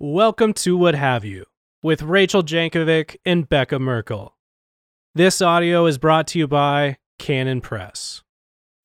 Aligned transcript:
Welcome 0.00 0.54
to 0.54 0.76
What 0.76 0.96
Have 0.96 1.24
You 1.24 1.44
with 1.80 2.02
Rachel 2.02 2.42
Jankovic 2.42 3.16
and 3.24 3.48
Becca 3.48 3.78
Merkel. 3.78 4.36
This 5.14 5.40
audio 5.40 5.86
is 5.86 5.98
brought 5.98 6.26
to 6.28 6.38
you 6.40 6.48
by 6.48 6.96
Canon 7.20 7.60
Press. 7.60 8.24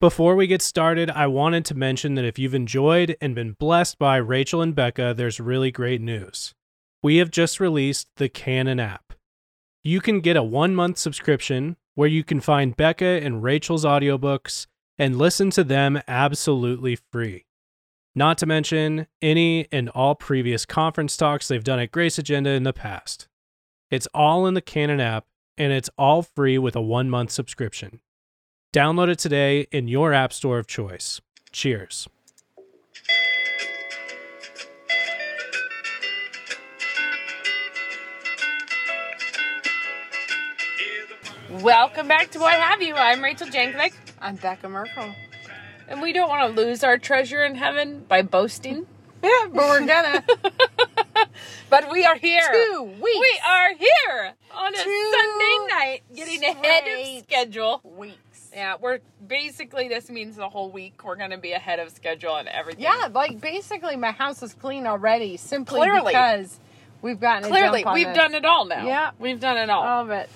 Before 0.00 0.36
we 0.36 0.46
get 0.46 0.62
started, 0.62 1.10
I 1.10 1.26
wanted 1.26 1.64
to 1.64 1.74
mention 1.74 2.14
that 2.14 2.24
if 2.24 2.38
you've 2.38 2.54
enjoyed 2.54 3.16
and 3.20 3.34
been 3.34 3.56
blessed 3.58 3.98
by 3.98 4.18
Rachel 4.18 4.62
and 4.62 4.72
Becca, 4.72 5.14
there's 5.16 5.40
really 5.40 5.72
great 5.72 6.00
news. 6.00 6.54
We 7.02 7.16
have 7.16 7.32
just 7.32 7.58
released 7.58 8.06
the 8.14 8.28
Canon 8.28 8.78
app. 8.78 9.12
You 9.82 10.00
can 10.00 10.20
get 10.20 10.36
a 10.36 10.44
one 10.44 10.76
month 10.76 10.96
subscription 10.96 11.76
where 11.96 12.08
you 12.08 12.22
can 12.22 12.38
find 12.40 12.76
Becca 12.76 13.04
and 13.04 13.42
Rachel's 13.42 13.84
audiobooks 13.84 14.68
and 14.96 15.18
listen 15.18 15.50
to 15.50 15.64
them 15.64 16.00
absolutely 16.06 16.96
free. 17.10 17.46
Not 18.14 18.38
to 18.38 18.46
mention 18.46 19.06
any 19.22 19.68
and 19.70 19.88
all 19.90 20.16
previous 20.16 20.66
conference 20.66 21.16
talks 21.16 21.46
they've 21.46 21.62
done 21.62 21.78
at 21.78 21.92
Grace 21.92 22.18
Agenda 22.18 22.50
in 22.50 22.64
the 22.64 22.72
past. 22.72 23.28
It's 23.88 24.08
all 24.12 24.48
in 24.48 24.54
the 24.54 24.60
Canon 24.60 25.00
app 25.00 25.26
and 25.56 25.72
it's 25.72 25.90
all 25.96 26.22
free 26.22 26.58
with 26.58 26.74
a 26.74 26.80
one 26.80 27.08
month 27.08 27.30
subscription. 27.30 28.00
Download 28.72 29.08
it 29.08 29.20
today 29.20 29.68
in 29.70 29.86
your 29.86 30.12
app 30.12 30.32
store 30.32 30.58
of 30.58 30.66
choice. 30.66 31.20
Cheers. 31.52 32.08
Welcome 41.48 42.08
back 42.08 42.30
to 42.32 42.40
What 42.40 42.54
Have 42.54 42.82
You. 42.82 42.94
I'm 42.94 43.22
Rachel 43.22 43.46
Jankovic, 43.46 43.92
I'm 44.20 44.34
Becca 44.34 44.68
Merkel. 44.68 45.14
And 45.90 46.00
we 46.00 46.14
don't 46.14 46.30
want 46.30 46.56
to 46.56 46.62
lose 46.62 46.82
our 46.82 46.96
treasure 46.96 47.44
in 47.44 47.56
heaven 47.56 48.04
by 48.08 48.22
boasting. 48.22 48.86
Yeah, 49.22 49.48
but 49.52 49.68
we're 49.68 49.86
gonna. 49.86 50.24
But 51.70 51.90
we 51.90 52.04
are 52.04 52.16
here. 52.16 52.42
Two 52.52 52.82
weeks. 52.82 53.02
We 53.02 53.40
are 53.46 53.74
here 53.74 54.32
on 54.52 54.74
a 54.74 54.76
Two 54.76 55.12
Sunday 55.12 55.66
night, 55.68 56.00
getting 56.14 56.42
ahead 56.42 56.84
of 56.88 57.22
schedule. 57.22 57.80
Weeks. 57.84 58.50
Yeah, 58.52 58.74
we're 58.80 58.98
basically 59.24 59.88
this 59.88 60.10
means 60.10 60.36
the 60.36 60.48
whole 60.48 60.72
week 60.72 61.04
we're 61.04 61.16
to 61.16 61.38
be 61.38 61.52
ahead 61.52 61.78
of 61.78 61.90
schedule 61.90 62.34
and 62.36 62.48
everything. 62.48 62.82
Yeah, 62.82 63.08
like 63.12 63.40
basically 63.40 63.94
my 63.94 64.10
house 64.10 64.42
is 64.42 64.52
clean 64.54 64.86
already 64.86 65.36
simply 65.36 65.78
Clearly. 65.78 66.12
because 66.12 66.58
we've 67.02 67.20
gotten 67.20 67.48
clearly 67.48 67.84
we've 67.94 68.08
this. 68.08 68.16
done 68.16 68.34
it 68.34 68.44
all 68.44 68.64
now. 68.64 68.84
Yeah. 68.84 69.12
we've 69.20 69.38
done 69.38 69.56
it 69.56 69.70
all. 69.70 69.82
all 69.84 70.02
of 70.02 70.10
it. 70.10 70.28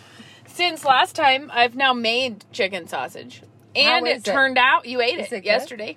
Since 0.46 0.84
last 0.84 1.16
time, 1.16 1.50
I've 1.52 1.74
now 1.74 1.92
made 1.92 2.44
chicken 2.52 2.86
sausage, 2.86 3.42
and 3.76 4.06
it 4.06 4.18
it? 4.18 4.24
turned 4.24 4.58
out 4.58 4.86
you 4.86 5.00
ate 5.00 5.18
Is 5.18 5.32
it, 5.32 5.36
it 5.38 5.44
yesterday. 5.44 5.96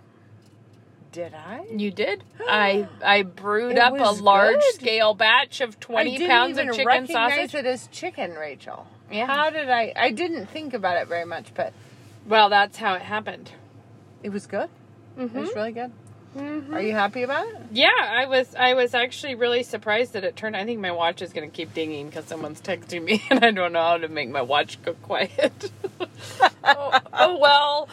Did 1.11 1.33
I? 1.33 1.65
You 1.75 1.89
did. 1.91 2.23
I 2.47 2.87
I 3.03 3.23
brewed 3.23 3.73
It 3.73 3.77
up 3.79 3.93
a 3.93 4.11
large 4.21 4.55
good. 4.59 4.73
scale 4.75 5.13
batch 5.13 5.61
of 5.61 5.79
twenty 5.79 6.25
pounds 6.27 6.57
of 6.57 6.67
chicken 6.71 6.85
recognize 6.85 7.33
sausage. 7.51 7.55
it 7.55 7.65
as 7.65 7.87
chicken, 7.87 8.33
Rachel. 8.35 8.87
Yeah. 9.11 9.25
How 9.25 9.49
did 9.49 9.69
I? 9.69 9.93
I 9.95 10.11
didn't 10.11 10.47
think 10.47 10.73
about 10.73 10.97
it 10.97 11.07
very 11.07 11.25
much, 11.25 11.53
but 11.55 11.73
Well, 12.27 12.49
that's 12.49 12.77
how 12.77 12.93
it 12.95 13.01
happened. 13.03 13.51
it 14.21 14.29
was 14.29 14.47
good. 14.47 14.69
It 15.17 15.21
Mm-hmm. 15.21 15.39
was 15.39 15.55
really 15.55 15.71
good. 15.71 15.91
Are 16.35 16.81
you 16.81 16.91
happy 16.93 17.23
about 17.23 17.47
it? 17.47 17.57
Yeah, 17.71 17.89
I 17.99 18.25
was 18.25 18.53
I 18.55 18.73
was 18.73 18.93
actually 18.93 19.35
really 19.35 19.63
surprised 19.63 20.13
that 20.13 20.23
it 20.23 20.35
turned. 20.35 20.55
I 20.55 20.65
think 20.65 20.79
my 20.79 20.91
watch 20.91 21.21
is 21.21 21.33
going 21.33 21.49
to 21.49 21.55
keep 21.55 21.73
dinging 21.73 22.07
because 22.07 22.25
someone's 22.25 22.61
texting 22.61 23.03
me, 23.03 23.23
and 23.29 23.43
I 23.43 23.51
don't 23.51 23.73
know 23.73 23.81
how 23.81 23.97
to 23.97 24.07
make 24.07 24.29
my 24.29 24.41
watch 24.41 24.81
go 24.83 24.93
quiet. 24.93 25.71
oh, 26.63 26.99
oh 27.13 27.37
well. 27.39 27.89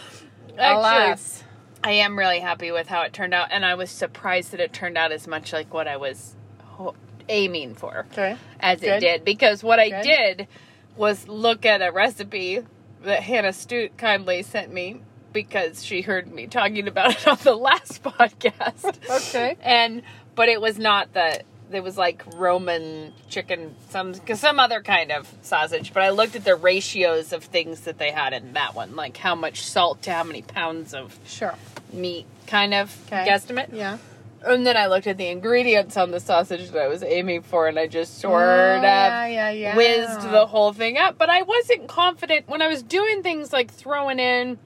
Actually, 0.59 0.75
Alas. 0.75 1.45
I 1.83 1.93
am 1.93 2.19
really 2.19 2.41
happy 2.41 2.71
with 2.71 2.87
how 2.87 3.03
it 3.03 3.13
turned 3.13 3.35
out, 3.35 3.49
and 3.51 3.65
I 3.65 3.75
was 3.75 3.91
surprised 3.91 4.53
that 4.53 4.61
it 4.61 4.73
turned 4.73 4.97
out 4.97 5.13
as 5.13 5.27
much 5.27 5.53
like 5.53 5.73
what 5.73 5.87
I 5.87 5.97
was 5.97 6.35
ho- 6.63 6.95
aiming 7.29 7.75
for. 7.75 8.07
Okay. 8.13 8.37
as 8.61 8.83
it 8.83 9.01
did 9.01 9.25
because 9.25 9.63
what 9.63 9.79
I 9.79 10.03
did 10.03 10.49
was 10.97 11.29
look 11.29 11.67
at 11.67 11.83
a 11.83 11.91
recipe 11.91 12.61
that 13.03 13.23
Hannah 13.23 13.53
Stute 13.53 13.97
kindly 13.99 14.43
sent 14.43 14.73
me 14.73 15.01
because 15.35 15.85
she 15.85 16.01
heard 16.01 16.33
me 16.33 16.47
talking 16.47 16.89
about 16.89 17.11
it 17.11 17.29
on 17.29 17.37
the 17.43 17.55
last 17.55 18.03
podcast. 18.43 18.97
Okay. 19.29 19.57
and 19.63 20.01
but 20.35 20.49
it 20.49 20.63
was 20.63 20.79
not 20.79 21.13
the 21.13 21.43
it 21.73 21.83
was 21.83 21.99
like 21.99 22.23
Roman 22.37 23.13
chicken 23.29 23.75
some 23.91 24.15
some 24.37 24.59
other 24.61 24.81
kind 24.83 25.11
of 25.13 25.31
sausage, 25.43 25.93
but 25.93 26.03
I 26.03 26.11
looked 26.11 26.37
at 26.37 26.45
the 26.45 26.55
ratios 26.57 27.33
of 27.35 27.45
things 27.45 27.81
that 27.81 27.99
they 27.99 28.11
had 28.13 28.33
in 28.33 28.55
that 28.55 28.75
one, 28.75 28.97
like 28.97 29.17
how 29.19 29.35
much 29.35 29.63
salt 29.63 30.01
to 30.03 30.13
how 30.13 30.25
many 30.25 30.41
pounds 30.43 30.95
of 30.95 31.19
Sure. 31.27 31.55
meat 31.93 32.27
kind 32.47 32.73
of 32.73 32.97
Okay. 33.09 33.27
guesstimate. 33.29 33.69
Yeah. 33.73 33.99
And 34.47 34.67
then 34.67 34.77
I 34.77 34.89
looked 34.89 35.07
at 35.07 35.17
the 35.17 35.29
ingredients 35.29 35.97
on 35.97 36.11
the 36.11 36.21
sausage 36.21 36.69
that 36.73 36.83
I 36.83 36.87
was 36.87 37.03
aiming 37.03 37.41
for, 37.43 37.67
and 37.67 37.79
I 37.79 37.87
just 37.87 38.19
sort 38.21 38.43
Oh, 38.43 38.77
of 38.77 38.83
yeah, 38.83 39.27
yeah, 39.27 39.51
yeah. 39.51 39.75
whizzed 39.75 40.31
the 40.31 40.45
whole 40.45 40.75
thing 40.75 40.99
up. 40.99 41.17
But 41.17 41.31
I 41.31 41.41
wasn't 41.43 41.89
confident 41.89 42.47
when 42.47 42.61
I 42.61 42.69
was 42.69 42.83
doing 42.83 43.23
things 43.23 43.55
like 43.55 43.73
throwing 43.73 44.19
in 44.19 44.59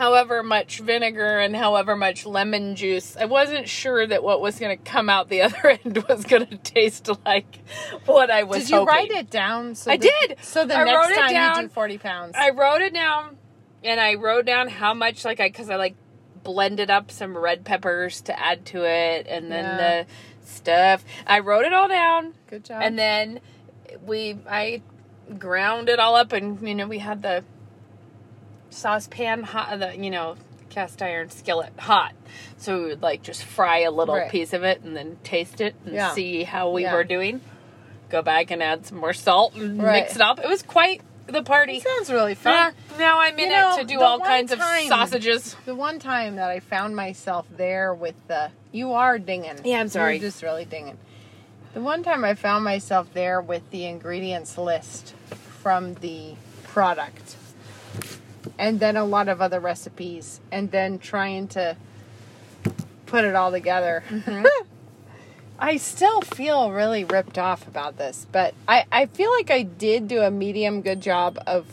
however 0.00 0.42
much 0.42 0.80
vinegar 0.80 1.38
and 1.38 1.54
however 1.54 1.94
much 1.94 2.24
lemon 2.24 2.74
juice. 2.74 3.18
I 3.18 3.26
wasn't 3.26 3.68
sure 3.68 4.06
that 4.06 4.22
what 4.22 4.40
was 4.40 4.58
going 4.58 4.74
to 4.76 4.82
come 4.82 5.10
out 5.10 5.28
the 5.28 5.42
other 5.46 5.78
end 5.84 6.02
was 6.08 6.24
going 6.24 6.46
to 6.46 6.56
taste 6.56 7.10
like 7.26 7.58
what 8.06 8.30
I 8.30 8.44
was 8.44 8.60
Did 8.62 8.70
you 8.70 8.76
hoping. 8.78 8.88
write 8.94 9.10
it 9.10 9.28
down? 9.28 9.74
So 9.74 9.90
I 9.90 9.98
that- 9.98 10.10
did. 10.28 10.38
So 10.40 10.64
the 10.64 10.74
I 10.74 10.84
next 10.84 10.96
wrote 10.96 11.10
it 11.12 11.18
time 11.20 11.28
you 11.28 11.34
down. 11.34 11.62
do 11.64 11.68
forty 11.68 11.98
pounds. 11.98 12.34
I 12.38 12.50
wrote 12.50 12.80
it 12.80 12.94
down, 12.94 13.36
and 13.84 14.00
I 14.00 14.14
wrote 14.14 14.46
down 14.46 14.68
how 14.68 14.94
much 14.94 15.24
like 15.26 15.38
I 15.38 15.48
because 15.48 15.68
I 15.68 15.76
like 15.76 15.96
blended 16.42 16.88
up 16.90 17.10
some 17.10 17.36
red 17.36 17.64
peppers 17.66 18.22
to 18.22 18.38
add 18.40 18.64
to 18.66 18.84
it, 18.88 19.26
and 19.28 19.52
then 19.52 19.64
Yeah. 19.64 19.76
the 20.04 20.46
stuff. 20.46 21.04
I 21.26 21.40
wrote 21.40 21.66
it 21.66 21.74
all 21.74 21.88
down, 21.88 22.32
Good 22.48 22.64
job. 22.64 22.80
and 22.82 22.98
then 22.98 23.40
we 24.06 24.38
I 24.48 24.80
ground 25.38 25.90
it 25.90 25.98
all 26.00 26.16
up, 26.16 26.32
and 26.32 26.66
you 26.66 26.74
know 26.74 26.86
we 26.86 26.98
had 27.00 27.20
the 27.20 27.44
saucepan 28.70 29.42
hot, 29.42 29.78
the 29.78 29.96
you 29.96 30.10
know 30.10 30.36
cast 30.70 31.02
iron 31.02 31.28
skillet 31.30 31.72
hot, 31.78 32.12
so 32.56 32.78
we 32.80 32.86
would 32.90 33.02
like 33.02 33.22
just 33.22 33.42
fry 33.42 33.80
a 33.80 33.90
little 33.90 34.14
Right. 34.14 34.30
piece 34.30 34.52
of 34.52 34.62
it 34.62 34.82
and 34.82 34.96
then 34.96 35.18
taste 35.24 35.60
it 35.60 35.74
and 35.84 35.94
Yeah. 35.94 36.12
see 36.12 36.44
how 36.44 36.70
we 36.70 36.82
Yeah. 36.82 36.94
were 36.94 37.04
doing. 37.04 37.40
Go 38.08 38.22
back 38.22 38.50
and 38.50 38.62
add 38.62 38.86
some 38.86 38.98
more 38.98 39.12
salt 39.12 39.54
and 39.56 39.82
Right. 39.82 40.02
mix 40.04 40.14
it 40.16 40.22
up. 40.22 40.38
It 40.38 40.48
was 40.48 40.62
quite 40.62 41.00
the 41.26 41.42
party. 41.42 41.76
It 41.76 41.82
sounds 41.84 42.10
really 42.10 42.34
fun. 42.34 42.72
now 42.98 43.18
I'm 43.20 43.34
in 43.38 43.50
You 43.50 43.56
know, 43.56 43.74
it 43.76 43.80
to 43.80 43.84
do 43.84 44.00
all 44.00 44.18
kinds 44.20 44.52
time- 44.52 44.60
of 44.60 44.88
sausages. 44.88 45.56
The 45.64 45.74
one 45.76 45.98
time 45.98 46.36
that 46.36 46.50
I 46.50 46.58
found 46.60 46.94
myself 46.96 47.46
there 47.56 47.92
with 47.94 48.14
the 48.28 48.50
you 48.72 48.92
are 48.92 49.18
dinging. 49.18 49.58
Yeah, 49.64 49.80
I'm 49.80 49.88
sorry. 49.88 50.14
You're 50.18 50.28
just 50.30 50.42
really 50.42 50.64
dinging. 50.64 50.98
The 51.74 51.80
one 51.80 52.02
time 52.02 52.24
I 52.24 52.34
found 52.34 52.64
myself 52.64 53.12
there 53.14 53.40
with 53.40 53.68
the 53.70 53.86
ingredients 53.86 54.56
list 54.58 55.14
from 55.62 55.94
the 55.94 56.34
product, 56.64 57.36
and 58.60 58.78
then 58.78 58.94
a 58.94 59.04
lot 59.04 59.28
of 59.28 59.40
other 59.40 59.58
recipes, 59.58 60.38
and 60.52 60.70
then 60.70 60.98
trying 60.98 61.48
to 61.48 61.76
put 63.06 63.24
it 63.24 63.34
all 63.34 63.50
together. 63.50 64.04
Mm-hmm. 64.08 64.44
I 65.58 65.78
still 65.78 66.20
feel 66.20 66.70
really 66.70 67.04
ripped 67.04 67.38
off 67.38 67.66
about 67.66 67.96
this, 67.96 68.26
but 68.30 68.54
I, 68.68 68.84
I 68.92 69.06
feel 69.06 69.30
like 69.30 69.50
I 69.50 69.62
did 69.62 70.08
do 70.08 70.20
a 70.20 70.30
medium 70.30 70.82
good 70.82 71.00
job 71.00 71.38
of. 71.46 71.66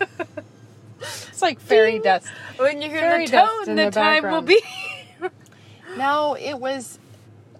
it's 1.00 1.40
like 1.40 1.60
fairy 1.60 2.00
dust. 2.00 2.26
When 2.56 2.82
you 2.82 2.90
hear 2.90 3.00
Fairy 3.00 3.26
the 3.26 3.36
tone, 3.36 3.76
the, 3.76 3.84
the 3.84 3.90
time 3.90 4.24
will 4.24 4.42
be. 4.42 4.60
No, 5.96 6.36
it 6.38 6.60
was. 6.60 6.98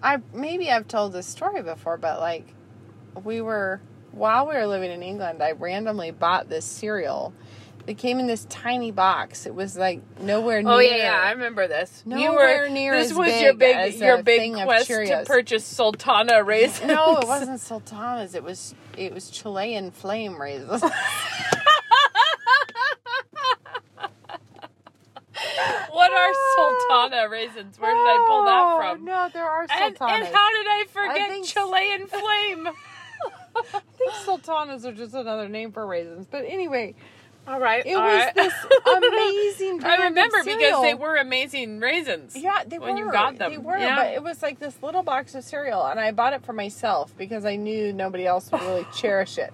I 0.03 0.19
maybe 0.31 0.69
I've 0.69 0.87
told 0.87 1.11
this 1.11 1.25
story 1.25 1.63
before, 1.63 1.97
but 1.97 2.19
like, 2.19 2.45
we 3.23 3.41
were 3.41 3.81
while 4.11 4.47
we 4.47 4.53
were 4.55 4.67
living 4.67 4.91
in 4.91 5.01
England, 5.01 5.41
I 5.41 5.53
randomly 5.53 6.11
bought 6.11 6.49
this 6.49 6.65
cereal. 6.65 7.33
It 7.87 7.97
came 7.97 8.19
in 8.19 8.27
this 8.27 8.43
tiny 8.49 8.91
box. 8.91 9.45
It 9.45 9.55
was 9.55 9.77
like 9.77 10.01
nowhere 10.19 10.61
near. 10.61 10.71
Oh 10.73 10.79
yeah, 10.79 10.95
yeah, 10.97 11.21
I 11.23 11.31
remember 11.31 11.67
this. 11.69 12.03
Nowhere 12.05 12.67
near 12.69 12.93
This 12.93 13.11
as 13.11 13.17
was 13.17 13.31
big 13.31 13.43
your 13.43 13.53
big, 13.53 13.95
your 13.95 14.21
big 14.23 14.53
quest 14.55 14.87
to 14.87 15.23
purchase 15.25 15.63
Sultana 15.63 16.43
raisins. 16.43 16.87
No, 16.97 17.17
it 17.17 17.27
wasn't 17.27 17.61
sultanas. 17.61 18.35
It 18.35 18.43
was 18.43 18.75
it 18.97 19.13
was 19.13 19.29
Chilean 19.29 19.91
flame 19.91 20.39
raisins. 20.39 20.81
what 25.91 26.11
are 26.11 26.33
Sultana 26.55 27.29
raisins? 27.29 27.79
Where 27.79 27.91
did 27.93 27.97
I 27.99 28.25
pull 28.27 28.43
that 28.45 28.63
Oh, 28.65 28.77
from? 28.95 29.05
No, 29.05 29.29
there 29.33 29.45
are 29.49 29.61
And, 29.61 29.97
sultanas. 29.97 30.27
and 30.27 30.35
how 30.35 30.51
did 30.51 30.67
I 30.67 30.85
forget 30.91 31.29
think- 31.29 31.45
Chilean 31.45 32.07
flame? 32.07 32.67
I 33.55 33.81
think 33.97 34.11
sultanas 34.23 34.85
are 34.85 34.93
just 34.93 35.13
another 35.15 35.49
name 35.49 35.71
for 35.71 35.85
raisins. 35.87 36.27
But 36.29 36.45
anyway, 36.45 36.95
All 37.47 37.59
right, 37.61 37.85
it 37.85 37.93
all 37.93 38.03
was 38.03 38.25
right. 38.25 38.35
this 38.35 38.53
amazing. 38.85 39.83
I 39.83 40.05
remember 40.07 40.43
because 40.43 40.81
they 40.81 40.93
were 40.93 41.15
amazing 41.15 41.79
raisins. 41.79 42.35
Yeah, 42.35 42.63
they 42.67 42.77
when 42.77 42.95
were. 42.95 43.05
you 43.05 43.11
got 43.11 43.37
them. 43.37 43.51
They 43.51 43.57
were, 43.57 43.77
Yeah. 43.77 43.95
but 43.95 44.13
it 44.13 44.21
was 44.23 44.41
like 44.41 44.59
this 44.59 44.75
little 44.83 45.01
box 45.03 45.33
of 45.33 45.43
cereal, 45.45 45.85
and 45.85 45.97
I 45.99 46.11
bought 46.11 46.33
it 46.33 46.43
for 46.43 46.51
myself 46.53 47.15
because 47.17 47.45
I 47.45 47.55
knew 47.55 47.93
nobody 47.93 48.27
else 48.27 48.51
would 48.51 48.61
really 48.61 48.85
cherish 48.95 49.37
it. 49.37 49.49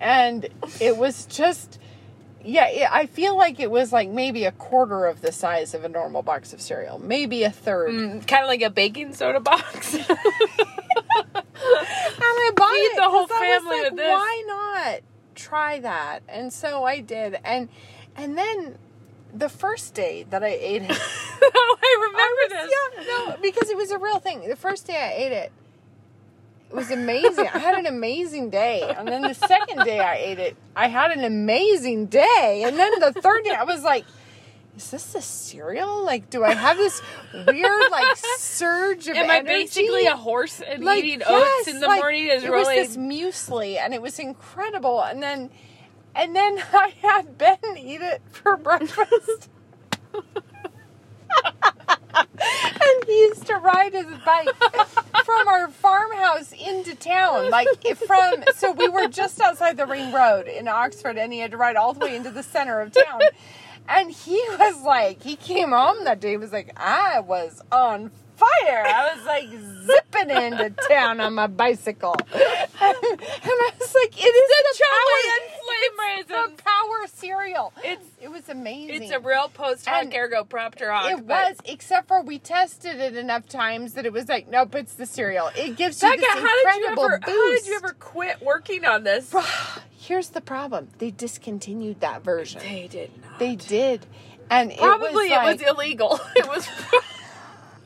And 0.00 0.48
it 0.80 0.96
was 0.96 1.26
just, 1.26 1.78
yeah, 2.42 2.68
it, 2.68 2.88
I 2.90 3.04
feel 3.06 3.36
like 3.36 3.60
it 3.60 3.70
was 3.70 3.92
like 3.92 4.08
maybe 4.08 4.46
a 4.46 4.52
quarter 4.52 5.04
of 5.04 5.20
the 5.20 5.30
size 5.32 5.74
of 5.74 5.84
a 5.84 5.88
normal 5.90 6.22
box 6.22 6.54
of 6.54 6.60
cereal, 6.62 6.98
maybe 6.98 7.42
a 7.44 7.50
third. 7.50 7.90
Mm, 7.90 8.26
kind 8.26 8.42
of 8.44 8.48
like 8.48 8.62
a 8.62 8.70
baking 8.70 9.12
soda 9.14 9.40
box. 9.40 9.96
And 11.66 12.22
I 12.22 12.50
bought 12.56 12.70
Feed 12.72 12.78
it 12.78 12.96
the 12.96 13.02
whole 13.08 13.26
'cause 13.26 13.36
I 13.40 13.48
was 13.48 13.62
family 13.62 13.76
like, 13.82 13.90
with 13.92 13.96
this. 13.98 14.10
Why 14.10 14.42
not 14.46 15.00
try 15.34 15.80
that? 15.80 16.22
And 16.28 16.52
so 16.52 16.84
I 16.84 17.00
did, 17.00 17.38
and 17.44 17.68
and 18.16 18.36
then 18.38 18.78
the 19.34 19.48
first 19.48 19.94
day 19.94 20.24
that 20.30 20.42
I 20.44 20.48
ate 20.48 20.82
it, 20.82 20.90
oh, 21.42 21.76
I 21.82 21.96
remember 22.00 22.18
I 22.18 22.36
was- 22.42 22.52
this. 22.52 22.72
Yeah, 22.72 23.04
no, 23.32 23.36
because 23.42 23.70
it 23.70 23.76
was 23.76 23.90
a 23.90 23.98
real 23.98 24.18
thing. 24.18 24.48
The 24.48 24.56
first 24.56 24.86
day 24.86 24.96
I 24.96 25.12
ate 25.22 25.32
it, 25.32 25.52
it 26.70 26.74
was 26.76 26.90
amazing. 26.90 27.48
I 27.52 27.58
had 27.58 27.78
an 27.78 27.86
amazing 27.86 28.50
day, 28.50 28.82
and 28.96 29.06
then 29.08 29.22
the 29.22 29.34
second 29.34 29.84
day 29.84 30.00
I 30.00 30.16
ate 30.16 30.38
it, 30.38 30.56
I 30.76 30.88
had 30.88 31.10
an 31.12 31.24
amazing 31.24 32.06
day, 32.06 32.62
and 32.66 32.78
then 32.78 32.92
the 33.00 33.12
third 33.20 33.44
day 33.44 33.54
I 33.54 33.64
was 33.64 33.82
like. 33.82 34.04
Is 34.76 34.90
this 34.90 35.14
a 35.14 35.22
cereal? 35.22 36.04
Like, 36.04 36.30
do 36.30 36.42
I 36.42 36.54
have 36.54 36.76
this 36.76 37.00
weird 37.32 37.90
like 37.90 38.16
surge 38.38 39.06
of 39.08 39.16
Am 39.16 39.30
I 39.30 39.42
basically 39.42 40.06
a 40.06 40.16
horse 40.16 40.60
and 40.60 40.84
like, 40.84 41.04
eating 41.04 41.22
oats 41.22 41.66
yes, 41.66 41.68
in 41.68 41.80
the 41.80 41.86
like, 41.86 42.00
morning 42.00 42.26
is 42.26 42.42
it 42.42 42.50
really 42.50 42.80
was 42.80 42.88
this 42.88 42.96
muesli 42.96 43.78
and 43.78 43.94
it 43.94 44.02
was 44.02 44.18
incredible 44.18 45.00
and 45.02 45.22
then 45.22 45.50
and 46.16 46.34
then 46.34 46.58
i 46.72 46.92
had 47.02 47.38
ben 47.38 47.58
eat 47.78 48.00
it 48.00 48.22
for 48.30 48.56
breakfast. 48.56 49.48
And 52.16 53.04
he 53.06 53.20
used 53.22 53.46
to 53.46 53.56
ride 53.56 53.92
his 53.92 54.06
bike 54.24 54.48
from 55.24 55.48
our 55.48 55.68
farmhouse 55.68 56.52
into 56.52 56.94
town 56.94 57.50
like 57.50 57.66
from 57.96 58.44
so 58.54 58.72
we 58.72 58.88
were 58.88 59.08
just 59.08 59.40
outside 59.40 59.76
the 59.76 59.86
ring 59.86 60.12
road 60.12 60.46
in 60.46 60.68
oxford 60.68 61.18
and 61.18 61.32
he 61.32 61.40
had 61.40 61.50
to 61.50 61.56
ride 61.56 61.74
all 61.76 61.92
the 61.92 62.00
way 62.04 62.14
into 62.14 62.30
the 62.30 62.42
center 62.42 62.80
of 62.80 62.92
town 62.92 63.20
and 63.88 64.10
he 64.10 64.34
was 64.58 64.82
like 64.82 65.22
he 65.22 65.36
came 65.36 65.70
home 65.70 66.04
that 66.04 66.20
day 66.20 66.30
he 66.30 66.36
was 66.36 66.52
like 66.52 66.72
i 66.76 67.20
was 67.20 67.62
on 67.72 68.10
fire 68.36 68.84
i 68.86 69.14
was 69.14 69.24
like 69.26 69.48
zipping 69.48 70.30
into 70.30 70.70
town 70.88 71.20
on 71.20 71.34
my 71.34 71.46
bicycle 71.46 72.14
and, 72.32 72.40
i 72.80 73.70
was 73.78 73.94
like 73.94 74.16
it 74.16 74.26
is 74.26 74.48
the, 74.48 74.76
chili 74.76 74.88
power, 74.90 75.20
and 75.34 75.50
flame 75.50 76.20
it's 76.20 76.30
raisins. 76.30 76.56
the 76.56 76.62
power 76.62 77.06
cereal 77.06 77.72
It's 77.84 78.06
it 78.20 78.30
was 78.30 78.48
amazing 78.48 79.02
it's 79.04 79.12
a 79.12 79.20
real 79.20 79.48
post 79.48 79.86
hoc 79.86 80.02
And 80.04 80.14
ergo 80.14 80.44
propter 80.44 80.90
hoc. 80.90 81.10
it 81.10 81.24
was, 81.24 81.56
except 81.64 82.08
for 82.08 82.22
we 82.22 82.38
tested 82.38 82.98
it 83.00 83.16
enough 83.16 83.46
times 83.48 83.94
that 83.94 84.06
it 84.06 84.12
was 84.12 84.28
like, 84.28 84.48
nope, 84.48 84.74
it's 84.74 84.94
the 84.94 85.04
cereal. 85.06 85.50
It 85.56 85.76
gives 85.76 86.02
you 86.02 86.08
Becca, 86.08 86.20
this 86.20 86.28
how 86.30 86.40
did 86.40 86.46
you 86.46 86.88
incredible 86.88 87.04
ever? 87.04 87.18
boost. 87.18 87.28
How 87.36 87.54
did 87.54 87.66
you 87.66 87.74
ever 87.76 87.92
quit 88.00 88.42
working 88.42 88.84
on 88.86 89.04
this? 89.04 89.34
Here's 89.90 90.30
the 90.30 90.40
problem: 90.40 90.88
they 90.98 91.10
discontinued 91.10 92.00
that 92.00 92.24
version. 92.24 92.60
They 92.62 92.88
did 92.88 93.10
not. 93.22 93.38
They 93.38 93.56
did, 93.56 94.06
and 94.50 94.72
Probably 94.76 95.28
it 95.30 95.42
was, 95.42 95.60
it 95.60 95.66
was 95.66 95.76
illegal. 95.76 96.20
It 96.36 96.48
was. 96.48 96.66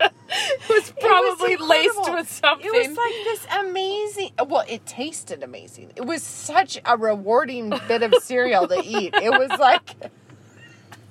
it 0.00 0.68
was 0.68 0.92
probably 1.00 1.56
laced 1.56 2.12
with 2.12 2.30
something. 2.30 2.66
It 2.66 2.88
was 2.88 2.96
like 2.96 3.14
this 3.24 3.46
amazing. 3.60 4.32
Well, 4.46 4.64
it 4.68 4.86
tasted 4.86 5.42
amazing. 5.42 5.92
It 5.96 6.04
was 6.04 6.22
such 6.22 6.78
a 6.84 6.96
rewarding 6.96 7.70
bit 7.88 8.02
of 8.02 8.14
cereal 8.22 8.68
to 8.68 8.80
eat. 8.84 9.14
It 9.14 9.30
was 9.30 9.58
like. 9.58 9.94
it 10.00 10.12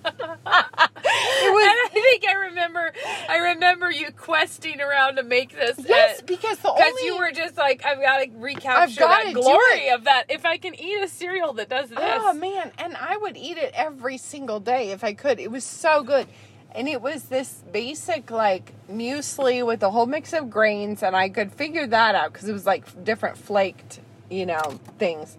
and 0.09 0.21
I 0.23 1.89
think 1.91 2.25
I 2.27 2.33
remember, 2.33 2.93
I 3.27 3.37
remember 3.37 3.91
you 3.91 4.11
questing 4.11 4.79
around 4.79 5.17
to 5.17 5.23
make 5.23 5.53
this. 5.53 5.77
yes, 5.79 6.21
because 6.21 6.57
the 6.59 6.71
because 6.73 6.91
only 6.91 7.05
you 7.05 7.17
were 7.17 7.31
just 7.31 7.57
like, 7.57 7.85
I've 7.85 7.99
got 7.99 8.19
to 8.19 8.29
recapture 8.37 9.01
that 9.01 9.33
glory 9.33 9.89
of 9.89 10.05
that. 10.05 10.25
If 10.29 10.45
I 10.45 10.57
can 10.57 10.75
eat 10.75 11.01
a 11.01 11.09
cereal 11.09 11.53
that 11.53 11.67
does 11.67 11.91
oh, 11.91 11.99
this, 11.99 12.21
Oh 12.21 12.33
man, 12.33 12.71
and 12.77 12.95
I 12.95 13.17
would 13.17 13.35
eat 13.35 13.57
it 13.57 13.73
every 13.75 14.17
single 14.17 14.59
day 14.61 14.91
if 14.91 15.03
I 15.03 15.13
could. 15.13 15.39
It 15.39 15.51
was 15.51 15.65
so 15.65 16.03
good. 16.03 16.27
And 16.73 16.87
it 16.87 17.01
was 17.01 17.23
this 17.25 17.63
basic 17.71 18.29
like 18.29 18.73
muesli 18.91 19.65
with 19.65 19.81
a 19.83 19.89
whole 19.89 20.05
mix 20.05 20.33
of 20.33 20.49
grains 20.49 21.01
and 21.01 21.15
I 21.15 21.29
could 21.29 21.51
figure 21.51 21.87
that 21.87 22.15
out 22.15 22.33
cuz 22.33 22.47
it 22.47 22.53
was 22.53 22.65
like 22.65 23.03
different 23.03 23.37
flaked, 23.37 23.99
you 24.29 24.45
know, 24.45 24.79
things. 24.99 25.37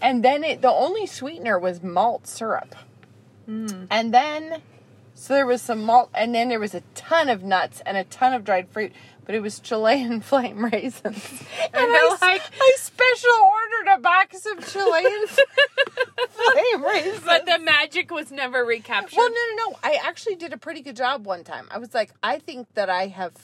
And 0.00 0.24
then 0.24 0.44
it 0.44 0.62
the 0.62 0.70
only 0.70 1.06
sweetener 1.06 1.58
was 1.58 1.82
malt 1.82 2.26
syrup. 2.26 2.74
Hmm. 3.46 3.84
And 3.90 4.14
then 4.14 4.62
so 5.14 5.34
there 5.34 5.46
was 5.46 5.60
some 5.60 5.84
malt 5.84 6.08
and 6.14 6.34
then 6.34 6.48
there 6.48 6.60
was 6.60 6.74
a 6.74 6.82
ton 6.94 7.28
of 7.28 7.42
nuts 7.42 7.82
and 7.84 7.96
a 7.96 8.04
ton 8.04 8.32
of 8.32 8.44
dried 8.44 8.68
fruit, 8.70 8.92
but 9.30 9.36
it 9.36 9.42
was 9.42 9.60
Chilean 9.60 10.20
flame 10.22 10.64
raisins. 10.64 11.24
And 11.72 11.72
I 11.76 12.16
I, 12.20 12.32
like- 12.32 12.42
I 12.60 12.72
special 12.78 13.30
ordered 13.30 13.96
a 13.96 14.00
box 14.00 14.44
of 14.44 14.72
Chilean 14.72 15.26
flame 16.30 16.84
raisins. 16.84 17.22
but 17.24 17.46
the 17.46 17.60
magic 17.60 18.10
was 18.10 18.32
never 18.32 18.64
recaptured. 18.64 19.16
well, 19.16 19.28
no, 19.30 19.36
no, 19.66 19.70
no. 19.70 19.78
I 19.84 20.00
actually 20.02 20.34
did 20.34 20.52
a 20.52 20.56
pretty 20.56 20.80
good 20.82 20.96
job 20.96 21.26
one 21.26 21.44
time. 21.44 21.68
I 21.70 21.78
was 21.78 21.94
like, 21.94 22.10
I 22.24 22.40
think 22.40 22.66
that 22.74 22.90
I 22.90 23.06
have 23.06 23.34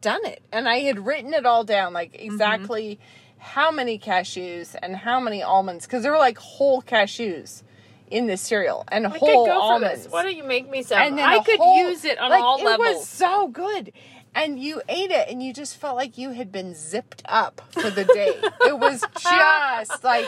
done 0.00 0.26
it, 0.26 0.42
and 0.52 0.68
I 0.68 0.78
had 0.80 1.06
written 1.06 1.32
it 1.32 1.46
all 1.46 1.62
down, 1.62 1.92
like 1.92 2.14
Mm-hmm. 2.14 2.24
exactly 2.32 2.98
how 3.38 3.70
many 3.70 3.96
cashews 3.96 4.74
and 4.82 4.96
how 4.96 5.20
many 5.20 5.40
almonds, 5.44 5.86
because 5.86 6.02
there 6.02 6.10
were 6.10 6.18
like 6.18 6.38
whole 6.38 6.82
cashews 6.82 7.62
in 8.10 8.26
this 8.26 8.40
cereal 8.40 8.84
and 8.88 9.06
I 9.06 9.10
whole 9.10 9.44
go 9.46 9.52
for 9.52 9.60
almonds. 9.60 10.04
this. 10.04 10.12
Why 10.12 10.22
don't 10.24 10.34
you 10.34 10.42
make 10.42 10.68
me 10.68 10.82
some? 10.82 10.98
and 10.98 11.16
then 11.18 11.28
I 11.28 11.40
could 11.42 11.58
whole- 11.60 11.76
use 11.90 12.04
it 12.06 12.18
on 12.18 12.30
like, 12.30 12.42
all 12.42 12.58
it 12.58 12.64
levels. 12.64 12.88
It 12.88 12.94
was 12.96 13.08
so 13.08 13.46
good. 13.48 13.92
And 14.38 14.58
you 14.58 14.80
ate 14.88 15.10
it, 15.10 15.28
and 15.28 15.42
you 15.42 15.52
just 15.52 15.76
felt 15.76 15.96
like 15.96 16.16
you 16.16 16.30
had 16.30 16.52
been 16.52 16.74
zipped 16.74 17.22
up 17.24 17.60
for 17.70 17.90
the 17.90 18.04
day. 18.04 18.34
it 18.66 18.78
was 18.78 19.04
just 19.20 20.04
like, 20.04 20.26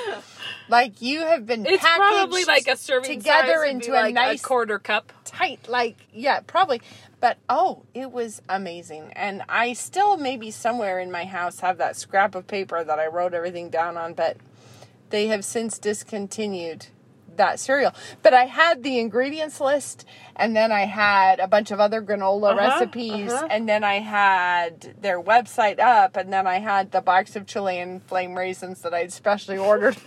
like 0.69 1.01
you 1.01 1.21
have 1.21 1.47
been. 1.47 1.65
it's 1.67 1.85
probably 1.85 2.45
like 2.45 2.67
a 2.67 2.77
serving 2.77 3.19
together 3.19 3.59
size 3.65 3.71
into 3.71 3.93
like 3.93 4.11
a 4.11 4.15
nice 4.15 4.43
quarter 4.43 4.79
cup. 4.79 5.13
tight 5.25 5.69
like 5.69 5.97
yeah 6.13 6.41
probably 6.41 6.81
but 7.21 7.39
oh 7.49 7.83
it 7.95 8.11
was 8.11 8.43
amazing 8.49 9.13
and 9.15 9.43
i 9.49 9.73
still 9.73 10.17
maybe 10.17 10.51
somewhere 10.51 10.99
in 10.99 11.11
my 11.11 11.25
house 11.25 11.61
have 11.61 11.79
that 11.79 11.97
scrap 11.97 12.35
of 12.35 12.47
paper 12.47 12.83
that 12.83 12.99
i 12.99 13.07
wrote 13.07 13.35
everything 13.35 13.71
down 13.71 13.97
on 13.97 14.15
but 14.15 14.37
they 15.11 15.29
have 15.29 15.45
since 15.45 15.79
discontinued 15.79 16.87
that 17.41 17.59
cereal 17.59 17.93
but 18.23 18.33
i 18.35 18.45
had 18.45 18.83
the 18.83 18.99
ingredients 18.99 19.61
list 19.61 20.05
and 20.37 20.55
then 20.55 20.71
i 20.71 20.85
had 20.87 21.41
a 21.41 21.49
bunch 21.49 21.71
of 21.71 21.81
other 21.81 22.01
granola 22.03 22.51
Uh-huh, 22.53 22.61
recipes 22.69 23.33
uh-huh. 23.33 23.49
and 23.51 23.69
then 23.69 23.83
i 23.83 23.99
had 23.99 24.95
their 25.01 25.21
website 25.33 25.79
up 25.81 26.17
and 26.17 26.33
then 26.33 26.47
i 26.47 26.59
had 26.59 26.93
the 26.93 27.01
box 27.01 27.35
of 27.37 27.47
chilean 27.47 28.01
flame 28.01 28.35
raisins 28.37 28.83
that 28.83 28.93
i'd 28.95 29.13
specially 29.13 29.59
ordered 29.59 29.97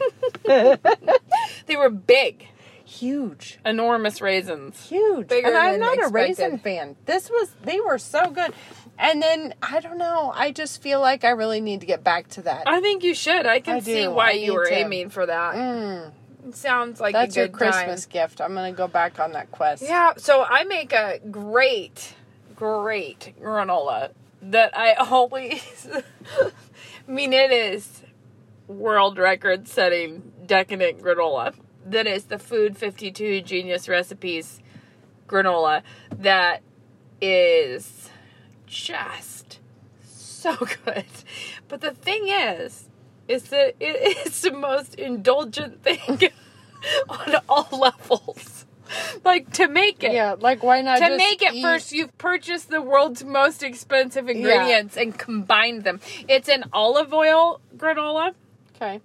They 1.66 1.76
were 1.78 1.90
big, 1.90 2.48
huge 2.86 3.60
enormous 3.66 4.22
raisins. 4.22 4.88
huge. 4.88 5.28
Bigger 5.28 5.48
and 5.48 5.58
I'm 5.58 5.80
not 5.80 5.98
a 5.98 6.08
raisin 6.10 6.58
fan. 6.60 6.96
This 7.06 7.30
was 7.30 7.56
they 7.64 7.80
were 7.80 7.98
so 7.98 8.30
good. 8.32 8.54
And 9.00 9.22
then 9.22 9.54
I 9.62 9.80
don't 9.80 9.98
know. 9.98 10.32
I 10.36 10.52
just 10.52 10.82
feel 10.82 11.00
like 11.00 11.24
I 11.24 11.32
really 11.32 11.62
need 11.62 11.80
to 11.82 11.86
get 11.88 12.04
back 12.04 12.28
to 12.30 12.42
that. 12.44 12.64
I 12.68 12.80
think 12.82 13.04
you 13.04 13.14
should. 13.14 13.46
I 13.46 13.60
can 13.60 13.78
I 13.78 13.80
see 13.80 14.08
why 14.08 14.30
I 14.30 14.34
you 14.34 14.54
were 14.54 14.66
to. 14.66 14.74
aiming 14.74 15.10
for 15.10 15.26
that. 15.26 15.56
Mm, 15.56 16.12
sounds 16.52 17.00
like 17.00 17.14
that's 17.14 17.36
a 17.36 17.42
your 17.42 17.48
Christmas 17.50 18.06
time. 18.06 18.12
gift. 18.12 18.42
I'm 18.42 18.54
gonna 18.54 18.72
go 18.72 18.88
back 18.88 19.20
on 19.20 19.32
that 19.34 19.52
quest. 19.52 19.84
Yeah, 19.84 20.14
so 20.18 20.44
I 20.44 20.64
make 20.64 20.94
a 20.94 21.20
great, 21.32 22.16
great 22.56 23.34
granola 23.42 24.12
that 24.42 24.78
I 24.78 24.94
always. 25.00 25.88
I 27.08 27.12
mean, 27.12 27.34
it 27.34 27.52
is 27.52 28.04
world 28.68 29.18
record 29.18 29.68
setting 29.68 30.32
decadent 30.46 31.02
granola. 31.02 31.54
That 31.86 32.08
is 32.08 32.26
the 32.26 32.40
Food 32.40 32.78
52 32.78 33.42
Genius 33.42 33.90
Recipes 33.90 34.62
granola 35.28 35.84
that 36.18 36.62
is 37.22 38.10
just 38.66 39.60
so 40.06 40.56
good. 40.86 41.06
But 41.68 41.82
the 41.82 41.92
thing 41.92 42.28
is, 42.28 42.90
is 43.28 43.44
that 43.50 43.76
it 43.80 44.18
is 44.28 44.42
the 44.42 44.52
most 44.52 44.96
indulgent 44.96 45.84
thing 45.84 46.32
on 47.10 47.36
all 47.50 47.68
levels. 47.72 48.66
Like 49.24 49.52
to 49.54 49.68
make 49.68 50.04
it. 50.04 50.12
Yeah, 50.14 50.36
like 50.40 50.62
why 50.62 50.82
not 50.82 51.00
To 51.00 51.18
make 51.18 51.42
it 51.42 51.54
eat- 51.54 51.62
first, 51.64 51.92
you've 51.92 52.16
purchased 52.18 52.70
the 52.70 52.82
world's 52.82 53.24
most 53.24 53.64
expensive 53.64 54.30
ingredients 54.30 54.98
and 54.98 55.18
combined 55.18 55.84
them. 55.84 56.00
It's 56.28 56.48
an 56.50 56.66
olive 56.74 57.14
oil 57.14 57.60
granola. 57.76 58.34
Okay. 58.76 59.00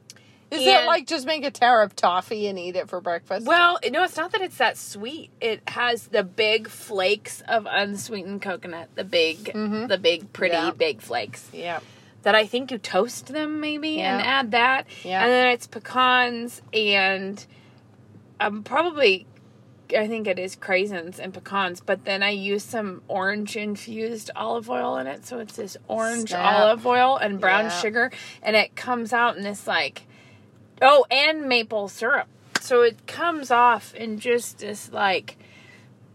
Is 0.50 0.66
it 0.66 0.86
like 0.86 1.06
just 1.06 1.26
make 1.26 1.44
a 1.44 1.50
tower 1.50 1.82
of 1.82 1.94
toffee 1.94 2.46
and 2.48 2.58
eat 2.58 2.74
it 2.74 2.88
for 2.88 3.00
breakfast? 3.02 3.46
Well, 3.46 3.78
no, 3.90 4.02
it's 4.02 4.16
not 4.16 4.32
that 4.32 4.40
it's 4.40 4.56
that 4.56 4.76
sweet. 4.78 5.30
It 5.42 5.60
has 5.68 6.06
the 6.08 6.22
big 6.24 6.68
flakes 6.68 7.42
of 7.46 7.66
unsweetened 7.70 8.40
coconut, 8.42 8.88
the 8.94 9.04
big, 9.04 9.38
Mhm. 9.54 9.88
the 9.88 9.98
big, 9.98 10.32
pretty 10.32 10.54
Yeah. 10.54 10.70
big 10.70 11.00
flakes. 11.02 11.48
yeah. 11.52 11.80
That 12.28 12.34
I 12.34 12.44
think 12.44 12.70
you 12.70 12.76
toast 12.76 13.28
them 13.28 13.58
maybe 13.58 14.00
and 14.02 14.20
add 14.20 14.50
that, 14.50 14.84
Yeah. 15.02 15.22
and 15.22 15.32
then 15.32 15.46
it's 15.46 15.66
pecans 15.66 16.60
and 16.74 17.42
um 18.38 18.62
probably. 18.64 19.24
I 19.96 20.06
think 20.06 20.26
it 20.26 20.38
is 20.38 20.54
craisins 20.54 21.18
and 21.18 21.32
pecans, 21.32 21.80
but 21.80 22.04
then 22.04 22.22
I 22.22 22.28
use 22.28 22.62
some 22.62 23.00
orange 23.08 23.56
infused 23.56 24.30
olive 24.36 24.68
oil 24.68 24.98
in 24.98 25.06
it. 25.06 25.24
So 25.24 25.38
it's 25.38 25.56
this 25.56 25.78
orange 25.88 26.28
Snap. 26.28 26.44
olive 26.44 26.86
oil 26.86 27.16
and 27.16 27.40
brown 27.40 27.64
Yeah. 27.64 27.70
sugar, 27.80 28.10
and 28.42 28.54
it 28.54 28.76
comes 28.76 29.14
out 29.14 29.38
in 29.38 29.42
this 29.42 29.66
like, 29.66 30.02
oh, 30.82 31.06
and 31.10 31.48
maple 31.48 31.88
syrup. 31.88 32.26
so 32.60 32.82
it 32.82 33.06
comes 33.06 33.50
off 33.50 33.94
in 33.94 34.18
just 34.18 34.58
this 34.58 34.92
like 34.92 35.38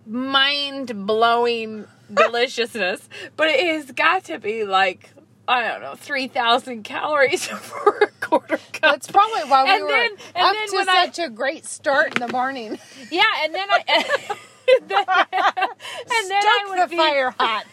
mind 0.06 1.08
blowing 1.08 1.88
deliciousness. 2.14 3.10
But 3.36 3.48
it 3.48 3.66
has 3.66 3.92
got 3.92 4.26
to 4.26 4.38
be 4.38 4.64
like 4.66 5.10
I 5.48 5.62
don't 5.68 5.82
know, 5.82 5.96
three 5.96 6.28
thousand 6.28 6.84
calories 6.84 7.46
for 7.48 7.98
a 7.98 8.26
quarter 8.26 8.58
cup. 8.72 8.82
That's 8.82 9.12
probably 9.12 9.42
why 9.50 9.64
we 9.66 9.70
And 9.72 9.84
were 9.84 9.90
then- 9.90 10.12
and 10.36 10.46
up 10.46 10.54
then 10.54 10.68
to 10.80 10.86
such 10.86 11.20
a 11.20 11.30
great 11.30 11.66
start 11.66 12.16
in 12.20 12.26
the 12.26 12.32
morning. 12.32 12.80
Yeah, 13.12 13.24
and 13.44 13.54
then 13.54 13.68
I 13.70 13.84
and 14.80 14.90
then, 14.90 15.06
and 15.08 16.32
then 16.32 16.44
I 16.44 16.66
would 16.70 16.80
the 16.84 16.88
be, 16.88 16.98
fire 16.98 17.36
hot. 17.38 17.66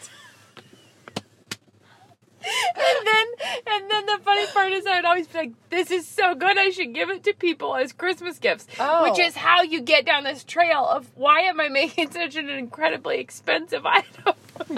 And 2.43 3.07
then 3.07 3.27
and 3.67 3.91
then 3.91 4.05
the 4.05 4.19
funny 4.23 4.45
part 4.47 4.71
is 4.71 4.85
I 4.85 4.95
would 4.97 5.05
always 5.05 5.27
be 5.27 5.37
like, 5.37 5.51
"This 5.69 5.91
is 5.91 6.07
so 6.07 6.35
good, 6.35 6.57
I 6.57 6.69
should 6.69 6.93
give 6.93 7.09
it 7.09 7.23
to 7.23 7.33
people 7.33 7.75
as 7.75 7.91
Christmas 7.91 8.39
gifts." 8.39 8.67
Oh. 8.79 9.09
Which 9.09 9.19
is 9.19 9.35
how 9.35 9.61
you 9.61 9.81
get 9.81 10.05
down 10.05 10.23
this 10.23 10.43
trail 10.43 10.85
of 10.85 11.09
why 11.15 11.41
am 11.41 11.59
I 11.59 11.69
making 11.69 12.11
such 12.19 12.35
an 12.35 12.49
incredibly 12.49 13.19
expensive 13.19 13.85
item? 13.97 14.33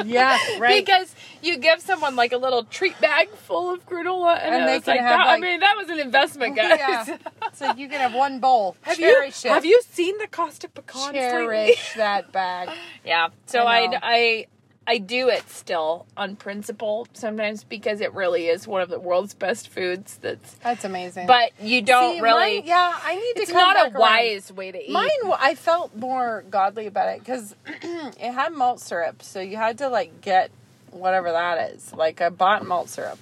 Yeah, 0.05 0.37
right. 0.59 0.85
Because 0.85 1.13
you 1.41 1.57
give 1.57 1.81
someone 1.81 2.15
like 2.15 2.31
a 2.31 2.37
little 2.37 2.63
treat 2.63 2.99
bag 3.01 3.29
full 3.29 3.73
of 3.73 3.85
granola, 3.85 4.39
and, 4.41 4.55
And 4.55 4.67
they 4.67 4.79
can 4.79 4.95
like 4.95 5.01
have, 5.01 5.19
that. 5.19 5.27
I 5.27 5.39
mean, 5.39 5.59
that 5.59 5.75
was 5.77 5.89
an 5.89 5.99
investment, 5.99 6.55
guys. 6.55 6.79
Yeah. 6.79 7.17
So 7.53 7.73
you 7.73 7.89
can 7.89 7.99
have 7.99 8.13
one 8.13 8.39
bowl. 8.39 8.77
Have 8.81 8.99
you 8.99 9.23
it. 9.23 9.35
have 9.43 9.65
you 9.65 9.81
seen 9.89 10.17
the 10.19 10.27
cost 10.27 10.63
of 10.63 10.73
pecans 10.73 11.07
lately? 11.07 11.19
cherish 11.19 11.93
that 11.95 12.31
bag? 12.31 12.69
Yeah. 13.05 13.29
So 13.45 13.63
I 13.63 13.79
I. 13.79 13.99
I 14.01 14.45
I 14.85 14.97
do 14.97 15.29
it 15.29 15.49
still 15.49 16.05
on 16.17 16.35
principle 16.35 17.07
sometimes 17.13 17.63
because 17.63 18.01
it 18.01 18.13
really 18.13 18.47
is 18.47 18.67
one 18.67 18.81
of 18.81 18.89
the 18.89 18.99
world's 18.99 19.33
best 19.33 19.69
foods. 19.69 20.17
That's 20.21 20.53
That's 20.55 20.83
amazing. 20.83 21.25
but 21.27 21.51
you 21.61 21.81
don't 21.81 22.15
See, 22.15 22.21
really. 22.21 22.57
mine- 22.59 22.67
yeah, 22.67 22.93
I 23.01 23.15
need 23.15 23.33
it's 23.37 23.47
to. 23.47 23.53
come 23.53 23.73
not 23.73 23.77
a 23.77 23.91
around. 23.91 23.99
wise 24.01 24.51
way 24.51 24.71
to 24.71 24.83
eat. 24.83 24.89
Mine, 24.91 25.07
I 25.39 25.55
felt 25.55 25.95
more 25.95 26.43
godly 26.49 26.87
about 26.87 27.15
it 27.15 27.19
because 27.19 27.55
it 27.65 28.31
had 28.33 28.51
malt 28.51 28.81
syrup, 28.81 29.23
so 29.23 29.39
you 29.39 29.55
had 29.55 29.77
to 29.77 29.87
like 29.87 30.19
get 30.21 30.51
whatever 30.91 31.31
that 31.31 31.71
is. 31.71 31.93
Like 31.93 32.19
I 32.21 32.27
bought 32.29 32.65
malt 32.67 32.89
syrup. 32.89 33.19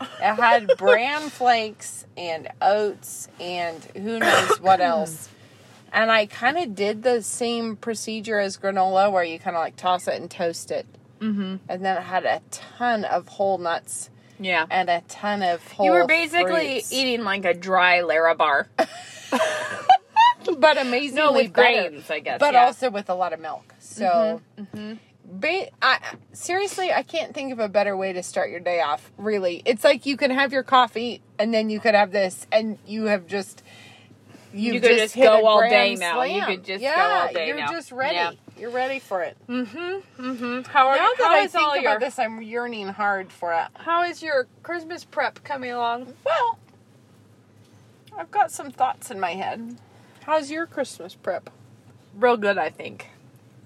It 0.00 0.34
had 0.34 0.66
bran 0.78 1.30
flakes 1.30 2.06
and 2.16 2.48
oats 2.60 3.28
and 3.38 3.82
who 3.96 4.18
knows 4.18 4.60
what 4.60 4.80
else. 4.80 5.28
And 5.92 6.10
I 6.10 6.26
kind 6.26 6.58
of 6.58 6.74
did 6.74 7.04
the 7.04 7.22
same 7.22 7.76
procedure 7.76 8.40
as 8.40 8.58
granola, 8.58 9.12
where 9.12 9.22
you 9.22 9.38
kind 9.38 9.54
of 9.56 9.60
like 9.60 9.76
toss 9.76 10.08
it 10.08 10.20
and 10.20 10.28
toast 10.28 10.72
it. 10.72 10.86
Mm-hmm. 11.24 11.56
And 11.68 11.84
then 11.84 11.96
it 11.96 12.02
had 12.02 12.24
a 12.24 12.42
ton 12.50 13.04
of 13.04 13.28
whole 13.28 13.58
nuts 13.58 14.10
yeah. 14.38 14.66
and 14.70 14.90
a 14.90 15.02
ton 15.08 15.42
of 15.42 15.66
whole. 15.72 15.86
You 15.86 15.92
were 15.92 16.06
basically 16.06 16.80
fruits. 16.80 16.92
eating 16.92 17.24
like 17.24 17.44
a 17.44 17.54
dry 17.54 18.00
Larabar. 18.00 18.66
but 20.58 20.78
amazingly 20.78 21.22
No, 21.22 21.32
with 21.32 21.52
better. 21.52 21.88
grains, 21.90 22.10
I 22.10 22.20
guess. 22.20 22.38
but 22.38 22.54
yeah. 22.54 22.64
also 22.64 22.90
with 22.90 23.08
a 23.08 23.14
lot 23.14 23.32
of 23.32 23.40
milk. 23.40 23.74
So, 23.78 24.40
ba- 25.24 25.68
I, 25.80 25.98
seriously, 26.32 26.92
I 26.92 27.02
can't 27.02 27.34
think 27.34 27.52
of 27.52 27.58
a 27.58 27.68
better 27.68 27.96
way 27.96 28.12
to 28.12 28.22
start 28.22 28.50
your 28.50 28.60
day 28.60 28.80
off. 28.80 29.10
Really, 29.16 29.62
it's 29.64 29.84
like 29.84 30.06
you 30.06 30.16
can 30.16 30.30
have 30.30 30.52
your 30.52 30.62
coffee 30.62 31.22
and 31.38 31.52
then 31.54 31.70
you 31.70 31.80
could 31.80 31.94
have 31.94 32.12
this, 32.12 32.46
and 32.52 32.78
you 32.86 33.04
have 33.04 33.26
just 33.26 33.62
you 34.52 34.74
You 34.74 34.80
could 34.80 34.96
just 34.96 35.14
hit 35.14 35.24
go 35.24 35.46
all 35.46 35.60
day 35.60 35.96
now. 35.96 36.22
You 36.22 36.44
could 36.44 36.64
just 36.64 36.80
go 36.80 36.88
yeah, 36.88 37.26
all 37.26 37.32
day 37.32 37.48
You're 37.48 37.56
now. 37.56 37.72
just 37.72 37.90
ready. 37.90 38.14
Yeah. 38.14 38.32
You're 38.64 38.72
ready 38.72 38.98
for 38.98 39.20
it. 39.20 39.36
Mm-hmm. 39.46 40.24
Mm-hmm. 40.26 40.62
How 40.70 40.88
are, 40.88 40.96
now 40.96 41.10
that 41.18 41.26
how 41.26 41.36
I 41.36 41.46
think 41.46 41.62
all 41.62 41.72
about 41.72 41.82
your 41.82 42.00
this, 42.00 42.18
I'm 42.18 42.40
yearning 42.40 42.88
hard 42.88 43.30
for 43.30 43.52
it. 43.52 43.66
how 43.74 44.04
is 44.04 44.22
your 44.22 44.46
Christmas 44.62 45.04
prep 45.04 45.44
coming 45.44 45.70
along? 45.70 46.14
Well, 46.24 46.58
I've 48.16 48.30
got 48.30 48.50
some 48.50 48.70
thoughts 48.70 49.10
in 49.10 49.20
my 49.20 49.32
head. 49.32 49.76
How's 50.22 50.50
your 50.50 50.64
Christmas 50.64 51.14
prep? 51.14 51.50
Real 52.14 52.38
good, 52.38 52.56
I 52.56 52.70
think. 52.70 53.10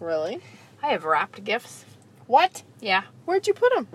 Really? 0.01 0.41
I 0.83 0.89
have 0.89 1.05
wrapped 1.05 1.45
gifts. 1.45 1.85
What? 2.27 2.65
Yeah. 2.81 3.05
Where'd 3.25 3.47
you 3.47 3.55
put 3.55 3.73
them? 3.73 3.87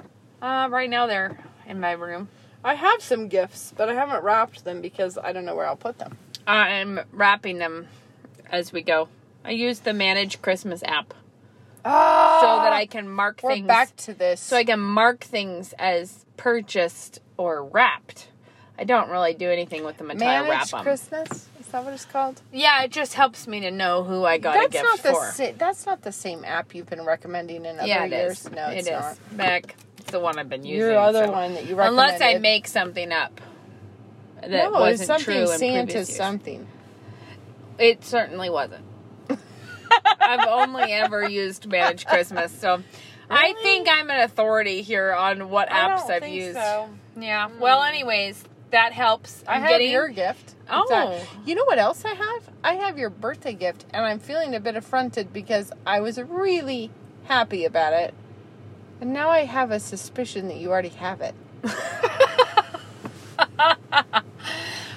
Uh, 0.41 0.69
right 0.71 0.89
now 0.89 1.05
they're 1.05 1.37
in 1.67 1.81
my 1.81 1.91
room. 1.91 2.29
I 2.63 2.75
have 2.75 3.01
some 3.01 3.27
gifts, 3.27 3.73
but 3.75 3.89
I 3.89 3.93
haven't 3.93 4.23
wrapped 4.23 4.63
them 4.63 4.79
because 4.79 5.17
I 5.21 5.33
don't 5.33 5.43
know 5.43 5.57
where 5.57 5.67
I'll 5.67 5.75
put 5.75 5.97
them. 5.97 6.17
I'm 6.47 7.01
wrapping 7.11 7.57
them 7.57 7.87
as 8.49 8.71
we 8.71 8.81
go. 8.81 9.09
I 9.45 9.51
use 9.51 9.79
the 9.79 9.93
Manage 9.93 10.41
Christmas 10.41 10.81
app 10.83 11.13
Oh, 11.85 12.37
so 12.41 12.63
that 12.63 12.71
I 12.71 12.85
can 12.85 13.09
mark 13.09 13.41
we're 13.43 13.55
things. 13.55 13.67
back 13.67 13.93
to 13.97 14.13
this. 14.13 14.39
so 14.39 14.55
I 14.55 14.63
can 14.63 14.79
mark 14.79 15.21
things 15.21 15.73
as 15.77 16.25
purchased 16.37 17.19
or 17.37 17.65
wrapped. 17.65 18.27
I 18.79 18.85
don't 18.85 19.09
really 19.09 19.33
do 19.33 19.49
anything 19.49 19.83
with 19.83 19.97
them 19.97 20.09
until 20.09 20.27
I 20.27 20.39
wrap 20.41 20.47
manage 20.49 20.71
them. 20.71 20.81
Christmas. 20.83 21.47
Is 21.59 21.67
that 21.67 21.83
what 21.83 21.93
it's 21.93 22.05
called? 22.05 22.41
yeah, 22.53 22.83
it 22.83 22.91
just 22.91 23.13
helps 23.15 23.47
me 23.47 23.59
to 23.61 23.71
know 23.71 24.03
who 24.03 24.23
I 24.23 24.37
got 24.37 24.55
a 24.55 24.59
that's 24.61 24.71
gift 24.73 24.83
not 24.85 25.03
the 25.03 25.09
for. 25.11 25.31
sa- 25.33 25.51
that's 25.57 25.85
not 25.85 26.01
the 26.03 26.11
same 26.13 26.45
app 26.45 26.73
you've 26.73 26.89
been 26.89 27.03
recommending 27.05 27.65
in 27.65 27.77
other 27.79 27.87
yeah, 27.87 28.05
it 28.05 28.11
years. 28.11 28.45
is. 28.45 28.51
No, 28.51 28.67
it's 28.69 28.87
it 28.87 28.91
is. 28.93 28.99
not. 29.01 29.17
Back, 29.37 29.75
the 30.07 30.19
one 30.21 30.39
I've 30.39 30.49
been 30.49 30.63
using. 30.65 30.79
Your 30.89 30.97
other 30.97 31.25
so- 31.25 31.31
one 31.31 31.53
that 31.55 31.65
you 31.65 31.75
recommended. 31.75 32.13
Unless 32.15 32.21
I 32.21 32.39
make 32.39 32.67
something 32.67 33.11
up 33.11 33.41
that 34.41 34.49
no, 34.49 34.71
wasn't 34.71 34.93
it's 35.01 35.05
something 35.07 35.25
true 35.25 35.51
in 35.51 35.59
Santa 35.59 35.83
previous 35.85 36.09
years. 36.09 36.15
something. 36.17 36.67
It 37.77 38.03
certainly 38.05 38.49
wasn't. 38.49 38.85
I've 40.23 40.47
only 40.47 40.91
ever 40.93 41.27
used 41.27 41.67
Manage 41.67 42.05
Christmas, 42.05 42.51
so 42.51 42.81
I 43.29 43.53
think 43.61 43.87
I'm 43.89 44.09
an 44.09 44.21
authority 44.21 44.81
here 44.81 45.13
on 45.13 45.49
what 45.49 45.71
I 45.71 45.89
apps 45.89 46.09
I've 46.09 46.21
think 46.21 46.35
used. 46.35 46.57
so. 46.57 46.89
Yeah. 47.19 47.49
Hmm. 47.49 47.59
Well, 47.59 47.83
anyways, 47.83 48.43
that 48.71 48.93
helps. 48.93 49.43
I 49.47 49.55
I'm 49.55 49.61
have 49.61 49.69
getting 49.69 49.91
your 49.91 50.09
gift. 50.09 50.55
Oh. 50.69 51.21
You 51.45 51.55
know 51.55 51.65
what 51.65 51.77
else 51.77 52.03
I 52.05 52.13
have? 52.13 52.49
I 52.63 52.73
have 52.75 52.97
your 52.97 53.09
birthday 53.09 53.53
gift, 53.53 53.85
and 53.93 54.05
I'm 54.05 54.19
feeling 54.19 54.55
a 54.55 54.59
bit 54.59 54.75
affronted 54.75 55.33
because 55.33 55.71
I 55.85 55.99
was 55.99 56.19
really 56.19 56.89
happy 57.25 57.65
about 57.65 57.93
it, 57.93 58.13
and 59.01 59.13
now 59.13 59.29
I 59.29 59.45
have 59.45 59.71
a 59.71 59.79
suspicion 59.79 60.47
that 60.47 60.57
you 60.57 60.71
already 60.71 60.89
have 60.89 61.21
it. 61.21 61.35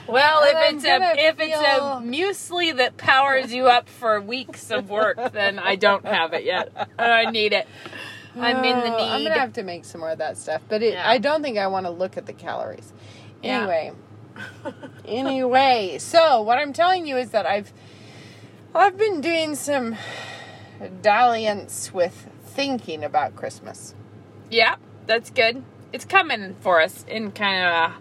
Well, 0.09 0.43
if 0.45 0.75
it's 0.75 0.85
a 0.85 1.29
if 1.29 1.41
it's 1.41 1.57
a 1.57 2.01
muesli 2.01 2.77
that 2.77 2.97
powers 2.97 3.53
you 3.53 3.67
up 3.67 3.89
for 3.89 4.21
weeks 4.21 4.71
of 4.71 4.89
work, 4.91 5.33
then 5.33 5.59
I 5.59 5.77
don't 5.77 6.05
have 6.05 6.33
it 6.33 6.45
yet. 6.45 6.91
I 6.99 7.31
need 7.31 7.53
it. 7.53 7.67
I'm 8.39 8.63
in 8.65 8.81
the 8.81 8.95
Oh, 8.95 8.99
I'm 8.99 9.23
gonna 9.23 9.39
have 9.39 9.55
to 9.55 9.63
make 9.63 9.85
some 9.85 10.01
more 10.03 10.11
of 10.11 10.19
that 10.19 10.37
stuff, 10.37 10.63
but 10.69 10.83
it, 10.83 10.93
Yeah. 10.95 11.09
I 11.09 11.19
don't 11.19 11.43
think 11.43 11.59
I 11.59 11.67
want 11.69 11.87
to 11.87 11.91
look 11.91 12.17
at 12.17 12.27
the 12.27 12.33
calories. 12.35 12.93
Yeah. 13.43 13.61
Anyway, 13.61 13.93
anyway, 15.07 15.97
so 15.99 16.43
what 16.43 16.59
I'm 16.59 16.73
telling 16.73 17.07
you 17.07 17.17
is 17.17 17.31
that 17.31 17.47
I've 17.47 17.73
I've 18.75 18.99
been 18.99 19.21
doing 19.21 19.55
some 19.55 19.97
dalliance 21.03 21.93
with 21.95 22.29
thinking 22.45 23.03
about 23.05 23.37
Christmas. 23.37 23.95
Yeah, 24.51 24.77
that's 25.07 25.31
good. 25.31 25.63
It's 25.93 26.05
coming 26.05 26.57
for 26.61 26.81
us 26.81 27.05
in 27.09 27.33
kind 27.33 27.65
of 27.65 27.73
a 27.73 27.95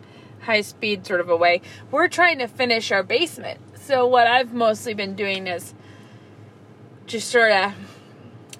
high 0.46 0.62
speed 0.62 1.06
sort 1.06 1.20
of 1.20 1.30
a 1.30 1.36
way. 1.36 1.62
We're 1.92 2.08
trying 2.08 2.40
to 2.40 2.48
finish 2.48 2.92
our 2.92 3.04
basement. 3.04 3.60
So 3.82 4.08
what 4.08 4.28
I've 4.28 4.54
mostly 4.54 4.94
been 4.94 5.16
doing 5.16 5.48
is 5.48 5.74
just 7.06 7.30
sort 7.30 7.52
of 7.52 7.74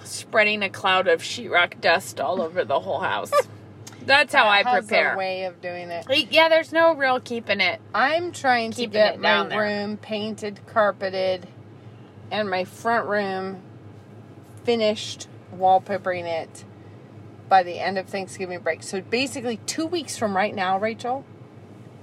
spreading 0.04 0.62
a 0.62 0.70
cloud 0.70 1.08
of 1.08 1.22
sheetrock 1.22 1.82
dust 1.82 2.20
all 2.20 2.42
over 2.42 2.64
the 2.64 2.80
whole 2.80 3.00
house. 3.00 3.32
That's 4.06 4.34
how 4.36 4.48
I 4.48 4.62
Has 4.62 4.86
prepare. 4.86 5.16
a 5.16 5.18
way 5.18 5.46
of 5.46 5.62
doing 5.62 5.90
it. 5.90 6.32
Yeah, 6.32 6.48
there's 6.48 6.72
no 6.72 6.94
real 6.94 7.20
keeping 7.20 7.60
it. 7.60 7.82
I'm 7.94 8.32
trying 8.32 8.72
to 8.74 8.86
get 8.86 9.16
it 9.16 9.20
my 9.20 9.56
room 9.56 9.98
painted, 9.98 10.60
carpeted, 10.68 11.48
and 12.30 12.48
my 12.48 12.66
front 12.66 13.08
room 13.08 13.62
finished 14.64 15.28
wallpapering 15.56 16.26
it 16.26 16.66
by 17.50 17.64
the 17.64 17.80
end 17.80 17.98
of 17.98 18.08
Thanksgiving 18.08 18.60
break. 18.60 18.84
So 18.84 19.02
basically, 19.02 19.58
two 19.66 19.88
weeks 19.88 20.18
from 20.18 20.36
right 20.36 20.54
now, 20.54 20.78
Rachel, 20.78 21.26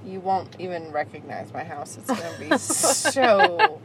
you 0.05 0.21
won't 0.21 0.57
even 0.59 0.93
recognize 0.93 1.53
my 1.53 1.65
house. 1.65 1.97
It's 1.97 2.07
going 2.07 2.35
to 2.35 2.51
be 2.51 2.59
so 2.59 3.81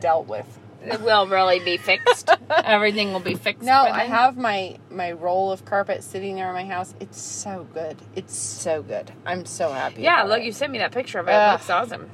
dealt 0.00 0.26
with. 0.26 0.46
It 0.82 1.00
will 1.00 1.26
really 1.26 1.60
be 1.60 1.78
fixed. 1.78 2.28
Everything 2.50 3.12
will 3.12 3.20
be 3.20 3.34
fixed. 3.34 3.62
No, 3.62 3.72
I 3.72 4.04
have 4.04 4.36
my 4.36 4.76
my 4.90 5.12
roll 5.12 5.50
of 5.50 5.64
carpet 5.64 6.04
sitting 6.04 6.36
there 6.36 6.48
in 6.48 6.54
my 6.54 6.66
house. 6.66 6.94
It's 7.00 7.18
so 7.20 7.66
good. 7.72 7.96
It's 8.14 8.36
so 8.36 8.82
good. 8.82 9.10
I'm 9.24 9.46
so 9.46 9.72
happy. 9.72 10.02
Yeah, 10.02 10.24
look, 10.24 10.40
it. 10.40 10.44
you 10.44 10.52
sent 10.52 10.72
me 10.72 10.78
that 10.78 10.92
picture 10.92 11.18
of 11.18 11.28
it. 11.28 11.32
Ugh. 11.32 11.48
it 11.48 11.52
looks 11.52 11.70
awesome. 11.70 12.10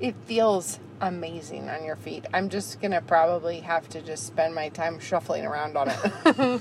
It 0.00 0.14
feels 0.24 0.78
amazing 1.00 1.68
on 1.68 1.84
your 1.84 1.96
feet. 1.96 2.24
I'm 2.32 2.48
just 2.48 2.80
gonna 2.80 3.02
probably 3.02 3.60
have 3.60 3.88
to 3.90 4.00
just 4.00 4.26
spend 4.26 4.54
my 4.54 4.70
time 4.70 4.98
shuffling 4.98 5.44
around 5.44 5.76
on 5.76 5.90
it. 5.90 6.60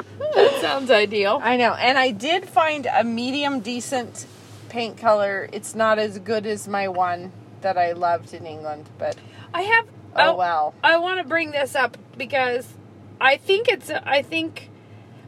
That 0.32 0.60
sounds 0.60 0.92
ideal. 0.92 1.40
I 1.42 1.56
know, 1.56 1.74
and 1.74 1.98
I 1.98 2.12
did 2.12 2.48
find 2.48 2.86
a 2.86 3.02
medium 3.02 3.58
decent 3.60 4.26
paint 4.70 4.96
color. 4.96 5.48
It's 5.52 5.74
not 5.74 5.98
as 5.98 6.18
good 6.18 6.46
as 6.46 6.66
my 6.66 6.88
one 6.88 7.32
that 7.60 7.76
I 7.76 7.92
loved 7.92 8.32
in 8.32 8.46
England, 8.46 8.88
but 8.98 9.16
I 9.52 9.62
have. 9.62 9.86
oh, 10.16 10.30
oh 10.30 10.36
well. 10.36 10.74
I 10.82 10.96
want 10.96 11.20
to 11.20 11.28
bring 11.28 11.50
this 11.50 11.74
up 11.74 11.98
because 12.16 12.72
I 13.20 13.36
think 13.36 13.68
it's. 13.68 13.90
I 13.90 14.22
think, 14.22 14.70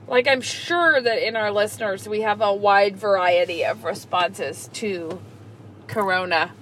like, 0.08 0.26
I'm 0.26 0.40
sure 0.40 1.00
that 1.00 1.26
in 1.26 1.36
our 1.36 1.50
listeners 1.50 2.08
we 2.08 2.22
have 2.22 2.40
a 2.40 2.54
wide 2.54 2.96
variety 2.96 3.64
of 3.64 3.84
responses 3.84 4.70
to 4.74 5.20
Corona 5.86 6.52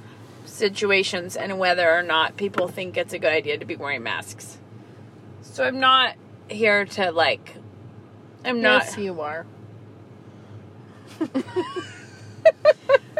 situations 0.44 1.36
and 1.36 1.58
whether 1.58 1.90
or 1.90 2.02
not 2.02 2.36
people 2.36 2.66
think 2.66 2.96
it's 2.96 3.12
a 3.12 3.18
good 3.18 3.32
idea 3.32 3.58
to 3.58 3.64
be 3.64 3.76
wearing 3.76 4.02
masks. 4.02 4.58
So 5.42 5.64
I'm 5.64 5.78
not 5.78 6.16
here 6.48 6.84
to 6.84 7.12
like 7.12 7.54
I'm 8.44 8.60
not 8.60 8.84
Yes, 8.84 8.98
you 8.98 9.20
are. 9.20 9.46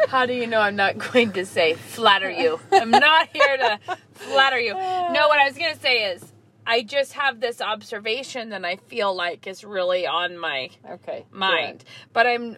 How 0.07 0.25
do 0.25 0.33
you 0.33 0.45
know 0.47 0.59
I'm 0.59 0.75
not 0.75 0.97
going 0.97 1.31
to 1.33 1.45
say 1.45 1.73
flatter 1.75 2.29
you? 2.29 2.59
I'm 2.71 2.91
not 2.91 3.29
here 3.33 3.57
to 3.57 3.79
flatter 4.13 4.59
you. 4.59 4.73
No, 4.73 5.27
what 5.27 5.39
I 5.39 5.45
was 5.45 5.57
going 5.57 5.73
to 5.73 5.79
say 5.79 6.11
is 6.11 6.33
I 6.65 6.83
just 6.83 7.13
have 7.13 7.39
this 7.39 7.61
observation 7.61 8.49
that 8.49 8.65
I 8.65 8.75
feel 8.75 9.15
like 9.15 9.47
is 9.47 9.63
really 9.63 10.05
on 10.05 10.37
my 10.37 10.69
Okay. 10.89 11.25
mind. 11.31 11.83
But 12.13 12.27
I'm 12.27 12.57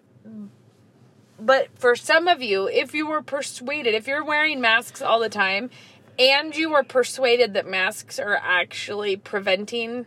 but 1.39 1.67
for 1.77 1.95
some 1.95 2.27
of 2.27 2.41
you, 2.41 2.67
if 2.67 2.93
you 2.93 3.07
were 3.07 3.21
persuaded, 3.21 3.93
if 3.93 4.07
you're 4.07 4.23
wearing 4.23 4.61
masks 4.61 5.01
all 5.01 5.19
the 5.19 5.29
time 5.29 5.69
and 6.17 6.55
you 6.55 6.69
were 6.69 6.83
persuaded 6.83 7.53
that 7.53 7.67
masks 7.67 8.19
are 8.19 8.35
actually 8.41 9.15
preventing 9.17 10.05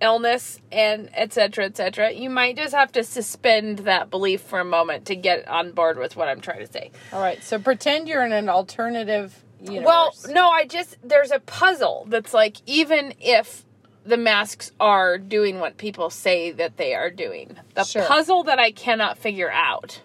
illness 0.00 0.60
and 0.70 1.10
etc 1.14 1.64
etc 1.64 2.12
you 2.12 2.30
might 2.30 2.56
just 2.56 2.74
have 2.74 2.92
to 2.92 3.02
suspend 3.02 3.80
that 3.80 4.10
belief 4.10 4.40
for 4.40 4.60
a 4.60 4.64
moment 4.64 5.06
to 5.06 5.16
get 5.16 5.46
on 5.48 5.72
board 5.72 5.98
with 5.98 6.14
what 6.16 6.28
i'm 6.28 6.40
trying 6.40 6.64
to 6.64 6.72
say 6.72 6.90
All 7.12 7.20
right. 7.20 7.42
So 7.42 7.58
pretend 7.58 8.08
you're 8.08 8.24
in 8.24 8.32
an 8.32 8.48
alternative 8.48 9.42
universe. 9.60 9.84
well 9.86 10.12
no 10.28 10.48
i 10.50 10.64
just 10.66 10.96
there's 11.02 11.32
a 11.32 11.40
puzzle 11.40 12.06
that's 12.08 12.32
like 12.32 12.58
even 12.66 13.12
if 13.20 13.64
the 14.04 14.16
masks 14.16 14.70
are 14.78 15.18
doing 15.18 15.58
what 15.58 15.76
people 15.76 16.10
say 16.10 16.52
that 16.52 16.76
they 16.76 16.94
are 16.94 17.10
doing 17.10 17.56
the 17.74 17.84
Sure. 17.84 18.04
puzzle 18.06 18.44
that 18.44 18.58
i 18.60 18.70
cannot 18.70 19.18
figure 19.18 19.50
out 19.50 20.00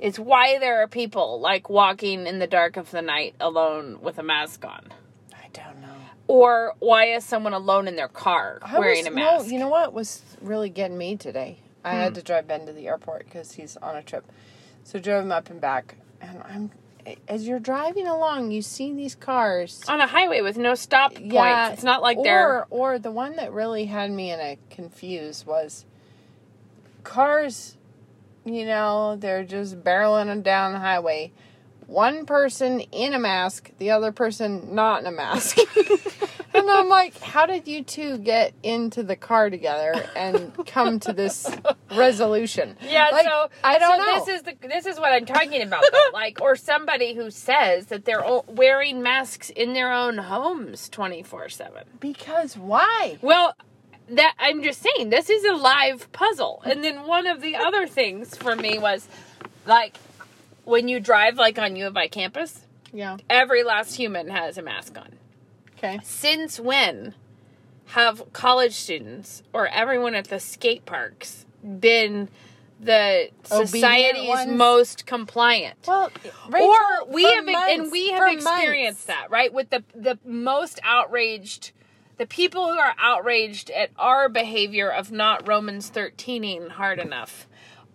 is 0.00 0.18
why 0.18 0.58
there 0.58 0.82
are 0.82 0.88
people 0.88 1.40
like 1.40 1.68
walking 1.70 2.26
in 2.26 2.38
the 2.38 2.46
dark 2.46 2.76
of 2.76 2.90
the 2.90 3.02
night 3.02 3.34
alone 3.38 3.98
with 4.00 4.18
a 4.18 4.22
mask 4.22 4.64
on 4.64 4.70
I 4.72 4.78
don't 4.78 4.88
know. 4.90 5.05
Or 6.28 6.74
why 6.78 7.06
is 7.06 7.24
someone 7.24 7.52
alone 7.52 7.88
in 7.88 7.96
their 7.96 8.08
car 8.08 8.58
I 8.62 8.78
wearing 8.78 8.98
was, 8.98 9.06
a 9.06 9.10
mask 9.10 9.44
Hmm. 9.44 9.50
No, 9.50 9.52
you 9.52 9.58
know 9.60 9.68
what 9.68 9.92
was 9.92 10.22
really 10.40 10.70
getting 10.70 10.98
me 10.98 11.16
today? 11.16 11.58
I 11.84 11.94
had 11.94 12.16
to 12.16 12.22
drive 12.22 12.48
Ben 12.48 12.66
to 12.66 12.72
the 12.72 12.88
airport 12.88 13.26
because 13.26 13.52
he's 13.52 13.76
on 13.76 13.96
a 13.96 14.02
trip. 14.02 14.24
So 14.82 14.98
drove 14.98 15.24
him 15.24 15.30
up 15.30 15.50
and 15.50 15.60
back, 15.60 15.96
and 16.20 16.42
I'm 16.42 16.70
as 17.28 17.46
you're 17.46 17.60
driving 17.60 18.06
along, 18.06 18.50
you 18.50 18.62
see 18.62 18.92
these 18.92 19.14
cars. 19.14 19.82
on 19.88 20.00
a 20.00 20.06
highway 20.06 20.40
with 20.40 20.56
no 20.56 20.74
stop 20.74 21.14
points 21.14 21.32
Yeah, 21.32 21.70
it's 21.70 21.84
not 21.84 22.02
like 22.02 22.18
or, 22.18 22.24
they're 22.24 22.66
Or 22.70 22.98
the 22.98 23.12
one 23.12 23.36
that 23.36 23.52
really 23.52 23.86
had 23.86 24.10
me 24.10 24.32
in 24.32 24.40
a 24.40 24.58
confused 24.70 25.46
was 25.46 25.84
cars. 27.04 27.76
You 28.44 28.66
know, 28.66 29.16
they're 29.16 29.44
just 29.44 29.82
barreling 29.82 30.26
them 30.26 30.42
down 30.42 30.72
the 30.72 30.78
highway. 30.78 31.32
One 31.86 32.26
person 32.26 32.80
in 32.80 33.14
a 33.14 33.18
mask, 33.18 33.70
the 33.78 33.90
other 33.90 34.10
person 34.12 34.74
not 34.74 35.00
in 35.00 35.06
a 35.06 35.12
mask. 35.12 35.58
and 36.54 36.70
I'm 36.70 36.88
like, 36.88 37.18
how 37.20 37.46
did 37.46 37.68
you 37.68 37.84
two 37.84 38.18
get 38.18 38.54
into 38.62 39.02
the 39.04 39.14
car 39.14 39.50
together 39.50 39.94
and 40.16 40.52
come 40.66 40.98
to 41.00 41.12
this 41.12 41.48
resolution? 41.94 42.76
Yeah, 42.82 43.10
Like, 43.12 43.24
so 43.24 43.50
I 43.62 43.78
don't 43.78 43.98
so 43.98 44.04
know. 44.04 44.24
This 44.24 44.36
is 44.36 44.42
the 44.42 44.68
this 44.68 44.86
is 44.86 44.98
what 44.98 45.12
I'm 45.12 45.26
talking 45.26 45.62
about, 45.62 45.84
though. 45.92 45.98
like, 46.12 46.40
or 46.40 46.56
somebody 46.56 47.14
who 47.14 47.30
says 47.30 47.86
that 47.86 48.04
they're 48.04 48.24
wearing 48.48 49.02
masks 49.02 49.50
in 49.50 49.72
their 49.72 49.92
own 49.92 50.18
homes 50.18 50.88
24 50.88 51.48
seven. 51.50 51.84
because 52.00 52.56
why? 52.56 53.18
Well, 53.22 53.54
that 54.08 54.34
I'm 54.38 54.62
just 54.62 54.82
saying 54.82 55.10
this 55.10 55.30
is 55.30 55.44
a 55.44 55.54
live 55.54 56.10
puzzle. 56.12 56.62
And 56.64 56.82
then 56.82 57.06
one 57.06 57.26
of 57.26 57.40
the 57.42 57.56
other 57.56 57.86
things 57.86 58.36
for 58.36 58.56
me 58.56 58.78
was 58.78 59.08
like 59.66 59.96
when 60.66 60.88
you 60.88 61.00
drive 61.00 61.36
like 61.38 61.58
on 61.58 61.76
U 61.76 61.86
of 61.86 61.96
I 61.96 62.08
campus, 62.08 62.66
Yeah. 62.92 63.16
every 63.30 63.62
last 63.62 63.94
human 63.94 64.28
has 64.28 64.58
a 64.58 64.62
mask 64.62 64.98
on. 64.98 65.14
Okay. 65.78 66.00
Since 66.02 66.60
when 66.60 67.14
have 67.90 68.32
college 68.32 68.74
students 68.74 69.42
or 69.52 69.68
everyone 69.68 70.14
at 70.14 70.26
the 70.28 70.40
skate 70.40 70.84
parks 70.84 71.46
been 71.62 72.28
the 72.80 73.30
Obedient 73.50 73.68
society's 73.68 74.28
ones? 74.28 74.52
most 74.52 75.06
compliant? 75.06 75.76
Well, 75.86 76.10
or 76.52 77.04
we 77.08 77.22
have 77.24 77.44
months- 77.46 77.70
and 77.72 77.90
we 77.92 78.10
have 78.10 78.32
experienced 78.32 79.06
months. 79.08 79.20
that, 79.22 79.30
right? 79.30 79.52
With 79.52 79.70
the 79.70 79.84
the 79.94 80.18
most 80.24 80.78
outraged 80.82 81.70
the 82.18 82.26
people 82.26 82.72
who 82.72 82.78
are 82.78 82.94
outraged 82.98 83.70
at 83.70 83.90
our 83.98 84.28
behavior 84.30 84.88
of 84.90 85.12
not 85.12 85.46
Romans 85.46 85.90
13ing 85.90 86.70
hard 86.70 86.98
enough 86.98 87.46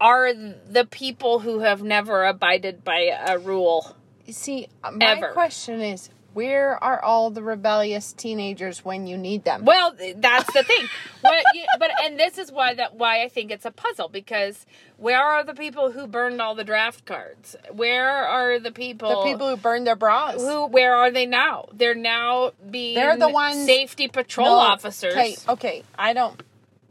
are 0.02 0.34
the 0.34 0.86
people 0.90 1.40
who 1.40 1.60
have 1.60 1.84
never 1.84 2.26
abided 2.26 2.84
by 2.84 3.12
a 3.28 3.38
rule. 3.38 3.96
You 4.26 4.34
See, 4.34 4.68
my 4.84 5.12
Ever. 5.18 5.32
question 5.32 5.80
is, 5.80 6.10
where 6.34 6.82
are 6.84 7.04
all 7.04 7.30
the 7.30 7.44
rebellious 7.44 8.14
teenagers 8.14 8.84
when 8.86 9.06
you 9.06 9.18
need 9.18 9.44
them? 9.44 9.64
Well, 9.66 9.94
that's 10.16 10.52
the 10.54 10.64
thing. 10.64 10.88
what, 11.22 11.44
you, 11.54 11.66
but 11.78 11.92
and 12.04 12.18
this 12.18 12.38
is 12.38 12.52
why 12.52 12.74
that 12.74 12.96
why 12.96 13.22
I 13.24 13.28
think 13.30 13.52
it's 13.52 13.66
a 13.66 13.72
puzzle 13.72 14.08
because 14.08 14.66
where 14.98 15.22
are 15.22 15.44
the 15.44 15.54
people 15.54 15.92
who 15.92 16.08
burned 16.08 16.42
all 16.42 16.56
the 16.56 16.64
draft 16.64 17.06
cards? 17.06 17.56
Where 17.72 18.10
are 18.10 18.60
the 18.60 18.72
people? 18.72 19.10
the 19.24 19.30
people 19.32 19.50
who 19.50 19.58
burned 19.58 19.86
their 19.86 19.98
bras. 19.98 20.42
who 20.42 20.66
where 20.68 20.96
are 20.96 21.12
they 21.12 21.26
now? 21.28 21.68
They're 21.74 21.94
now 21.96 22.54
being 22.70 22.96
They're 22.96 23.18
the 23.18 23.30
ones- 23.30 23.66
safety 23.66 24.08
patrol 24.08 24.48
No, 24.48 24.54
officers. 24.56 25.14
Okay, 25.14 25.36
okay, 25.50 25.84
I 26.00 26.14
don't. 26.14 26.42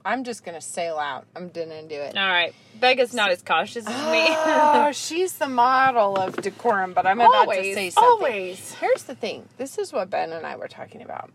I'm 0.05 0.25
just 0.25 0.45
gonna 0.45 0.61
sail 0.63 0.97
out. 0.99 1.27
I'm 1.37 1.49
gonna 1.49 1.83
do 1.83 1.95
it. 1.95 2.17
All 2.17 2.29
right, 2.29 2.55
Becca's 2.81 3.15
not 3.15 3.31
as 3.31 3.43
cautious 3.43 3.87
as 3.87 4.13
me. 4.13 4.27
Oh, 4.29 4.91
she's 4.95 5.35
the 5.35 5.49
model 5.49 6.17
of 6.17 6.37
decorum, 6.37 6.93
but 6.93 7.07
I'm 7.07 7.21
about 7.21 7.31
to 7.33 7.39
Always, 7.51 7.75
say 7.75 7.91
something. 7.91 8.11
always. 8.11 8.73
Here's 8.75 9.05
the 9.05 9.15
thing. 9.15 9.49
This 9.59 9.79
is 9.79 9.93
what 9.93 10.11
Ben 10.11 10.33
and 10.33 10.47
I 10.47 10.57
were 10.57 10.69
talking 10.69 11.03
about. 11.03 11.31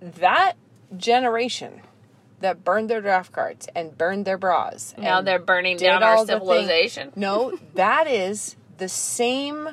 That 0.00 0.54
generation 0.96 1.82
that 2.40 2.64
burned 2.64 2.88
their 2.88 3.00
draft 3.00 3.32
cards 3.32 3.68
and 3.74 3.96
burned 3.98 4.24
their 4.24 4.38
bras. 4.38 4.94
now 4.96 5.20
they're 5.20 5.38
burning 5.40 5.76
down 5.76 6.02
our 6.02 6.24
civilization. 6.24 7.12
No, 7.16 7.58
that 7.74 8.06
is 8.06 8.56
the 8.78 8.88
same 8.88 9.70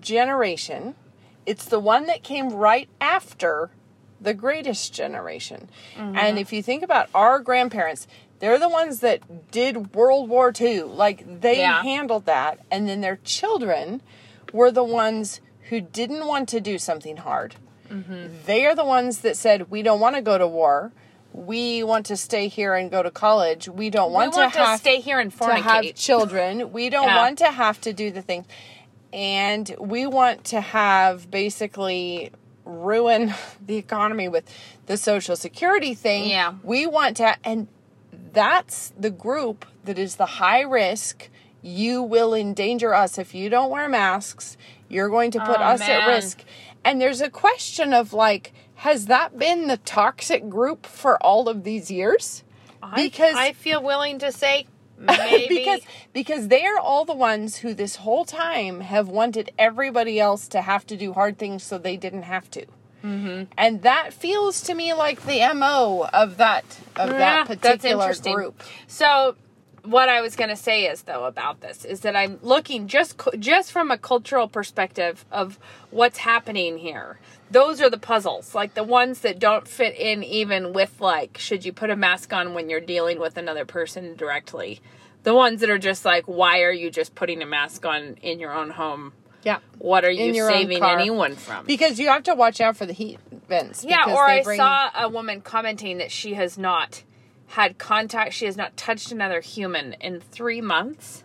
generation. 0.00 0.94
It's 1.46 1.66
the 1.66 1.78
one 1.78 2.06
that 2.06 2.22
came 2.22 2.50
right 2.50 2.88
after 3.00 3.70
the 4.20 4.32
greatest 4.34 4.94
generation. 4.94 5.68
Mm-hmm. 5.96 6.16
And 6.16 6.38
if 6.38 6.52
you 6.52 6.62
think 6.62 6.82
about 6.82 7.08
our 7.14 7.38
grandparents, 7.40 8.06
they're 8.44 8.58
the 8.58 8.68
ones 8.68 9.00
that 9.00 9.50
did 9.50 9.94
World 9.94 10.28
War 10.28 10.52
II. 10.60 10.82
Like 10.82 11.40
they 11.40 11.60
Yeah. 11.60 11.82
handled 11.82 12.26
that. 12.26 12.58
And 12.70 12.86
then 12.86 13.00
their 13.00 13.18
children 13.24 14.02
were 14.52 14.70
the 14.70 14.84
ones 14.84 15.40
who 15.70 15.80
didn't 15.80 16.26
want 16.26 16.50
to 16.50 16.60
do 16.60 16.76
something 16.76 17.16
hard. 17.16 17.54
Mm-hmm. 17.90 18.34
They 18.44 18.66
are 18.66 18.74
the 18.74 18.84
ones 18.84 19.20
that 19.20 19.38
said, 19.38 19.70
We 19.70 19.80
don't 19.80 19.98
want 19.98 20.16
to 20.16 20.20
go 20.20 20.36
to 20.36 20.46
war. 20.46 20.92
We 21.32 21.82
want 21.82 22.04
to 22.06 22.18
stay 22.18 22.48
here 22.48 22.74
and 22.74 22.90
go 22.90 23.02
to 23.02 23.10
college. 23.10 23.66
We 23.66 23.88
don't 23.88 24.10
We 24.10 24.14
want, 24.16 24.36
want 24.36 24.52
to, 24.52 24.58
to 24.58 24.64
have 24.66 24.80
stay 24.80 25.00
here 25.00 25.18
and 25.18 25.32
to 25.32 25.44
have 25.46 25.64
fornicate. 25.84 25.94
children. 26.08 26.70
We 26.70 26.90
don't 26.90 27.06
Yeah. 27.08 27.16
want 27.16 27.38
to 27.38 27.46
have 27.50 27.80
to 27.80 27.94
do 27.94 28.10
the 28.10 28.20
things. 28.20 28.44
And 29.12 29.74
we 29.80 30.06
want 30.06 30.44
to 30.52 30.60
have 30.60 31.30
basically 31.30 32.30
ruin 32.66 33.32
the 33.66 33.76
economy 33.76 34.28
with 34.28 34.44
the 34.84 34.98
social 34.98 35.34
security 35.34 35.94
thing. 35.94 36.28
Yeah. 36.28 36.52
We 36.62 36.86
want 36.86 37.16
to 37.16 37.36
and 37.42 37.68
that's 38.34 38.92
the 38.98 39.10
group 39.10 39.64
that 39.84 39.98
is 39.98 40.16
the 40.16 40.26
high 40.26 40.60
risk. 40.62 41.28
You 41.62 42.02
will 42.02 42.34
endanger 42.34 42.94
us 42.94 43.16
if 43.18 43.34
you 43.34 43.48
don't 43.48 43.70
wear 43.70 43.88
masks. 43.88 44.56
You're 44.88 45.08
going 45.08 45.30
to 45.32 45.40
put 45.40 45.58
Oh, 45.58 45.62
us 45.62 45.80
at 45.80 46.06
risk. 46.06 46.44
And 46.84 47.00
there's 47.00 47.20
a 47.22 47.30
question 47.30 47.94
of 47.94 48.12
like 48.12 48.52
has 48.76 49.06
that 49.06 49.38
been 49.38 49.68
the 49.68 49.76
toxic 49.78 50.48
group 50.48 50.84
for 50.84 51.16
all 51.22 51.48
of 51.48 51.64
these 51.64 51.90
years? 51.90 52.42
because 52.94 53.34
I, 53.34 53.46
I 53.48 53.52
feel 53.54 53.82
willing 53.82 54.18
to 54.18 54.30
say 54.30 54.66
maybe 54.98 55.48
because 55.48 55.80
because 56.12 56.48
they 56.48 56.66
are 56.66 56.78
all 56.78 57.04
the 57.06 57.14
ones 57.14 57.56
who 57.56 57.72
this 57.72 57.96
whole 57.96 58.26
time 58.26 58.80
have 58.80 59.08
wanted 59.08 59.50
everybody 59.58 60.20
else 60.20 60.46
to 60.48 60.60
have 60.60 60.86
to 60.88 60.96
do 60.96 61.14
hard 61.14 61.38
things 61.38 61.62
so 61.62 61.78
they 61.78 61.96
didn't 61.96 62.24
have 62.24 62.50
to. 62.50 62.66
Mm-hmm. 63.04 63.52
And 63.58 63.82
that 63.82 64.14
feels 64.14 64.62
to 64.62 64.74
me 64.74 64.94
like 64.94 65.24
the 65.26 65.52
mo 65.54 66.08
of 66.12 66.38
that 66.38 66.64
of 66.96 67.10
Yeah, 67.10 67.18
that 67.18 67.48
that's 67.48 67.60
particular 67.60 68.02
interesting. 68.04 68.34
group. 68.34 68.62
So, 68.86 69.36
what 69.82 70.08
I 70.08 70.22
was 70.22 70.36
going 70.36 70.48
to 70.48 70.56
say 70.56 70.86
is 70.86 71.02
though 71.02 71.24
about 71.24 71.60
this 71.60 71.84
is 71.84 72.00
that 72.00 72.16
I'm 72.16 72.38
looking 72.40 72.88
just 72.88 73.20
just 73.38 73.70
from 73.72 73.90
a 73.90 73.98
cultural 73.98 74.48
perspective 74.48 75.26
of 75.30 75.58
what's 75.90 76.18
happening 76.18 76.78
here. 76.78 77.18
Those 77.50 77.82
are 77.82 77.90
the 77.90 77.98
puzzles, 77.98 78.54
like 78.54 78.72
the 78.72 78.82
ones 78.82 79.20
that 79.20 79.38
don't 79.38 79.68
fit 79.68 79.94
in 79.96 80.24
even 80.24 80.72
with 80.72 80.98
like 81.00 81.36
should 81.36 81.66
you 81.66 81.72
put 81.74 81.90
a 81.90 81.96
mask 81.96 82.32
on 82.32 82.54
when 82.54 82.70
you're 82.70 82.80
dealing 82.80 83.20
with 83.20 83.36
another 83.36 83.66
person 83.66 84.16
directly. 84.16 84.80
The 85.24 85.34
ones 85.34 85.60
that 85.60 85.68
are 85.68 85.78
just 85.78 86.06
like 86.06 86.24
why 86.24 86.62
are 86.62 86.72
you 86.72 86.90
just 86.90 87.14
putting 87.14 87.42
a 87.42 87.46
mask 87.46 87.84
on 87.84 88.14
in 88.22 88.40
your 88.40 88.54
own 88.54 88.70
home? 88.70 89.12
Yeah. 89.44 89.58
What 89.78 90.04
are 90.04 90.10
you 90.10 90.32
saving 90.34 90.82
anyone 90.82 91.36
from? 91.36 91.66
Because 91.66 91.98
you 92.00 92.08
have 92.08 92.22
to 92.24 92.34
watch 92.34 92.60
out 92.60 92.76
for 92.76 92.86
the 92.86 92.92
heat 92.92 93.18
vents. 93.48 93.84
Yeah, 93.84 94.12
or 94.12 94.24
I 94.26 94.42
bring- 94.42 94.56
saw 94.56 94.90
a 94.94 95.08
woman 95.08 95.40
commenting 95.40 95.98
that 95.98 96.10
she 96.10 96.34
has 96.34 96.56
not 96.58 97.02
had 97.48 97.78
contact, 97.78 98.32
she 98.32 98.46
has 98.46 98.56
not 98.56 98.76
touched 98.76 99.12
another 99.12 99.40
human 99.40 99.92
in 100.00 100.20
three 100.20 100.60
months. 100.60 101.24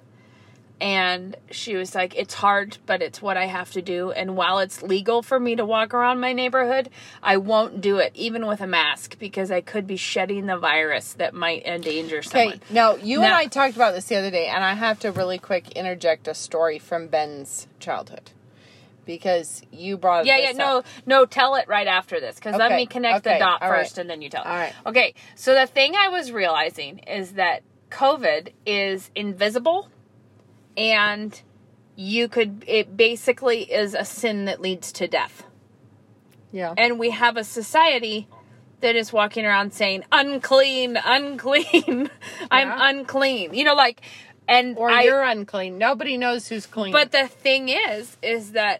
And 0.81 1.35
she 1.51 1.75
was 1.75 1.93
like, 1.93 2.15
It's 2.15 2.33
hard, 2.33 2.77
but 2.85 3.01
it's 3.01 3.21
what 3.21 3.37
I 3.37 3.45
have 3.45 3.71
to 3.71 3.81
do. 3.81 4.11
And 4.11 4.35
while 4.35 4.59
it's 4.59 4.81
legal 4.81 5.21
for 5.21 5.39
me 5.39 5.55
to 5.55 5.65
walk 5.65 5.93
around 5.93 6.19
my 6.19 6.33
neighborhood, 6.33 6.89
I 7.21 7.37
won't 7.37 7.81
do 7.81 7.97
it, 7.97 8.11
even 8.15 8.45
with 8.47 8.61
a 8.61 8.67
mask, 8.67 9.19
because 9.19 9.51
I 9.51 9.61
could 9.61 9.87
be 9.87 9.97
shedding 9.97 10.45
the 10.45 10.57
virus 10.57 11.13
that 11.13 11.33
might 11.33 11.65
endanger 11.65 12.21
someone. 12.21 12.53
Okay, 12.55 12.61
now 12.69 12.95
you 12.95 13.23
and 13.23 13.33
I 13.33 13.47
talked 13.47 13.75
about 13.75 13.93
this 13.93 14.05
the 14.05 14.15
other 14.15 14.31
day, 14.31 14.47
and 14.47 14.63
I 14.63 14.73
have 14.73 14.99
to 14.99 15.11
really 15.11 15.37
quick 15.37 15.71
interject 15.73 16.27
a 16.27 16.33
story 16.33 16.79
from 16.79 17.07
Ben's 17.07 17.67
childhood 17.79 18.31
because 19.05 19.63
you 19.71 19.97
brought 19.97 20.27
Yeah, 20.27 20.37
yeah, 20.37 20.51
no, 20.51 20.79
up. 20.79 20.85
no, 21.05 21.25
tell 21.25 21.55
it 21.55 21.67
right 21.67 21.87
after 21.87 22.19
this 22.19 22.35
because 22.35 22.55
let 22.55 22.71
me 22.71 22.85
connect 22.85 23.25
okay, 23.25 23.37
the 23.37 23.39
dot 23.39 23.63
all 23.63 23.71
right. 23.71 23.79
first 23.79 23.97
and 23.97 24.07
then 24.07 24.21
you 24.21 24.29
tell 24.29 24.43
it. 24.43 24.47
All 24.47 24.55
right. 24.55 24.73
Okay, 24.85 25.15
so 25.35 25.55
the 25.55 25.65
thing 25.65 25.95
I 25.95 26.09
was 26.09 26.31
realizing 26.31 26.99
is 26.99 27.33
that 27.33 27.63
COVID 27.89 28.51
is 28.67 29.09
invisible 29.15 29.89
and 30.79 31.39
you 31.95 32.27
could, 32.29 32.63
it 32.65 32.95
basically 32.95 33.63
is 33.71 33.93
a 33.93 34.05
sin 34.05 34.45
that 34.45 34.61
leads 34.61 34.91
to 34.93 35.07
death. 35.07 35.43
Yeah. 36.51 36.73
And 36.77 36.97
we 36.97 37.09
have 37.11 37.37
a 37.37 37.43
society 37.43 38.27
that 38.81 38.95
is 38.95 39.11
walking 39.11 39.45
around 39.45 39.73
saying, 39.73 40.05
unclean, 40.11 40.97
unclean, 41.03 42.09
I'm 42.51 42.67
Yeah. 42.69 42.89
unclean. 42.89 43.53
You 43.53 43.65
know, 43.65 43.75
like, 43.75 44.01
and 44.47 44.77
or 44.77 44.89
I, 44.89 45.03
you're 45.03 45.21
unclean. 45.21 45.77
Nobody 45.77 46.17
knows 46.17 46.47
who's 46.47 46.65
clean. 46.65 46.91
but 46.93 47.11
the 47.11 47.27
thing 47.27 47.69
is, 47.69 48.17
is 48.23 48.53
that 48.53 48.79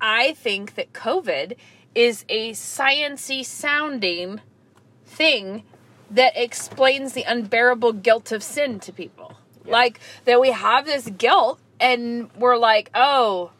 I 0.00 0.34
think 0.34 0.74
that 0.74 0.92
COVID 0.92 1.56
is 1.94 2.24
a 2.28 2.50
sciency 2.52 3.44
sounding 3.44 4.40
thing 5.06 5.62
that 6.10 6.32
explains 6.36 7.12
the 7.14 7.22
unbearable 7.22 7.92
guilt 7.94 8.32
of 8.32 8.42
sin 8.42 8.80
to 8.80 8.92
people. 8.92 9.37
Like 9.72 10.00
that 10.24 10.40
we 10.40 10.50
have 10.50 10.84
this 10.86 11.06
guilt 11.08 11.58
and 11.80 12.30
we're 12.36 12.56
like, 12.56 12.90
oh, 12.94 13.50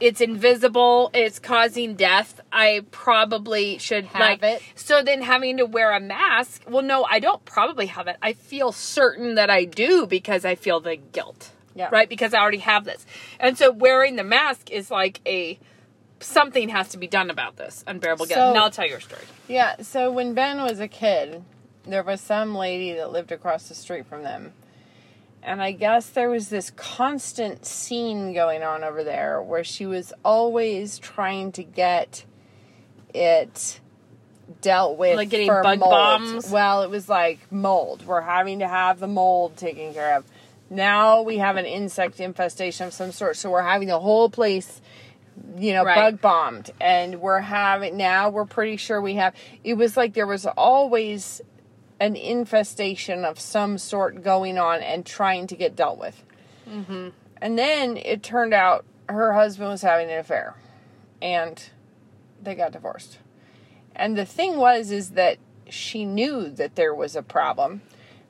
it's 0.00 0.20
invisible, 0.20 1.10
it's 1.12 1.38
causing 1.38 1.94
death. 1.96 2.40
I 2.52 2.84
probably 2.92 3.78
should 3.78 4.04
Have 4.06 4.20
like 4.20 4.42
it. 4.42 4.62
so 4.76 5.02
then 5.02 5.22
having 5.22 5.56
to 5.56 5.66
wear 5.66 5.92
a 5.92 6.00
mask, 6.00 6.62
well 6.68 6.82
no, 6.82 7.04
I 7.04 7.18
don't 7.18 7.44
probably 7.44 7.86
have 7.86 8.06
it. 8.06 8.16
I 8.22 8.32
feel 8.34 8.70
certain 8.72 9.34
that 9.34 9.50
I 9.50 9.64
do 9.64 10.06
because 10.06 10.44
I 10.44 10.54
feel 10.54 10.78
the 10.80 10.96
guilt 10.96 11.50
Yeah. 11.74 11.88
right? 11.90 12.08
Because 12.08 12.32
I 12.32 12.38
already 12.40 12.58
have 12.58 12.84
this. 12.84 13.04
And 13.40 13.58
so 13.58 13.70
wearing 13.72 14.16
the 14.16 14.24
mask 14.24 14.70
is 14.70 14.90
like 14.90 15.20
a 15.26 15.58
something 16.20 16.68
has 16.68 16.88
to 16.90 16.98
be 16.98 17.06
done 17.06 17.30
about 17.30 17.56
this 17.56 17.84
unbearable 17.86 18.26
guilt. 18.26 18.38
So- 18.38 18.48
and 18.50 18.58
I'll 18.58 18.70
tell 18.70 18.86
your 18.88 19.00
story. 19.00 19.22
Yeah, 19.48 19.76
so 19.82 20.10
when 20.10 20.34
Ben 20.34 20.62
was 20.62 20.78
a 20.80 20.88
kid, 20.88 21.42
there 21.86 22.02
was 22.02 22.20
some 22.20 22.54
lady 22.54 22.92
that 22.94 23.12
lived 23.12 23.32
across 23.32 23.68
the 23.68 23.74
street 23.74 24.06
from 24.06 24.22
them. 24.22 24.52
And 25.42 25.62
I 25.62 25.72
guess 25.72 26.10
there 26.10 26.28
was 26.30 26.48
this 26.48 26.70
constant 26.70 27.64
scene 27.64 28.34
going 28.34 28.62
on 28.62 28.84
over 28.84 29.04
there 29.04 29.40
where 29.40 29.64
she 29.64 29.86
was 29.86 30.12
always 30.24 30.98
trying 30.98 31.52
to 31.52 31.62
get 31.62 32.24
it 33.14 33.80
dealt 34.60 34.98
with 34.98 35.16
Like 35.16 35.30
getting 35.30 35.46
for 35.46 35.62
bug 35.62 35.78
mold. 35.78 35.90
bombs? 35.90 36.50
Well, 36.50 36.82
it 36.82 36.90
was 36.90 37.08
like 37.08 37.50
mold. 37.52 38.04
We're 38.04 38.20
having 38.20 38.58
to 38.58 38.68
have 38.68 38.98
the 38.98 39.06
mold 39.06 39.56
taken 39.56 39.94
care 39.94 40.16
of. 40.16 40.24
Now 40.70 41.22
we 41.22 41.38
have 41.38 41.56
an 41.56 41.64
insect 41.64 42.20
infestation 42.20 42.88
of 42.88 42.92
some 42.92 43.12
sort, 43.12 43.36
so 43.36 43.50
we're 43.50 43.62
having 43.62 43.88
the 43.88 43.98
whole 44.00 44.28
place 44.28 44.80
you 45.56 45.72
know, 45.72 45.84
Right. 45.84 45.94
bug 45.94 46.20
bombed. 46.20 46.70
And 46.80 47.20
we're 47.20 47.40
having, 47.40 47.96
now 47.96 48.28
we're 48.28 48.44
pretty 48.44 48.76
sure 48.76 49.00
we 49.00 49.14
have, 49.14 49.34
it 49.62 49.74
was 49.74 49.96
like 49.96 50.14
there 50.14 50.26
was 50.26 50.46
always 50.46 51.40
an 52.00 52.16
infestation 52.16 53.24
of 53.24 53.40
some 53.40 53.78
sort 53.78 54.22
going 54.22 54.58
on 54.58 54.80
and 54.80 55.04
trying 55.04 55.46
to 55.48 55.56
get 55.56 55.74
dealt 55.74 55.98
with. 55.98 56.22
Mm-hmm. 56.68 57.08
And 57.40 57.58
then 57.58 57.96
it 57.96 58.22
turned 58.22 58.54
out 58.54 58.84
her 59.08 59.32
husband 59.32 59.70
was 59.70 59.82
having 59.82 60.10
an 60.10 60.18
affair 60.18 60.54
and 61.20 61.62
they 62.42 62.54
got 62.54 62.72
divorced. 62.72 63.18
And 63.94 64.16
the 64.16 64.24
thing 64.24 64.56
was, 64.56 64.90
is 64.90 65.10
that 65.10 65.38
she 65.68 66.04
knew 66.04 66.50
that 66.50 66.76
there 66.76 66.94
was 66.94 67.16
a 67.16 67.22
problem, 67.22 67.82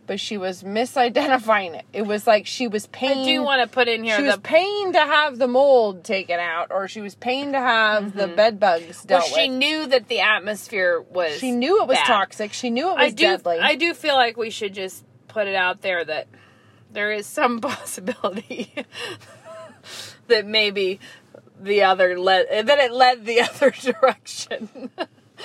but 0.09 0.19
she 0.19 0.39
was 0.39 0.65
misidentifying 0.65 1.79
it. 1.79 1.85
It 1.93 2.03
was 2.03 2.27
like 2.27 2.47
she 2.47 2.67
was 2.67 2.87
paying 2.89 3.19
I 3.19 3.25
do 3.25 3.43
want 3.45 3.63
to 3.63 3.69
put 3.73 3.87
in 3.87 4.03
here 4.03 4.17
she 4.17 4.25
was 4.25 4.37
the 4.37 4.41
paying 4.41 4.95
to 4.95 4.99
have 4.99 5.39
the 5.39 5.47
mold 5.47 6.03
taken 6.03 6.41
out, 6.41 6.73
or 6.73 6.89
she 6.89 7.01
was 7.01 7.15
paying 7.15 7.53
to 7.53 7.59
have 7.59 8.15
the 8.15 8.25
mm-hmm. 8.25 8.35
bed 8.35 8.59
bugs 8.59 9.05
well, 9.09 9.21
dealt 9.21 9.25
she 9.27 9.49
with. 9.49 9.59
knew 9.59 9.87
that 9.87 10.09
the 10.09 10.21
atmosphere 10.21 11.01
was 11.01 11.39
She 11.39 11.53
knew 11.53 11.83
it 11.83 11.87
was 11.87 11.99
bad. 11.99 12.07
toxic. 12.07 12.53
She 12.55 12.71
knew 12.71 12.89
it 12.89 12.95
was 12.95 13.03
I 13.03 13.11
do 13.11 13.23
deadly. 13.23 13.59
I 13.59 13.75
do 13.77 13.95
feel 13.95 14.15
like 14.15 14.37
we 14.37 14.51
should 14.51 14.75
just 14.75 15.05
put 15.29 15.47
it 15.47 15.55
out 15.55 15.83
there 15.83 16.05
that 16.05 16.27
there 16.91 17.13
is 17.13 17.27
some 17.27 17.61
possibility 17.61 18.75
that 20.27 20.47
maybe 20.47 20.99
the 21.61 21.83
other 21.83 22.19
led 22.19 22.67
that 22.67 22.79
it 22.79 22.93
led 22.93 23.27
the 23.27 23.41
other 23.43 23.71
direction. 23.71 24.91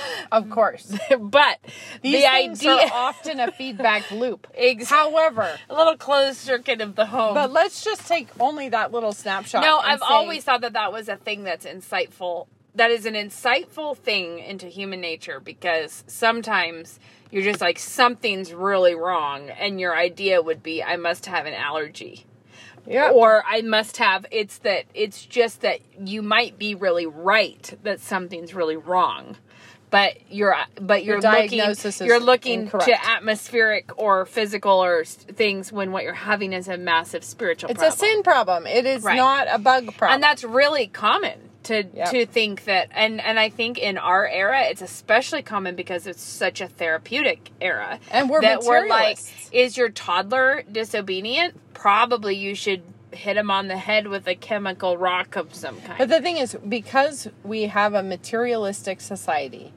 of 0.32 0.50
course, 0.50 0.96
but 1.20 1.60
these 2.02 2.22
the 2.24 2.28
idea 2.32 2.72
are 2.72 2.90
often 2.94 3.40
a 3.40 3.52
feedback 3.52 4.10
loop. 4.12 4.48
Ex- 4.56 4.90
However, 4.90 5.58
a 5.70 5.76
little 5.76 5.98
closed 5.98 6.38
circuit 6.38 6.82
of 6.82 6.96
the 6.96 7.06
home. 7.06 7.34
but 7.34 7.52
let's 7.52 7.84
just 7.84 8.08
take 8.08 8.28
only 8.40 8.70
that 8.70 8.92
little 8.92 9.14
snapshot. 9.14 9.62
No, 9.64 9.78
I've 9.78 10.00
say- 10.00 10.06
always 10.10 10.44
thought 10.44 10.62
that 10.62 10.74
that 10.74 10.92
was 10.92 11.10
a 11.10 11.16
thing 11.18 11.44
that's 11.44 11.66
insightful. 11.66 12.48
That 12.76 12.90
is 12.90 13.06
an 13.06 13.14
insightful 13.14 13.96
thing 13.96 14.40
into 14.40 14.66
human 14.66 15.00
nature 15.00 15.40
because 15.40 16.04
sometimes 16.08 17.00
you're 17.30 17.44
just 17.44 17.62
like 17.62 17.78
something's 17.78 18.52
really 18.54 18.96
wrong, 18.96 19.50
and 19.50 19.80
your 19.80 19.96
idea 19.96 20.42
would 20.42 20.64
be 20.64 20.82
I 20.84 20.96
must 20.98 21.28
have 21.28 21.46
an 21.46 21.54
allergy. 21.54 22.26
yeah. 22.88 23.12
Or 23.12 23.44
I 23.48 23.62
must 23.62 23.98
have 23.98 24.26
it's 24.32 24.58
that 24.60 24.86
it's 24.96 25.24
just 25.26 25.62
that 25.62 25.80
you 26.04 26.22
might 26.24 26.58
be 26.58 26.74
really 26.76 27.06
right 27.06 27.78
that 27.84 28.00
something's 28.00 28.54
really 28.56 28.76
wrong. 28.78 29.38
But 29.94 30.18
you're 30.32 30.56
but 30.82 31.04
you're 31.06 31.22
looking 31.22 31.60
diagnosis 31.60 32.02
you're 32.02 32.20
looking 32.20 32.62
incorrect. 32.62 32.88
to 32.90 33.08
atmospheric 33.12 33.92
or 34.00 34.26
physical 34.26 34.84
or 34.84 35.06
things 35.06 35.72
when 35.72 35.92
what 35.92 36.04
you're 36.04 36.16
having 36.16 36.52
is 36.52 36.68
a 36.68 36.78
massive 36.78 37.24
spiritual 37.24 37.70
it's 37.70 37.78
problem. 37.78 37.94
a 37.94 38.00
sin 38.00 38.24
problem. 38.24 38.66
It 38.66 38.88
is 38.88 39.04
Right. 39.04 39.16
not 39.18 39.46
a 39.52 39.60
bug 39.60 39.86
problem. 39.96 40.16
and 40.16 40.24
that's 40.24 40.44
really 40.44 40.88
common 40.88 41.38
to 41.66 41.84
Yep. 41.94 42.10
to 42.10 42.26
think 42.26 42.64
that 42.66 42.88
and 42.92 43.22
and 43.22 43.38
I 43.40 43.50
think 43.50 43.78
in 43.78 44.00
our 44.00 44.28
era 44.28 44.62
it's 44.64 44.82
especially 44.82 45.44
common 45.44 45.76
because 45.76 46.08
it's 46.08 46.24
such 46.24 46.60
a 46.60 46.68
therapeutic 46.68 47.52
era 47.62 48.00
And 48.10 48.32
we're 48.32 48.42
that 48.42 48.64
we're 48.64 48.88
like 48.88 49.20
is 49.52 49.78
your 49.78 49.90
toddler 49.90 50.64
disobedient 50.72 51.54
probably 51.76 52.36
you 52.36 52.56
should 52.56 52.82
hit 53.12 53.38
him 53.38 53.52
on 53.52 53.68
the 53.68 53.78
head 53.78 54.08
with 54.08 54.28
a 54.28 54.34
chemical 54.34 54.98
rock 54.98 55.36
of 55.36 55.54
some 55.54 55.80
kind 55.82 56.00
But 56.00 56.10
the 56.10 56.20
thing 56.20 56.38
is, 56.38 56.58
because 56.68 57.28
we 57.44 57.64
have 57.68 57.94
a 57.94 58.02
materialistic 58.02 59.00
society, 59.02 59.72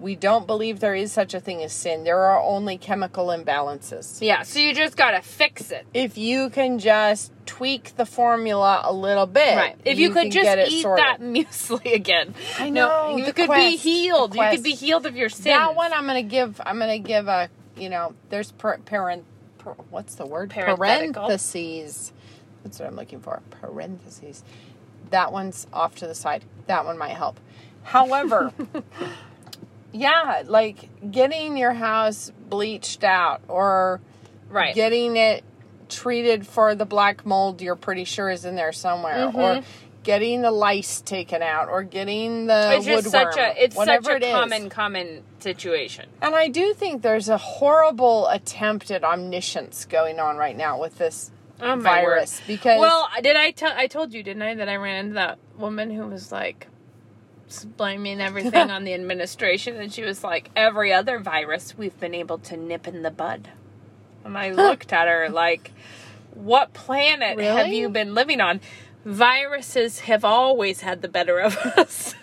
we 0.00 0.16
don't 0.16 0.46
believe 0.48 0.80
there 0.80 0.94
is 0.96 1.12
such 1.12 1.32
a 1.32 1.38
thing 1.40 1.62
as 1.62 1.72
sin. 1.72 2.02
There 2.04 2.18
are 2.18 2.40
only 2.42 2.76
chemical 2.76 3.26
imbalances. 3.26 4.20
yeah 4.20 4.42
so 4.42 4.58
you 4.58 4.74
just 4.74 4.96
got 4.96 5.12
to 5.12 5.20
fix 5.22 5.70
it 5.70 5.86
If 5.94 6.18
you 6.18 6.50
can 6.50 6.78
just 6.80 7.32
tweak 7.46 7.94
the 7.96 8.04
formula 8.06 8.80
a 8.84 8.92
little 8.92 9.26
bit, 9.26 9.56
Right. 9.56 9.76
If 9.84 9.98
you, 9.98 10.10
could 10.10 10.30
can 10.30 10.30
just 10.32 10.72
eat 10.72 10.82
sorted. 10.82 11.04
that 11.04 11.20
muesli 11.20 11.94
again. 11.94 12.34
I 12.58 12.70
No, 12.70 13.10
know, 13.10 13.16
you 13.18 13.26
the 13.26 13.32
could 13.32 13.50
be 13.50 13.76
healed. 13.76 14.34
You 14.34 14.42
could 14.50 14.62
be 14.64 14.72
healed 14.74 15.06
of 15.06 15.16
your 15.16 15.28
sin. 15.28 15.52
That 15.52 15.74
one, 15.76 15.92
I'm 15.92 16.06
gonna 16.06 16.22
give. 16.22 16.60
I'm 16.64 16.78
gonna 16.78 16.98
give 16.98 17.28
a. 17.28 17.48
You 17.76 17.88
know, 17.90 18.14
there's 18.30 18.52
per, 18.52 18.78
parent. 18.78 19.24
Per, 19.58 19.72
what's 19.90 20.14
the 20.16 20.26
word? 20.26 20.50
Parentheses. 20.50 22.12
That's 22.62 22.78
what 22.78 22.88
I'm 22.88 22.96
looking 22.96 23.20
for. 23.20 23.40
Parentheses. 23.50 24.42
That 25.10 25.32
one's 25.32 25.66
off 25.72 25.94
to 25.96 26.06
the 26.06 26.14
side. 26.14 26.44
That 26.66 26.84
one 26.84 26.96
might 26.98 27.16
help. 27.16 27.38
However, 27.82 28.52
yeah, 29.92 30.42
like 30.46 30.88
getting 31.10 31.56
your 31.56 31.72
house 31.72 32.30
bleached 32.48 33.04
out 33.04 33.42
or 33.48 34.00
right. 34.50 34.74
getting 34.74 35.16
it 35.16 35.44
treated 35.88 36.46
for 36.46 36.74
the 36.74 36.86
black 36.86 37.26
mold 37.26 37.60
you're 37.60 37.76
pretty 37.76 38.04
sure 38.04 38.30
is 38.30 38.44
in 38.46 38.54
there 38.56 38.72
somewhere 38.72 39.26
Mm-hmm. 39.26 39.38
or 39.38 39.60
getting 40.04 40.40
the 40.42 40.50
lice 40.50 41.00
taken 41.02 41.42
out 41.42 41.68
or 41.68 41.82
getting 41.82 42.46
the 42.46 42.74
it's 42.76 42.86
just 42.86 43.10
such 43.10 43.36
a 43.36 43.62
it's 43.62 43.76
such 43.76 44.06
it 44.08 44.22
a 44.22 44.26
is. 44.26 44.32
common 44.32 44.68
common 44.70 45.22
situation. 45.38 46.06
And 46.20 46.34
I 46.34 46.48
do 46.48 46.72
think 46.74 47.02
there's 47.02 47.28
a 47.28 47.36
horrible 47.38 48.26
attempt 48.28 48.90
at 48.90 49.04
omniscience 49.04 49.84
going 49.84 50.18
on 50.18 50.36
right 50.38 50.56
now 50.56 50.80
with 50.80 50.98
this 50.98 51.30
Oh 51.60 51.76
virus 51.76 52.40
because 52.48 52.80
Well, 52.80 53.08
did 53.22 53.36
I 53.36 53.52
tell? 53.52 53.72
I 53.76 53.86
told 53.86 54.12
you, 54.12 54.24
didn't 54.24 54.42
I, 54.42 54.54
that 54.56 54.68
I 54.68 54.74
ran 54.76 55.04
into 55.04 55.14
that 55.14 55.38
woman 55.56 55.90
who 55.90 56.06
was 56.06 56.32
like 56.32 56.66
blaming 57.60 58.20
everything 58.20 58.70
on 58.70 58.84
the 58.84 58.94
administration, 59.00 59.76
and 59.76 59.92
she 59.92 60.02
was 60.02 60.24
like, 60.24 60.50
"Every 60.56 60.92
other 60.92 61.18
virus 61.18 61.76
we've 61.76 61.98
been 61.98 62.14
able 62.14 62.38
to 62.38 62.56
nip 62.56 62.86
in 62.88 63.02
the 63.02 63.10
bud." 63.10 63.48
And 64.24 64.36
I 64.36 64.50
looked 64.52 64.92
at 64.92 65.08
her 65.08 65.28
like, 65.28 65.72
"What 66.34 66.72
planet 66.72 67.40
have 67.40 67.68
you 67.68 67.88
been 67.88 68.14
living 68.14 68.40
on? 68.40 68.60
Viruses 69.04 70.00
have 70.00 70.24
always 70.24 70.80
had 70.80 71.02
the 71.02 71.08
better 71.08 71.38
of 71.38 71.56
us." 71.76 72.14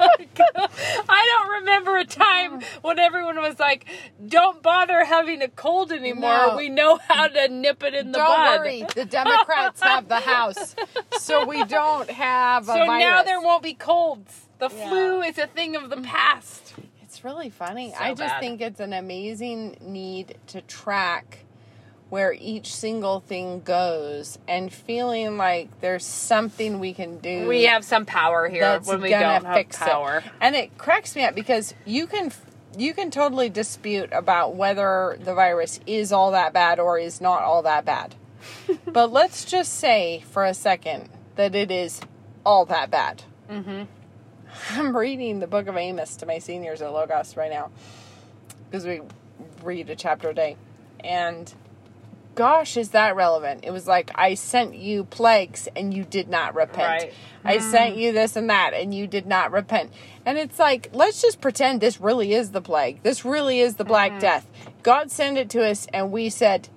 I 0.00 1.26
don't 1.38 1.60
remember 1.60 1.96
a 1.96 2.04
time 2.04 2.60
when 2.82 2.98
everyone 2.98 3.36
was 3.36 3.58
like, 3.58 3.86
"Don't 4.26 4.62
bother 4.62 5.04
having 5.04 5.42
a 5.42 5.48
cold 5.48 5.92
anymore. 5.92 6.48
No. 6.48 6.56
We 6.56 6.68
know 6.68 6.98
how 7.08 7.28
to 7.28 7.48
nip 7.48 7.82
it 7.82 7.94
in 7.94 8.12
the 8.12 8.18
Don't 8.18 8.28
bud." 8.28 8.60
worry, 8.60 8.84
the 8.94 9.04
Democrats 9.04 9.80
have 9.82 10.08
the 10.08 10.20
House, 10.20 10.74
so 11.18 11.44
we 11.46 11.64
don't 11.78 12.10
have 12.10 12.64
a 12.64 12.66
So 12.72 12.86
virus. 12.86 13.00
now 13.02 13.22
there 13.22 13.40
won't 13.40 13.62
be 13.62 13.74
colds. 13.74 14.48
The 14.58 14.70
Yeah. 14.70 14.88
flu 14.88 15.22
is 15.22 15.38
a 15.38 15.46
thing 15.46 15.76
of 15.76 15.90
the 15.90 15.96
mm. 15.96 16.04
past. 16.04 16.74
It's 17.02 17.24
really 17.24 17.50
funny. 17.50 17.90
So 17.90 17.96
I 18.02 18.10
just 18.10 18.20
bad. 18.20 18.40
think 18.40 18.60
it's 18.62 18.80
an 18.80 18.92
amazing 18.94 19.76
need 19.80 20.38
to 20.48 20.62
track 20.62 21.41
where 22.12 22.34
each 22.38 22.74
single 22.74 23.20
thing 23.20 23.62
goes 23.62 24.38
and 24.46 24.70
feeling 24.70 25.38
like 25.38 25.80
there's 25.80 26.04
something 26.04 26.78
we 26.78 26.92
can 26.92 27.16
do. 27.16 27.48
We 27.48 27.62
have 27.62 27.86
some 27.86 28.04
power 28.04 28.50
here 28.50 28.60
that's 28.60 28.86
when 28.86 29.00
we 29.00 29.08
gonna 29.08 29.22
don't 29.22 29.46
have 29.46 29.54
fix 29.54 29.78
power. 29.78 30.18
it. 30.18 30.24
And 30.38 30.54
it 30.54 30.76
cracks 30.76 31.16
me 31.16 31.24
up 31.24 31.34
because 31.34 31.72
you 31.86 32.06
can 32.06 32.30
you 32.76 32.92
can 32.92 33.10
totally 33.10 33.48
dispute 33.48 34.10
about 34.12 34.54
whether 34.54 35.16
the 35.24 35.32
virus 35.32 35.80
is 35.86 36.12
all 36.12 36.32
that 36.32 36.52
bad 36.52 36.78
or 36.78 36.98
is 36.98 37.22
not 37.22 37.40
all 37.44 37.62
that 37.62 37.86
bad. 37.86 38.14
but 38.86 39.10
let's 39.10 39.46
just 39.46 39.72
say 39.72 40.22
for 40.32 40.44
a 40.44 40.52
second 40.52 41.08
that 41.36 41.54
it 41.54 41.70
is 41.70 42.02
all 42.44 42.66
that 42.66 42.90
bad. 42.90 43.22
Mm-hmm. 43.48 43.84
I'm 44.72 44.94
reading 44.94 45.40
the 45.40 45.46
book 45.46 45.66
of 45.66 45.78
Amos 45.78 46.16
to 46.16 46.26
my 46.26 46.40
seniors 46.40 46.82
at 46.82 46.92
Logos 46.92 47.38
right 47.38 47.50
now 47.50 47.70
because 48.70 48.84
we 48.84 49.00
read 49.62 49.88
a 49.88 49.96
chapter 49.96 50.28
a 50.28 50.34
day. 50.34 50.58
And 51.00 51.52
gosh, 52.34 52.76
is 52.76 52.90
that 52.90 53.16
relevant? 53.16 53.64
It 53.64 53.70
was 53.70 53.86
like, 53.86 54.10
I 54.14 54.34
sent 54.34 54.74
you 54.74 55.04
plagues 55.04 55.68
and 55.76 55.92
you 55.92 56.04
did 56.04 56.28
not 56.28 56.54
repent. 56.54 57.04
Right. 57.04 57.14
I 57.44 57.58
sent 57.58 57.96
you 57.96 58.12
this 58.12 58.36
and 58.36 58.48
that 58.50 58.72
and 58.74 58.94
you 58.94 59.06
did 59.06 59.26
not 59.26 59.52
repent. 59.52 59.92
And 60.24 60.38
it's 60.38 60.58
like, 60.58 60.90
let's 60.92 61.20
just 61.20 61.40
pretend 61.40 61.80
this 61.80 62.00
really 62.00 62.32
is 62.32 62.52
the 62.52 62.62
plague. 62.62 63.02
This 63.02 63.24
really 63.24 63.60
is 63.60 63.76
the 63.76 63.84
Black 63.84 64.20
Death. 64.20 64.48
God 64.82 65.10
sent 65.10 65.38
it 65.38 65.50
to 65.50 65.68
us 65.68 65.86
and 65.92 66.12
we 66.12 66.28
said, 66.28 66.68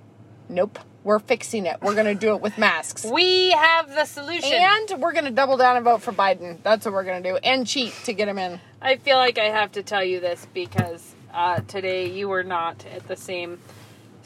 nope, 0.49 0.79
we're 1.03 1.19
fixing 1.19 1.67
it. 1.67 1.77
We're 1.81 1.93
going 1.93 2.07
to 2.07 2.15
do 2.15 2.33
it 2.35 2.41
with 2.41 2.57
masks. 2.57 3.05
We 3.15 3.51
have 3.51 3.93
the 3.93 4.05
solution. 4.05 4.51
And 4.51 5.01
we're 5.01 5.13
going 5.13 5.25
to 5.25 5.31
double 5.31 5.55
down 5.55 5.77
and 5.77 5.85
vote 5.85 6.01
for 6.01 6.11
Biden. 6.11 6.57
That's 6.63 6.85
what 6.85 6.93
we're 6.93 7.03
going 7.03 7.23
to 7.23 7.29
do. 7.29 7.37
And 7.37 7.65
cheat 7.65 7.93
to 8.05 8.13
get 8.13 8.27
him 8.27 8.37
in. 8.37 8.59
I 8.81 8.97
feel 8.97 9.17
like 9.17 9.37
I 9.37 9.45
have 9.45 9.71
to 9.73 9.83
tell 9.83 10.03
you 10.03 10.19
this 10.19 10.45
because 10.53 11.15
uh, 11.33 11.61
today 11.67 12.09
you 12.11 12.27
were 12.27 12.43
not 12.43 12.85
at 12.93 13.07
the 13.07 13.15
same 13.15 13.59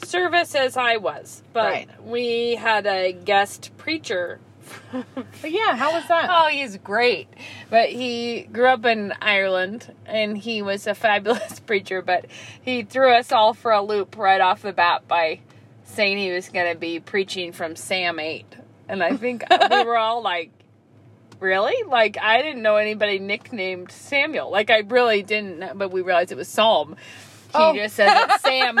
service 0.04 0.54
as 0.54 0.76
I 0.76 0.96
was, 0.96 1.42
but 1.52 1.64
Right. 1.72 2.02
we 2.04 2.54
had 2.56 2.86
a 2.86 3.12
guest 3.12 3.70
preacher. 3.76 4.40
But 4.92 5.50
yeah, 5.50 5.74
how 5.76 5.92
was 5.94 6.06
that? 6.08 6.28
Oh, 6.30 6.48
he's 6.48 6.76
great. 6.76 7.26
But 7.70 7.88
he 7.88 8.42
grew 8.52 8.66
up 8.66 8.84
in 8.84 9.12
Ireland 9.20 9.92
and 10.06 10.36
he 10.38 10.62
was 10.62 10.86
a 10.86 10.94
fabulous 11.06 11.58
preacher, 11.60 12.02
but 12.02 12.26
he 12.60 12.82
threw 12.82 13.12
us 13.12 13.32
all 13.32 13.52
for 13.54 13.72
a 13.72 13.82
loop 13.82 14.16
right 14.16 14.40
off 14.40 14.62
the 14.62 14.72
bat 14.72 15.08
by 15.08 15.40
saying 15.84 16.18
he 16.18 16.30
was 16.30 16.48
going 16.50 16.72
to 16.72 16.78
be 16.78 17.00
preaching 17.00 17.52
from 17.52 17.74
Sam 17.74 18.20
8. 18.20 18.46
And 18.88 19.02
I 19.02 19.16
think 19.16 19.42
we 19.50 19.84
were 19.84 19.98
all 19.98 20.22
like, 20.22 20.50
Really? 21.40 21.82
Like 21.88 22.18
I 22.20 22.42
didn't 22.42 22.62
know 22.62 22.76
anybody 22.76 23.18
nicknamed 23.18 23.90
Samuel. 23.90 24.50
Like 24.50 24.68
I 24.70 24.80
really 24.80 25.22
didn't, 25.22 25.78
but 25.78 25.90
we 25.90 26.02
realized 26.02 26.30
it 26.32 26.36
was 26.36 26.48
Psalm. 26.48 26.96
He 27.52 27.58
Oh. 27.58 27.74
just 27.74 27.96
says 27.96 28.10
it's 28.30 28.42
Sam. 28.42 28.78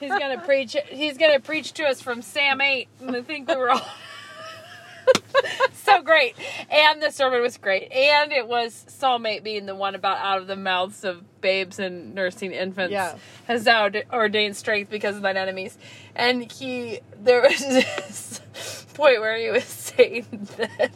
He's 0.00 0.10
gonna 0.10 0.40
preach. 0.44 0.76
He's 0.88 1.16
gonna 1.18 1.40
preach 1.40 1.72
to 1.74 1.84
us 1.84 2.00
from 2.00 2.22
Sam 2.22 2.60
eight, 2.60 2.88
and 3.00 3.14
I 3.14 3.22
think 3.22 3.48
we 3.48 3.56
were 3.56 3.70
all 3.70 3.80
so 5.72 6.02
great. 6.02 6.34
And 6.70 7.02
the 7.02 7.10
sermon 7.10 7.40
was 7.42 7.56
great, 7.56 7.90
and 7.92 8.32
it 8.32 8.46
was 8.46 8.84
Psalm 8.88 9.26
eight 9.26 9.42
being 9.44 9.66
the 9.66 9.74
one 9.74 9.94
about 9.94 10.18
out 10.18 10.38
of 10.38 10.46
the 10.46 10.56
mouths 10.56 11.04
of 11.04 11.22
babes 11.40 11.78
and 11.78 12.14
nursing 12.14 12.52
infants 12.52 12.92
Yeah. 12.92 13.16
has 13.46 13.64
thou 13.64 13.90
ordained 14.12 14.56
strength 14.56 14.90
because 14.90 15.16
of 15.16 15.22
thine 15.22 15.36
enemies. 15.36 15.78
And 16.14 16.50
he 16.50 17.00
there 17.22 17.42
was 17.42 17.58
this 17.66 18.40
point 18.94 19.20
where 19.20 19.36
he 19.36 19.50
was 19.50 19.64
saying 19.64 20.26
that 20.56 20.90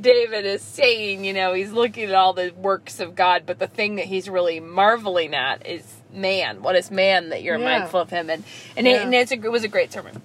David 0.00 0.44
is 0.46 0.62
saying, 0.62 1.24
you 1.24 1.32
know, 1.32 1.52
he's 1.54 1.72
looking 1.72 2.04
at 2.08 2.14
all 2.14 2.32
the 2.32 2.52
works 2.56 3.00
of 3.00 3.14
God, 3.14 3.44
but 3.46 3.58
the 3.58 3.66
thing 3.66 3.96
that 3.96 4.06
he's 4.06 4.28
really 4.28 4.60
marveling 4.60 5.34
at 5.34 5.66
is 5.66 5.84
man. 6.12 6.62
What 6.62 6.76
is 6.76 6.90
man 6.90 7.30
that 7.30 7.42
you're 7.42 7.58
Yeah. 7.58 7.78
mindful 7.80 8.00
of 8.00 8.10
him? 8.10 8.30
And 8.30 8.44
and, 8.76 8.86
it, 8.86 9.02
and 9.02 9.14
it's 9.14 9.32
a, 9.32 9.34
it 9.34 9.50
was 9.52 9.64
a 9.64 9.68
great 9.68 9.92
sermon. 9.92 10.22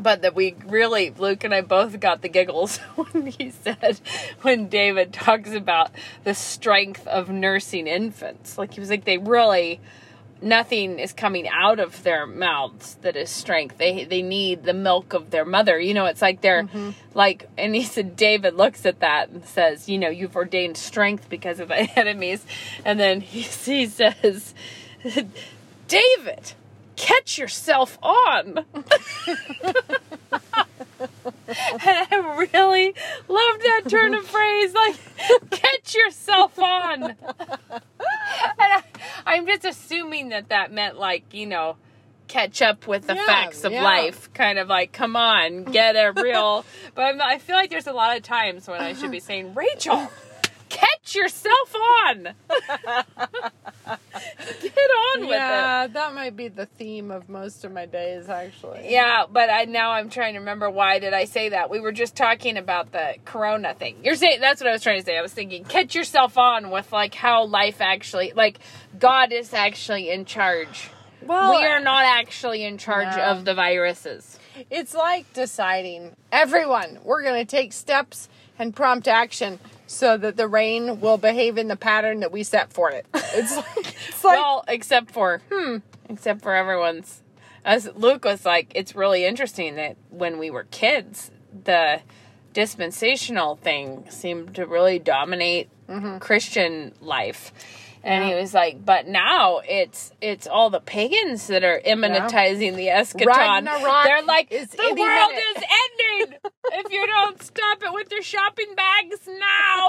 But 0.00 0.22
that 0.22 0.36
we 0.36 0.54
really, 0.66 1.10
Luke 1.10 1.42
and 1.42 1.52
I 1.52 1.60
both 1.60 1.98
got 1.98 2.22
the 2.22 2.28
giggles 2.28 2.76
when 2.94 3.26
he 3.26 3.50
said, 3.50 4.00
when 4.42 4.68
David 4.68 5.12
talks 5.12 5.50
about 5.52 5.90
the 6.22 6.34
strength 6.34 7.04
of 7.08 7.28
nursing 7.28 7.88
infants. 7.88 8.56
Like, 8.56 8.74
he 8.74 8.80
was 8.80 8.90
like, 8.90 9.04
they 9.04 9.18
really, 9.18 9.80
nothing 10.40 10.98
is 10.98 11.12
coming 11.12 11.48
out 11.48 11.80
of 11.80 12.02
their 12.02 12.26
mouths 12.26 12.96
that 13.02 13.16
is 13.16 13.30
strength. 13.30 13.78
They 13.78 14.04
they 14.04 14.22
need 14.22 14.64
the 14.64 14.74
milk 14.74 15.12
of 15.12 15.30
their 15.30 15.44
mother. 15.44 15.78
You 15.78 15.94
know, 15.94 16.06
it's 16.06 16.22
like 16.22 16.40
they're 16.40 16.64
mm-hmm. 16.64 16.90
like 17.14 17.48
and 17.56 17.74
he 17.74 17.84
said 17.84 18.16
David 18.16 18.54
looks 18.54 18.86
at 18.86 19.00
that 19.00 19.30
and 19.30 19.44
says, 19.44 19.88
you 19.88 19.98
know, 19.98 20.08
you've 20.08 20.36
ordained 20.36 20.76
strength 20.76 21.28
because 21.28 21.60
of 21.60 21.68
thy 21.68 21.90
enemies. 21.96 22.44
And 22.84 22.98
then 22.98 23.20
he, 23.20 23.42
he 23.42 23.86
says, 23.86 24.54
David, 25.88 26.52
catch 26.96 27.38
yourself 27.38 27.98
on. 28.02 28.64
and 31.48 31.86
I 31.86 32.46
really 32.52 32.94
loved 33.28 33.62
that 33.62 33.82
turn 33.88 34.14
of 34.14 34.26
phrase, 34.26 34.74
like 34.74 34.96
catch 35.50 35.94
yourself 35.94 36.58
on. 36.58 37.14
and 38.58 38.72
I, 38.72 38.82
I'm 39.26 39.46
just 39.46 39.64
assuming 39.64 40.30
that 40.30 40.48
that 40.48 40.72
meant 40.72 40.98
like 40.98 41.32
you 41.34 41.46
know 41.46 41.76
catch 42.28 42.60
up 42.60 42.86
with 42.86 43.06
the 43.06 43.14
Yeah, 43.14 43.24
facts 43.26 43.64
of 43.64 43.72
yeah. 43.72 43.82
life, 43.82 44.30
kind 44.34 44.58
of 44.58 44.68
like 44.68 44.92
come 44.92 45.16
on, 45.16 45.64
get 45.64 45.96
a 45.96 46.12
real. 46.12 46.64
but 46.94 47.02
I'm, 47.02 47.20
I 47.22 47.38
feel 47.38 47.56
like 47.56 47.70
there's 47.70 47.86
a 47.86 47.92
lot 47.92 48.16
of 48.16 48.22
times 48.22 48.68
when 48.68 48.80
I 48.80 48.92
should 48.92 49.10
be 49.10 49.20
saying 49.20 49.54
Rachel. 49.54 50.10
Catch 50.68 51.14
yourself 51.14 51.74
on. 52.06 52.28
Get 53.84 54.90
on 54.90 55.20
with 55.20 55.28
it. 55.30 55.32
yeah, 55.32 55.86
that 55.86 56.14
might 56.14 56.36
be 56.36 56.48
the 56.48 56.66
theme 56.66 57.10
of 57.10 57.28
most 57.28 57.64
of 57.64 57.72
my 57.72 57.86
days, 57.86 58.28
actually. 58.28 58.90
Yeah, 58.92 59.24
but 59.30 59.48
I 59.50 59.64
now 59.64 59.92
I'm 59.92 60.10
trying 60.10 60.34
to 60.34 60.40
remember 60.40 60.68
why 60.70 60.98
did 60.98 61.14
I 61.14 61.24
say 61.24 61.50
that? 61.50 61.70
We 61.70 61.80
were 61.80 61.92
just 61.92 62.14
talking 62.16 62.56
about 62.56 62.92
the 62.92 63.14
corona 63.24 63.74
thing. 63.74 63.96
You're 64.04 64.16
saying 64.16 64.40
that's 64.40 64.60
what 64.60 64.68
I 64.68 64.72
was 64.72 64.82
trying 64.82 64.98
to 65.00 65.04
say. 65.04 65.16
I 65.18 65.22
was 65.22 65.32
thinking 65.32 65.64
catch 65.64 65.94
yourself 65.94 66.36
on 66.36 66.70
with 66.70 66.92
like 66.92 67.14
how 67.14 67.44
life 67.46 67.80
actually 67.80 68.32
like 68.34 68.58
God 68.98 69.32
is 69.32 69.54
actually 69.54 70.10
in 70.10 70.24
charge. 70.24 70.90
Well, 71.22 71.50
we 71.58 71.66
are 71.66 71.80
not 71.80 72.04
actually 72.04 72.64
in 72.64 72.78
charge 72.78 73.16
No. 73.16 73.22
of 73.24 73.44
the 73.44 73.54
viruses. 73.54 74.38
It's 74.70 74.94
like 74.94 75.32
deciding, 75.34 76.14
everyone, 76.32 77.00
we're 77.04 77.22
going 77.22 77.44
to 77.44 77.50
take 77.50 77.72
steps 77.72 78.28
and 78.58 78.74
prompt 78.74 79.08
action 79.08 79.58
so 79.88 80.16
that 80.16 80.36
the 80.36 80.46
rain 80.46 81.00
will 81.00 81.16
behave 81.16 81.58
in 81.58 81.66
the 81.66 81.76
pattern 81.76 82.20
that 82.20 82.30
we 82.30 82.44
set 82.44 82.72
for 82.72 82.90
it. 82.90 83.06
It's 83.14 83.56
like, 83.56 83.96
it's 84.08 84.24
like 84.24 84.38
well, 84.38 84.64
except 84.68 85.10
for 85.10 85.40
hmm, 85.50 85.78
except 86.08 86.42
for 86.42 86.54
everyone's 86.54 87.22
as 87.64 87.90
Luke 87.96 88.24
was 88.24 88.46
like, 88.46 88.72
it's 88.74 88.94
really 88.94 89.24
interesting 89.24 89.74
that 89.76 89.96
when 90.10 90.38
we 90.38 90.50
were 90.50 90.64
kids, 90.64 91.30
the 91.64 92.00
dispensational 92.54 93.56
thing 93.56 94.04
seemed 94.10 94.54
to 94.54 94.66
really 94.66 94.98
dominate 94.98 95.68
Christian 96.20 96.92
life. 97.00 97.52
And 98.04 98.24
he 98.24 98.34
was 98.34 98.54
like, 98.54 98.84
but 98.84 99.06
now 99.06 99.60
it's 99.68 100.12
it's 100.20 100.46
all 100.46 100.70
the 100.70 100.80
pagans 100.80 101.48
that 101.48 101.64
are 101.64 101.80
immanentizing 101.84 102.74
the 102.76 102.86
eschaton. 102.86 103.26
Ragnarok 103.26 104.04
They're 104.04 104.22
like, 104.22 104.48
the 104.48 104.78
world 104.78 104.96
minute." 104.96 105.42
is 105.56 105.62
if 106.78 106.92
you 106.92 107.06
don't 107.06 107.42
stop 107.42 107.82
it 107.82 107.92
with 107.92 108.10
your 108.10 108.22
shopping 108.22 108.74
bags 108.76 109.26
now. 109.26 109.88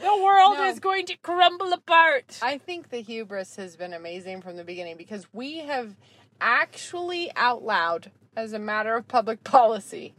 The 0.00 0.22
world 0.22 0.58
No. 0.58 0.64
is 0.68 0.78
going 0.78 1.06
to 1.06 1.16
crumble 1.16 1.72
apart. 1.72 2.38
I 2.40 2.56
think 2.58 2.90
the 2.90 3.00
hubris 3.02 3.56
has 3.56 3.74
been 3.76 3.92
amazing 3.92 4.42
from 4.42 4.56
the 4.56 4.62
beginning 4.62 4.96
because 4.96 5.26
we 5.32 5.58
have 5.58 5.96
actually 6.40 7.32
out 7.34 7.64
loud, 7.64 8.12
as 8.36 8.52
a 8.52 8.60
matter 8.60 8.94
of 8.96 9.08
public 9.08 9.42
policy, 9.42 10.14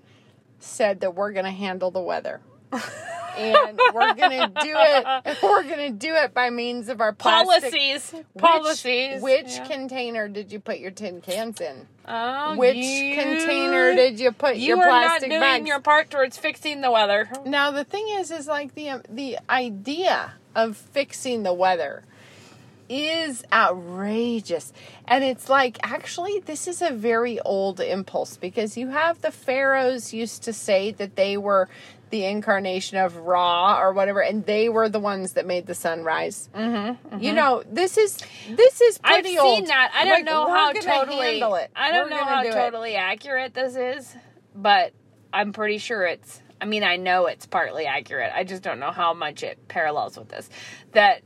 said 0.59 0.99
that 0.99 1.15
we're 1.15 1.31
going 1.31 1.45
to 1.45 1.51
handle 1.51 1.91
the 1.91 2.01
weather. 2.01 2.41
And 2.71 3.79
we're 3.93 4.13
going 4.15 4.31
to 4.31 4.47
do 4.47 4.73
it. 4.75 5.37
We're 5.43 5.63
to 5.63 5.89
do 5.91 6.13
it 6.13 6.33
by 6.33 6.49
means 6.49 6.89
of 6.89 6.99
our 7.01 7.13
plastic. 7.13 7.71
policies. 7.71 8.11
Which- 8.11 8.25
policies. 8.43 9.21
Which 9.21 9.47
Yeah. 9.55 9.65
container 9.67 10.27
did 10.27 10.51
you 10.51 10.59
put 10.59 10.79
your 10.79 10.91
tin 10.91 11.21
cans 11.21 11.61
in? 11.61 11.87
Oh, 12.07 12.57
Which 12.57 12.75
you- 12.75 13.15
container 13.15 13.95
did 13.95 14.19
you 14.19 14.31
put 14.31 14.57
you 14.57 14.75
your 14.75 14.77
plastic 14.77 15.29
bags? 15.29 15.31
You 15.31 15.37
are 15.37 15.39
not 15.39 15.45
doing 15.45 15.59
bags? 15.61 15.67
your 15.67 15.79
part 15.79 16.09
towards 16.09 16.37
fixing 16.37 16.81
the 16.81 16.91
weather? 16.91 17.29
Now 17.45 17.71
the 17.71 17.83
thing 17.85 18.07
is, 18.09 18.29
is 18.31 18.47
like 18.47 18.75
the 18.75 18.89
um, 18.89 19.03
the 19.09 19.37
idea 19.49 20.33
of 20.55 20.75
fixing 20.75 21.43
the 21.43 21.53
weather 21.53 22.03
is 22.91 23.43
outrageous, 23.53 24.73
and 25.07 25.23
it's 25.23 25.47
like 25.47 25.77
actually 25.83 26.39
this 26.39 26.67
is 26.67 26.81
a 26.81 26.89
very 26.89 27.39
old 27.41 27.79
impulse 27.79 28.35
because 28.37 28.75
you 28.77 28.87
have 28.89 29.21
the 29.21 29.31
pharaohs 29.31 30.11
used 30.11 30.41
to 30.43 30.51
say 30.53 30.89
that 30.91 31.15
they 31.15 31.37
were 31.37 31.69
the 32.09 32.25
incarnation 32.25 32.97
of 32.97 33.15
Ra 33.17 33.79
or 33.79 33.93
whatever, 33.93 34.21
and 34.21 34.45
they 34.45 34.69
were 34.69 34.89
the 34.89 34.99
ones 34.99 35.33
that 35.33 35.45
made 35.45 35.65
the 35.67 35.75
sun 35.75 36.03
rise. 36.03 36.49
Mm-hmm, 36.55 37.19
You 37.19 37.33
know, 37.33 37.63
this 37.69 37.97
is 37.97 38.17
this 38.49 38.81
is 38.81 38.99
I've 39.03 39.23
pretty 39.23 39.37
seen 39.37 39.65
that. 39.65 39.91
I 39.93 40.05
don't 40.05 40.13
Like, 40.15 40.25
know 40.25 40.47
how 40.47 40.71
totally. 40.73 41.39
it. 41.39 41.71
I 41.75 41.91
don't 41.91 42.05
We're 42.05 42.17
know 42.17 42.23
how 42.23 42.43
do 42.43 42.49
it. 42.49 42.53
totally 42.53 42.95
accurate 42.95 43.53
this 43.53 43.75
is, 43.75 44.15
but 44.55 44.93
I'm 45.33 45.53
pretty 45.53 45.77
sure 45.77 46.05
it's. 46.05 46.41
I 46.61 46.65
mean, 46.65 46.83
I 46.83 46.97
know 46.97 47.27
it's 47.27 47.45
partly 47.45 47.85
accurate. 47.85 48.31
I 48.35 48.43
just 48.43 48.63
don't 48.63 48.79
know 48.79 48.91
how 48.91 49.13
much 49.13 49.43
it 49.43 49.67
parallels 49.69 50.17
with 50.17 50.29
this. 50.29 50.49
That 50.93 51.21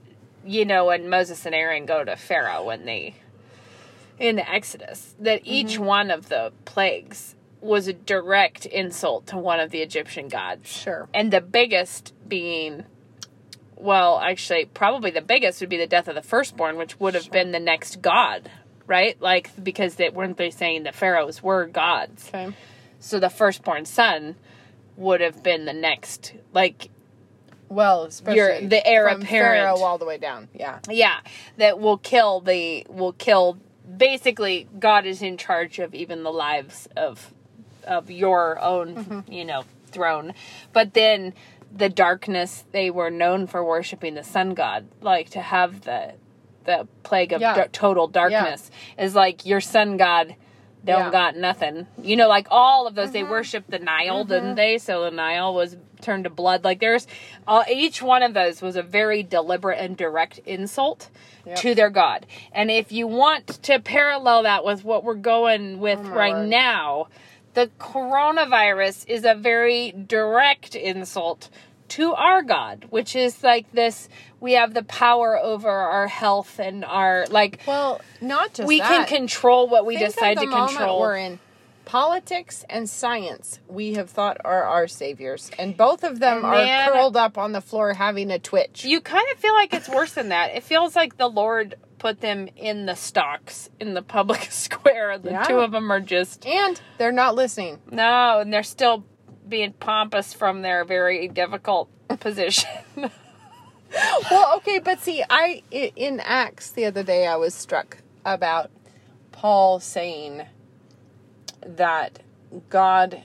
you 0.45 0.65
know, 0.65 0.85
when 0.87 1.09
Moses 1.09 1.45
and 1.45 1.55
Aaron 1.55 1.85
go 1.85 2.03
to 2.03 2.15
Pharaoh 2.17 2.65
when 2.65 2.85
they 2.85 3.15
in 4.19 4.35
the 4.35 4.47
Exodus, 4.49 5.15
that 5.19 5.41
each 5.43 5.73
Mm-hmm. 5.75 5.85
one 5.85 6.11
of 6.11 6.29
the 6.29 6.51
plagues 6.65 7.35
was 7.63 7.87
a 7.87 7.93
direct 7.93 8.65
insult 8.65 9.27
to 9.27 9.37
one 9.37 9.59
of 9.59 9.71
the 9.71 9.81
Egyptian 9.81 10.27
gods. 10.27 10.69
Sure. 10.69 11.07
And 11.13 11.31
the 11.31 11.41
biggest 11.41 12.13
being, 12.27 12.83
well, 13.75 14.19
actually, 14.19 14.65
probably 14.65 15.11
the 15.11 15.21
biggest 15.21 15.61
would 15.61 15.69
be 15.69 15.77
the 15.77 15.87
death 15.87 16.07
of 16.07 16.15
the 16.15 16.21
firstborn, 16.21 16.77
which 16.77 16.99
would 16.99 17.13
have 17.15 17.31
been 17.31 17.51
the 17.51 17.59
next 17.59 18.01
god, 18.01 18.51
right? 18.85 19.19
Like, 19.21 19.51
because 19.63 19.95
they 19.95 20.09
weren't 20.09 20.37
they 20.37 20.51
saying 20.51 20.83
that 20.83 20.93
pharaohs 20.93 21.41
were 21.41 21.65
gods. 21.65 22.27
Okay. 22.29 22.53
So 22.99 23.19
the 23.19 23.29
firstborn 23.29 23.85
son 23.85 24.35
would 24.97 25.21
have 25.21 25.41
been 25.41 25.65
the 25.65 25.73
next, 25.73 26.33
like, 26.53 26.89
Well, 27.69 28.03
especially 28.03 28.37
You're 28.37 28.61
the 28.61 28.85
heir 28.85 29.09
from 29.09 29.21
apparent. 29.23 29.63
Pharaoh 29.63 29.83
all 29.83 29.97
the 29.97 30.05
way 30.05 30.17
down. 30.17 30.49
Yeah. 30.53 30.79
yeah, 30.89 31.19
that 31.57 31.79
will 31.79 31.97
kill 31.97 32.41
the, 32.41 32.85
will 32.89 33.13
kill, 33.13 33.57
basically, 33.97 34.67
God 34.79 35.05
is 35.05 35.21
in 35.21 35.37
charge 35.37 35.79
of 35.79 35.95
even 35.95 36.23
the 36.23 36.31
lives 36.31 36.87
of, 36.95 37.32
of 37.83 38.09
your 38.09 38.59
own, 38.59 38.95
mm-hmm. 38.95 39.31
you 39.31 39.45
know, 39.45 39.63
throne. 39.87 40.33
But 40.71 40.93
then 40.93 41.33
the 41.75 41.89
darkness, 41.89 42.65
they 42.71 42.89
were 42.89 43.09
known 43.09 43.47
for 43.47 43.63
worshiping 43.63 44.15
the 44.15 44.23
sun 44.23 44.53
god, 44.53 44.87
like 45.01 45.29
to 45.31 45.41
have 45.41 45.81
the, 45.81 46.13
the 46.65 46.87
plague 47.03 47.33
of 47.33 47.41
Yeah. 47.41 47.65
total 47.71 48.07
darkness 48.07 48.69
is 48.97 49.15
like 49.15 49.45
your 49.45 49.61
sun 49.61 49.97
god 49.97 50.35
don't 50.85 51.05
Yeah. 51.05 51.11
got 51.11 51.37
nothing. 51.37 51.87
You 52.01 52.17
know, 52.17 52.27
like 52.27 52.47
all 52.51 52.87
of 52.87 52.95
those, 52.95 53.11
they 53.11 53.21
mm-hmm. 53.21 53.31
worshiped 53.31 53.71
the 53.71 53.79
Nile, 53.79 54.21
mm-hmm. 54.21 54.29
didn't 54.29 54.55
they? 54.55 54.77
So 54.77 55.03
the 55.03 55.11
Nile 55.11 55.53
was 55.53 55.77
turned 56.01 56.25
to 56.25 56.29
blood. 56.29 56.65
Like 56.65 56.81
there's, 56.81 57.07
uh, 57.47 57.63
each 57.71 58.01
one 58.01 58.21
of 58.21 58.33
those 58.33 58.61
was 58.61 58.75
a 58.75 58.83
very 58.83 59.23
deliberate 59.23 59.79
and 59.79 59.95
direct 59.95 60.39
insult 60.39 61.09
Yep. 61.45 61.55
to 61.57 61.75
their 61.75 61.89
God. 61.89 62.25
And 62.53 62.71
if 62.71 62.91
you 62.93 63.05
want 63.05 63.47
to 63.63 63.79
parallel 63.79 64.43
that 64.43 64.63
with 64.63 64.85
what 64.85 65.03
we're 65.03 65.15
going 65.15 65.79
with 65.79 65.99
Oh 65.99 66.09
right 66.09 66.45
now, 66.47 67.07
the 67.53 67.69
coronavirus 67.79 69.07
is 69.07 69.25
a 69.25 69.35
very 69.35 69.91
direct 69.91 70.75
insult 70.75 71.49
to 71.89 72.13
our 72.13 72.41
God, 72.41 72.87
which 72.89 73.15
is 73.15 73.43
like 73.43 73.71
this 73.71 74.09
we 74.39 74.53
have 74.53 74.73
the 74.73 74.83
power 74.83 75.37
over 75.37 75.69
our 75.69 76.07
health 76.07 76.59
and 76.59 76.83
our 76.83 77.25
like 77.29 77.61
Well, 77.67 78.01
not 78.19 78.53
just 78.53 78.67
we 78.67 78.79
that. 78.79 79.07
can 79.07 79.17
control 79.17 79.67
what 79.69 79.85
we 79.85 79.97
Think 79.97 80.13
decide 80.13 80.37
to 80.39 80.47
control. 80.47 80.99
We're 80.99 81.17
in 81.17 81.39
politics 81.85 82.65
and 82.69 82.89
science. 82.89 83.59
We 83.67 83.93
have 83.93 84.09
thought 84.09 84.37
are 84.43 84.63
our 84.63 84.87
saviors, 84.87 85.51
and 85.59 85.75
both 85.77 86.03
of 86.03 86.19
them 86.19 86.43
are 86.43 86.91
curled 86.91 87.17
up 87.17 87.37
on 87.37 87.51
the 87.51 87.61
floor 87.61 87.93
having 87.93 88.31
a 88.31 88.39
twitch. 88.39 88.85
You 88.85 89.01
kind 89.01 89.25
of 89.31 89.39
feel 89.39 89.53
like 89.53 89.73
it's 89.73 89.89
worse 89.89 90.13
than 90.13 90.29
that. 90.29 90.55
It 90.55 90.63
feels 90.63 90.95
like 90.95 91.17
the 91.17 91.27
Lord 91.27 91.75
put 92.03 92.19
them 92.19 92.49
in 92.57 92.85
the 92.85 92.95
stocks 92.95 93.69
in 93.79 93.93
the 93.93 94.01
public 94.01 94.41
square. 94.51 95.17
The 95.17 95.31
Yeah. 95.31 95.43
two 95.43 95.59
of 95.59 95.71
them 95.71 95.89
are 95.89 96.01
just 96.01 96.45
and 96.45 96.79
they're 96.97 97.13
not 97.13 97.33
listening. 97.33 97.79
no, 97.89 98.39
and 98.39 98.51
they're 98.51 98.61
still 98.61 99.05
being 99.47 99.71
pompous 99.71 100.33
from 100.33 100.63
their 100.63 100.83
very 100.83 101.29
difficult 101.29 101.87
position. 102.19 102.69
well, 104.29 104.57
okay, 104.57 104.79
but 104.79 104.99
see, 104.99 105.23
I 105.29 105.63
i- 105.71 105.93
in 105.95 106.19
Acts 106.19 106.71
the 106.71 106.83
other 106.83 107.03
day 107.03 107.25
I 107.25 107.37
was 107.37 107.53
struck 107.55 107.99
about 108.25 108.69
Paul 109.31 109.79
saying 109.79 110.43
that 111.65 112.19
God 112.69 113.23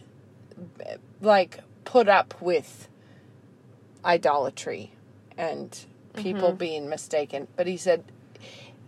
like 1.20 1.58
put 1.84 2.08
up 2.08 2.40
with 2.40 2.88
idolatry 4.04 4.92
and 5.36 5.76
people 6.14 6.50
mm-hmm. 6.50 6.58
being 6.58 6.88
mistaken. 6.88 7.48
But 7.56 7.66
he 7.66 7.76
said 7.76 8.04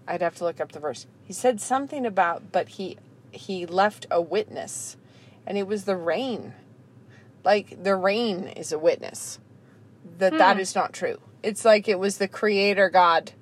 I'd 0.06 0.22
have 0.22 0.34
to 0.36 0.44
look 0.44 0.60
up 0.60 0.72
the 0.72 0.80
verse. 0.80 1.06
He 1.24 1.32
said 1.32 1.60
something 1.60 2.04
about 2.06 2.52
but 2.52 2.70
he 2.70 2.96
he 3.30 3.64
left 3.66 4.06
a 4.10 4.20
witness 4.20 4.96
and 5.46 5.56
it 5.56 5.66
was 5.66 5.84
the 5.84 5.96
rain. 5.96 6.54
Like 7.44 7.82
the 7.82 7.96
rain 7.96 8.44
is 8.48 8.72
a 8.72 8.78
witness 8.78 9.38
that 10.18 10.36
that 10.38 10.58
is 10.60 10.74
not 10.74 10.92
true. 10.92 11.18
It's 11.42 11.64
like 11.64 11.88
it 11.88 11.98
was 11.98 12.18
the 12.18 12.28
creator 12.28 12.90
God. 12.90 13.32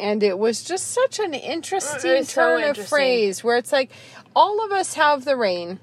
And 0.00 0.22
it 0.22 0.38
was 0.38 0.62
just 0.62 0.92
such 0.92 1.18
an 1.18 1.34
interesting 1.34 2.12
is 2.12 2.28
so 2.28 2.40
turn 2.40 2.62
of 2.62 2.78
phrase 2.88 3.42
where 3.42 3.56
it's 3.56 3.72
like 3.72 3.90
all 4.34 4.64
of 4.64 4.70
us 4.70 4.94
have 4.94 5.24
the 5.24 5.36
rain. 5.36 5.80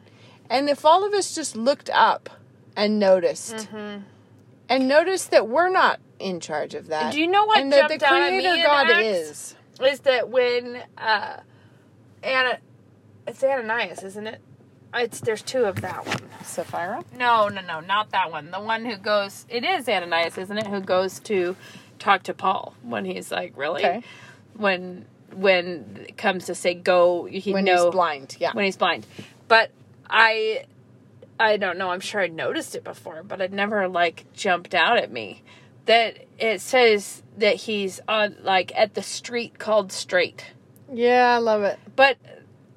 And 0.50 0.70
if 0.70 0.86
all 0.86 1.06
of 1.06 1.14
us 1.14 1.36
just 1.36 1.56
looked 1.56 1.90
up 1.92 2.30
and 2.78 2.98
noticed 2.98 3.56
Mm-hmm. 3.56 4.04
and 4.70 4.88
noticed 4.88 5.32
that 5.32 5.48
we're 5.48 5.70
not 5.70 6.00
in 6.20 6.40
charge 6.40 6.74
of 6.76 6.88
that. 6.88 7.14
Do 7.14 7.20
you 7.20 7.28
know 7.28 7.46
what 7.46 7.60
and 7.60 7.72
that 7.72 7.90
the 7.90 7.98
jumped 7.98 8.04
out 8.04 8.22
at 8.22 8.32
me 8.34 8.42
creator 8.42 8.58
in 8.58 8.64
God 8.64 8.90
Acts? 8.92 9.06
is. 9.06 9.56
is 9.82 10.00
that 10.02 10.30
when 10.30 10.82
uh 10.98 11.38
Anna 12.24 12.60
it's 13.28 13.44
Ananias, 13.44 14.04
isn't 14.04 14.28
it? 14.28 14.42
It's 14.94 15.20
there's 15.20 15.42
two 15.42 15.66
of 15.66 15.82
that 15.82 16.08
one. 16.08 16.22
Sapphira? 16.44 17.04
No, 17.18 17.48
no, 17.50 17.62
no, 17.62 17.80
not 17.82 18.12
that 18.12 18.32
one. 18.32 18.52
The 18.52 18.62
one 18.62 18.86
who 18.86 18.98
goes 18.98 19.46
it 19.50 19.64
is 19.64 19.90
Ananias, 19.90 20.38
isn't 20.38 20.58
it? 20.58 20.68
Who 20.68 20.80
goes 20.82 21.20
to 21.22 21.56
talk 22.00 22.24
to 22.24 22.34
Paul 22.34 22.76
when 22.82 23.06
he's 23.06 23.32
like, 23.32 23.54
Really? 23.56 23.86
Okay. 23.86 24.04
When 24.56 25.06
when 25.34 26.06
it 26.08 26.18
comes 26.18 26.46
to 26.46 26.56
say 26.56 26.74
go 26.74 27.26
he 27.26 27.52
When 27.52 27.66
know 27.66 27.86
he's 27.86 27.92
blind. 27.92 28.38
Yeah. 28.40 28.54
when 28.54 28.66
he's 28.66 28.78
blind. 28.78 29.06
But 29.48 29.72
I 30.10 30.66
I 31.40 31.58
don't 31.58 31.78
know, 31.78 31.90
I'm 31.90 32.00
sure 32.00 32.22
I 32.22 32.28
noticed 32.28 32.76
it 32.76 32.84
before, 32.84 33.22
but 33.24 33.42
it 33.42 33.52
never 33.52 33.88
like 33.88 34.32
jumped 34.34 34.74
out 34.74 34.98
at 34.98 35.12
me. 35.12 35.44
That 35.86 36.26
it 36.40 36.62
says 36.62 37.24
that 37.38 37.56
he's 37.56 38.00
on 38.08 38.38
like 38.42 38.72
at 38.76 38.94
the 38.94 39.04
street 39.04 39.60
called 39.60 39.92
straight. 39.92 40.46
yeah, 40.92 41.36
I 41.36 41.38
love 41.38 41.64
it. 41.64 41.80
But 41.96 42.18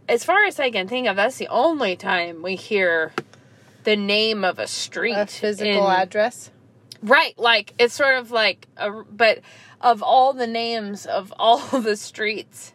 as 0.09 0.25
far 0.25 0.45
as 0.45 0.59
I 0.59 0.71
can 0.71 0.89
think 0.89 1.07
of, 1.09 1.17
that's 1.17 1.37
the 1.37 1.49
only 1.49 1.97
time 1.97 2.43
we 2.43 2.57
hear 2.57 3.13
the 3.85 3.97
name 3.97 4.45
of 4.45 4.59
a 4.59 4.67
street. 4.67 5.15
A 5.15 5.27
physical 5.27 5.87
in- 5.89 5.93
address. 6.01 6.51
Right, 7.03 7.39
like 7.39 7.75
it's 7.79 7.95
sort 7.95 8.19
of 8.19 8.31
like 8.31 8.67
a 8.77 8.91
but 8.91 9.41
of 9.81 10.03
all 10.03 10.33
the 10.33 10.49
names 10.49 11.07
of 11.07 11.33
all 11.39 11.59
the 11.81 11.97
streets 11.97 12.73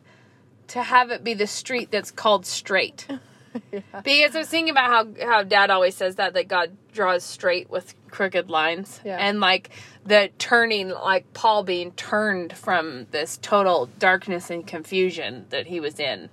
to 0.69 0.82
have 0.82 1.12
it 1.12 1.24
be 1.24 1.34
the 1.34 1.48
street 1.48 1.91
that's 1.91 2.10
called 2.12 2.46
straight. 2.46 3.08
Because 3.72 4.36
I 4.36 4.39
was 4.39 4.48
thinking 4.50 4.72
about 4.72 4.89
how 5.20 5.26
how 5.28 5.44
dad 5.44 5.70
always 5.70 5.96
says 5.96 6.16
that 6.16 6.34
that 6.34 6.48
God 6.48 6.76
draws 6.94 7.24
straight 7.24 7.70
with 7.70 7.94
crooked 8.10 8.50
lines. 8.50 9.00
Yeah. 9.04 9.18
And 9.18 9.39
like 9.39 9.70
the 10.06 10.30
turning 10.38 10.89
like 10.89 11.32
Paul 11.34 11.63
being 11.63 11.92
turned 11.92 12.54
from 12.54 13.08
this 13.12 13.38
total 13.42 13.88
darkness 14.00 14.50
and 14.50 14.66
confusion 14.66 15.46
that 15.50 15.68
he 15.68 15.80
was 15.80 16.00
in. 16.00 16.30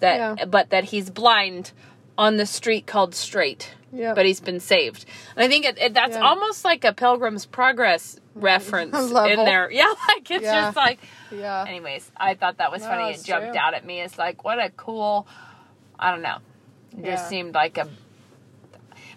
That 0.00 0.38
Yeah. 0.38 0.44
but 0.44 0.70
that 0.70 0.84
he's 0.84 1.10
blind 1.10 1.72
on 2.16 2.36
the 2.36 2.46
street 2.46 2.86
called 2.86 3.14
straight. 3.14 3.74
Yep. 3.92 4.16
But 4.16 4.26
he's 4.26 4.40
been 4.40 4.60
saved. 4.60 5.06
And 5.34 5.42
I 5.44 5.48
think 5.48 5.64
it, 5.64 5.78
it, 5.78 5.94
that's 5.94 6.14
Yeah. 6.16 6.22
almost 6.22 6.62
like 6.64 6.84
a 6.84 6.92
Pilgrim's 6.92 7.46
Progress 7.46 8.20
reference 8.34 8.94
in 8.94 9.12
there. 9.44 9.70
Yeah, 9.72 9.92
like 10.08 10.30
it's 10.30 10.44
Yeah. 10.44 10.66
just 10.66 10.76
like 10.76 10.98
Yeah. 11.32 11.64
anyways, 11.66 12.10
I 12.16 12.34
thought 12.34 12.58
that 12.58 12.70
was 12.70 12.82
No, 12.82 12.88
funny. 12.88 13.14
It 13.14 13.24
jumped 13.24 13.48
true. 13.52 13.58
out 13.58 13.72
at 13.74 13.84
me. 13.86 14.00
It's 14.02 14.18
like 14.18 14.44
what 14.44 14.58
a 14.58 14.70
cool 14.76 15.26
I 15.98 16.10
don't 16.10 16.22
know. 16.22 16.38
It 16.96 17.04
Yeah. 17.04 17.16
just 17.16 17.28
seemed 17.28 17.54
like 17.54 17.78
a 17.78 17.88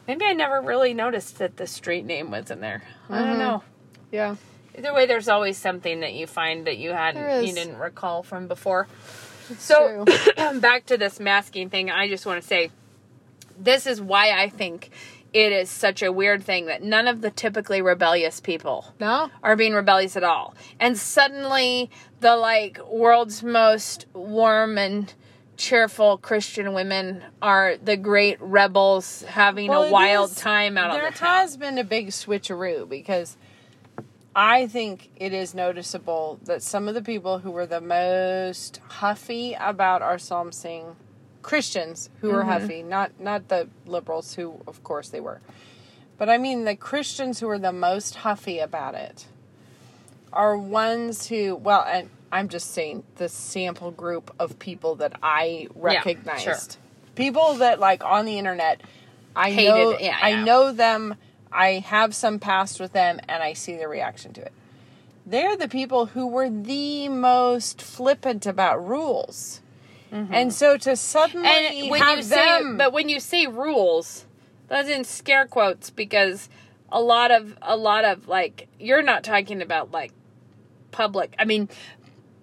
maybe 0.07 0.25
I 0.25 0.33
never 0.33 0.61
really 0.61 0.93
noticed 0.93 1.37
that 1.39 1.57
the 1.57 1.67
street 1.67 2.05
name 2.05 2.31
was 2.31 2.51
in 2.51 2.59
there. 2.61 2.83
I 3.09 3.13
Mm-hmm. 3.13 3.25
don't 3.29 3.39
know. 3.39 3.63
Yeah. 4.11 4.35
Either 4.77 4.93
way, 4.93 5.05
there's 5.05 5.27
always 5.27 5.57
something 5.57 5.99
that 5.99 6.13
you 6.13 6.27
find 6.27 6.65
that 6.67 6.77
you 6.77 6.91
hadn't 6.91 7.45
you 7.45 7.53
didn't 7.53 7.77
recall 7.77 8.23
from 8.23 8.47
before. 8.47 8.87
So 9.57 10.05
back 10.59 10.85
to 10.87 10.97
this 10.97 11.19
masking 11.19 11.69
thing, 11.69 11.91
I 11.91 12.07
just 12.07 12.25
want 12.25 12.41
to 12.41 12.47
say 12.47 12.71
this 13.59 13.85
is 13.85 14.01
why 14.01 14.31
I 14.31 14.47
think 14.49 14.89
it 15.33 15.51
is 15.51 15.69
such 15.69 16.01
a 16.01 16.11
weird 16.11 16.43
thing 16.43 16.65
that 16.65 16.83
none 16.83 17.07
of 17.07 17.21
the 17.21 17.31
typically 17.31 17.81
rebellious 17.81 18.39
people 18.41 18.93
No? 18.99 19.29
are 19.43 19.55
being 19.55 19.73
rebellious 19.73 20.15
at 20.17 20.23
all. 20.23 20.53
And 20.79 20.97
suddenly 20.97 21.89
the 22.21 22.35
like 22.37 22.79
world's 22.89 23.43
most 23.43 24.05
warm 24.13 24.77
and 24.77 25.13
cheerful 25.61 26.17
Christian 26.17 26.73
women 26.73 27.23
are 27.41 27.77
the 27.77 27.95
great 27.95 28.41
rebels 28.41 29.21
having 29.27 29.69
Well, 29.69 29.83
a 29.83 29.91
wild 29.91 30.31
is- 30.31 30.35
time 30.37 30.75
out 30.77 30.91
there 30.93 31.05
on 31.05 31.11
the 31.11 31.17
town. 31.19 31.27
has 31.37 31.55
been 31.55 31.77
a 31.77 31.83
big 31.83 32.07
switcheroo 32.07 32.89
because 32.89 33.37
I 34.35 34.65
think 34.65 35.09
it 35.17 35.33
is 35.33 35.53
noticeable 35.53 36.39
that 36.45 36.63
some 36.63 36.87
of 36.87 36.95
the 36.95 37.01
people 37.03 37.39
who 37.39 37.51
were 37.51 37.67
the 37.67 37.81
most 37.81 38.81
huffy 38.87 39.53
about 39.53 40.01
our 40.01 40.17
psalm 40.17 40.51
sing 40.51 40.95
Christians 41.43 42.09
who 42.21 42.29
were 42.29 42.39
Mm-hmm. 42.41 42.49
huffy, 42.49 42.83
not 42.83 43.19
not 43.19 43.47
the 43.49 43.67
liberals 43.85 44.33
who 44.33 44.61
of 44.65 44.83
course 44.83 45.09
they 45.09 45.19
were. 45.19 45.41
But 46.17 46.27
I 46.29 46.37
mean, 46.39 46.65
the 46.65 46.75
Christians 46.75 47.39
who 47.39 47.47
were 47.47 47.59
the 47.59 47.71
most 47.73 48.15
huffy 48.15 48.57
about 48.59 48.95
it 48.95 49.25
are 50.33 50.57
ones 50.57 51.27
who, 51.27 51.55
well, 51.55 51.83
and 51.87 52.09
I'm 52.31 52.47
just 52.49 52.71
saying 52.71 53.03
the 53.15 53.29
sample 53.29 53.91
group 53.91 54.33
of 54.39 54.57
people 54.59 54.95
that 54.95 55.13
I 55.21 55.67
recognized. 55.75 56.43
sure. 56.43 56.57
People 57.15 57.55
that, 57.55 57.79
like, 57.79 58.03
on 58.03 58.25
the 58.25 58.37
internet, 58.37 58.81
I 59.35 59.51
Hated 59.51 59.69
know, 59.71 59.97
yeah, 59.99 60.17
I 60.21 60.29
yeah. 60.29 60.43
know 60.43 60.71
them, 60.71 61.15
I 61.51 61.79
have 61.85 62.15
some 62.15 62.39
past 62.39 62.79
with 62.79 62.93
them, 62.93 63.19
and 63.27 63.43
I 63.43 63.53
see 63.53 63.75
their 63.75 63.89
reaction 63.89 64.31
to 64.33 64.41
it. 64.41 64.53
They're 65.25 65.57
the 65.57 65.67
people 65.67 66.07
who 66.07 66.25
were 66.25 66.49
the 66.49 67.09
most 67.09 67.81
flippant 67.81 68.45
about 68.45 68.85
rules. 68.85 69.61
And 70.13 70.53
so 70.53 70.75
to 70.77 70.97
suddenly 70.97 71.47
Mm-hmm. 71.47 71.81
and 71.83 71.89
when 71.91 72.01
have 72.01 72.17
you 72.17 72.23
say 72.23 72.35
them, 72.61 72.77
but 72.77 72.91
when 72.91 73.07
you 73.07 73.21
say 73.21 73.47
rules 73.47 74.25
that's 74.67 74.89
in 74.89 75.05
scare 75.05 75.45
quotes 75.45 75.89
because 75.89 76.49
a 76.91 76.99
lot 76.99 77.31
of 77.31 77.57
a 77.61 77.77
lot 77.77 78.03
of 78.03 78.27
like 78.27 78.67
you're 78.77 79.01
not 79.03 79.23
talking 79.23 79.61
about 79.61 79.91
like 79.91 80.11
public 80.91 81.33
i 81.39 81.45
mean 81.45 81.69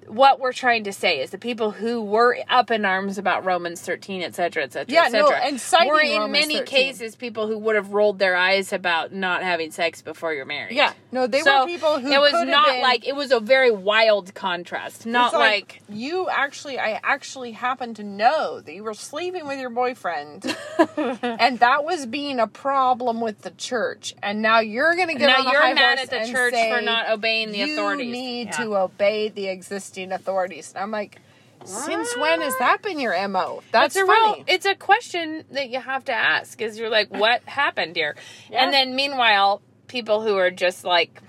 what 0.08 0.40
we're 0.40 0.52
trying 0.52 0.84
to 0.84 0.92
say 0.92 1.20
is 1.20 1.30
the 1.30 1.38
people 1.38 1.70
who 1.70 2.02
were 2.02 2.38
up 2.48 2.70
in 2.70 2.84
arms 2.84 3.18
about 3.18 3.44
Romans 3.44 3.80
13, 3.80 4.22
et 4.22 4.34
cetera, 4.34 4.62
et 4.64 4.72
cetera, 4.72 4.92
Yeah, 4.92 5.04
et 5.06 5.10
cetera, 5.10 5.30
no, 5.30 5.34
and 5.36 5.60
citing 5.60 5.88
were 5.92 6.00
in 6.00 6.18
Romans 6.20 6.32
many 6.32 6.56
13. 6.58 6.66
cases 6.66 7.16
people 7.16 7.46
who 7.46 7.58
would 7.58 7.76
have 7.76 7.92
rolled 7.92 8.18
their 8.18 8.36
eyes 8.36 8.72
about 8.72 9.12
not 9.12 9.42
having 9.42 9.70
sex 9.70 10.02
before 10.02 10.32
you're 10.34 10.44
married. 10.44 10.74
Yeah, 10.76 10.92
no, 11.12 11.26
they 11.26 11.40
so 11.42 11.60
were 11.60 11.66
people 11.66 11.98
who 12.00 12.10
it 12.10 12.18
was 12.20 12.32
not 12.32 12.66
been- 12.68 12.82
like 12.82 13.06
it 13.06 13.14
was 13.14 13.32
a 13.32 13.40
very 13.40 13.70
wild 13.70 14.34
contrast, 14.34 15.06
not 15.06 15.26
It's 15.28 15.34
like 15.34 15.82
you 15.88 16.28
actually 16.30 16.78
I 16.78 17.00
actually 17.02 17.52
happen 17.52 17.94
to 17.94 18.02
know 18.02 18.60
that 18.60 18.72
you 18.74 18.84
were 18.84 18.94
sleeping 18.94 19.46
with 19.46 19.58
your 19.60 19.70
boyfriend 19.70 20.44
and 20.96 21.58
that 21.58 21.84
was 21.84 22.06
being 22.06 22.38
a 22.40 22.46
problem 22.46 23.20
with 23.20 23.42
the 23.42 23.50
church 23.50 24.14
and 24.22 24.40
now 24.42 24.60
you're 24.60 24.94
going 24.94 25.08
to 25.08 25.14
get 25.14 25.26
Now 25.26 25.50
you're 25.50 25.74
mad 25.74 25.98
at 25.98 26.10
the 26.10 26.30
church 26.30 26.54
say, 26.54 26.70
for 26.70 26.80
not 26.80 27.10
obeying 27.10 27.50
the 27.52 27.58
you 27.58 27.72
authorities." 27.74 28.12
need 28.12 28.46
Yeah. 28.48 28.64
to 28.64 28.76
obey 28.76 29.28
the 29.28 29.48
existing 29.48 29.97
authorities. 30.12 30.72
And 30.74 30.82
I'm 30.82 30.90
like 30.90 31.20
since 31.64 32.16
when 32.16 32.40
has 32.40 32.56
that 32.58 32.82
been 32.82 33.00
your 33.00 33.28
MO? 33.28 33.62
That's 33.72 33.96
it's 33.96 34.04
a 34.04 34.06
funny. 34.06 34.34
real 34.36 34.44
it's 34.46 34.64
a 34.64 34.74
question 34.76 35.44
that 35.50 35.70
you 35.70 35.80
have 35.80 36.04
to 36.04 36.12
ask 36.12 36.60
is 36.62 36.78
you're 36.78 36.88
like 36.88 37.08
what 37.12 37.42
happened 37.44 37.96
here 37.96 38.14
Yeah. 38.48 38.62
and 38.64 38.72
then 38.72 38.94
meanwhile 38.94 39.60
people 39.88 40.22
who 40.22 40.36
are 40.36 40.52
just 40.52 40.84
like 40.84 41.20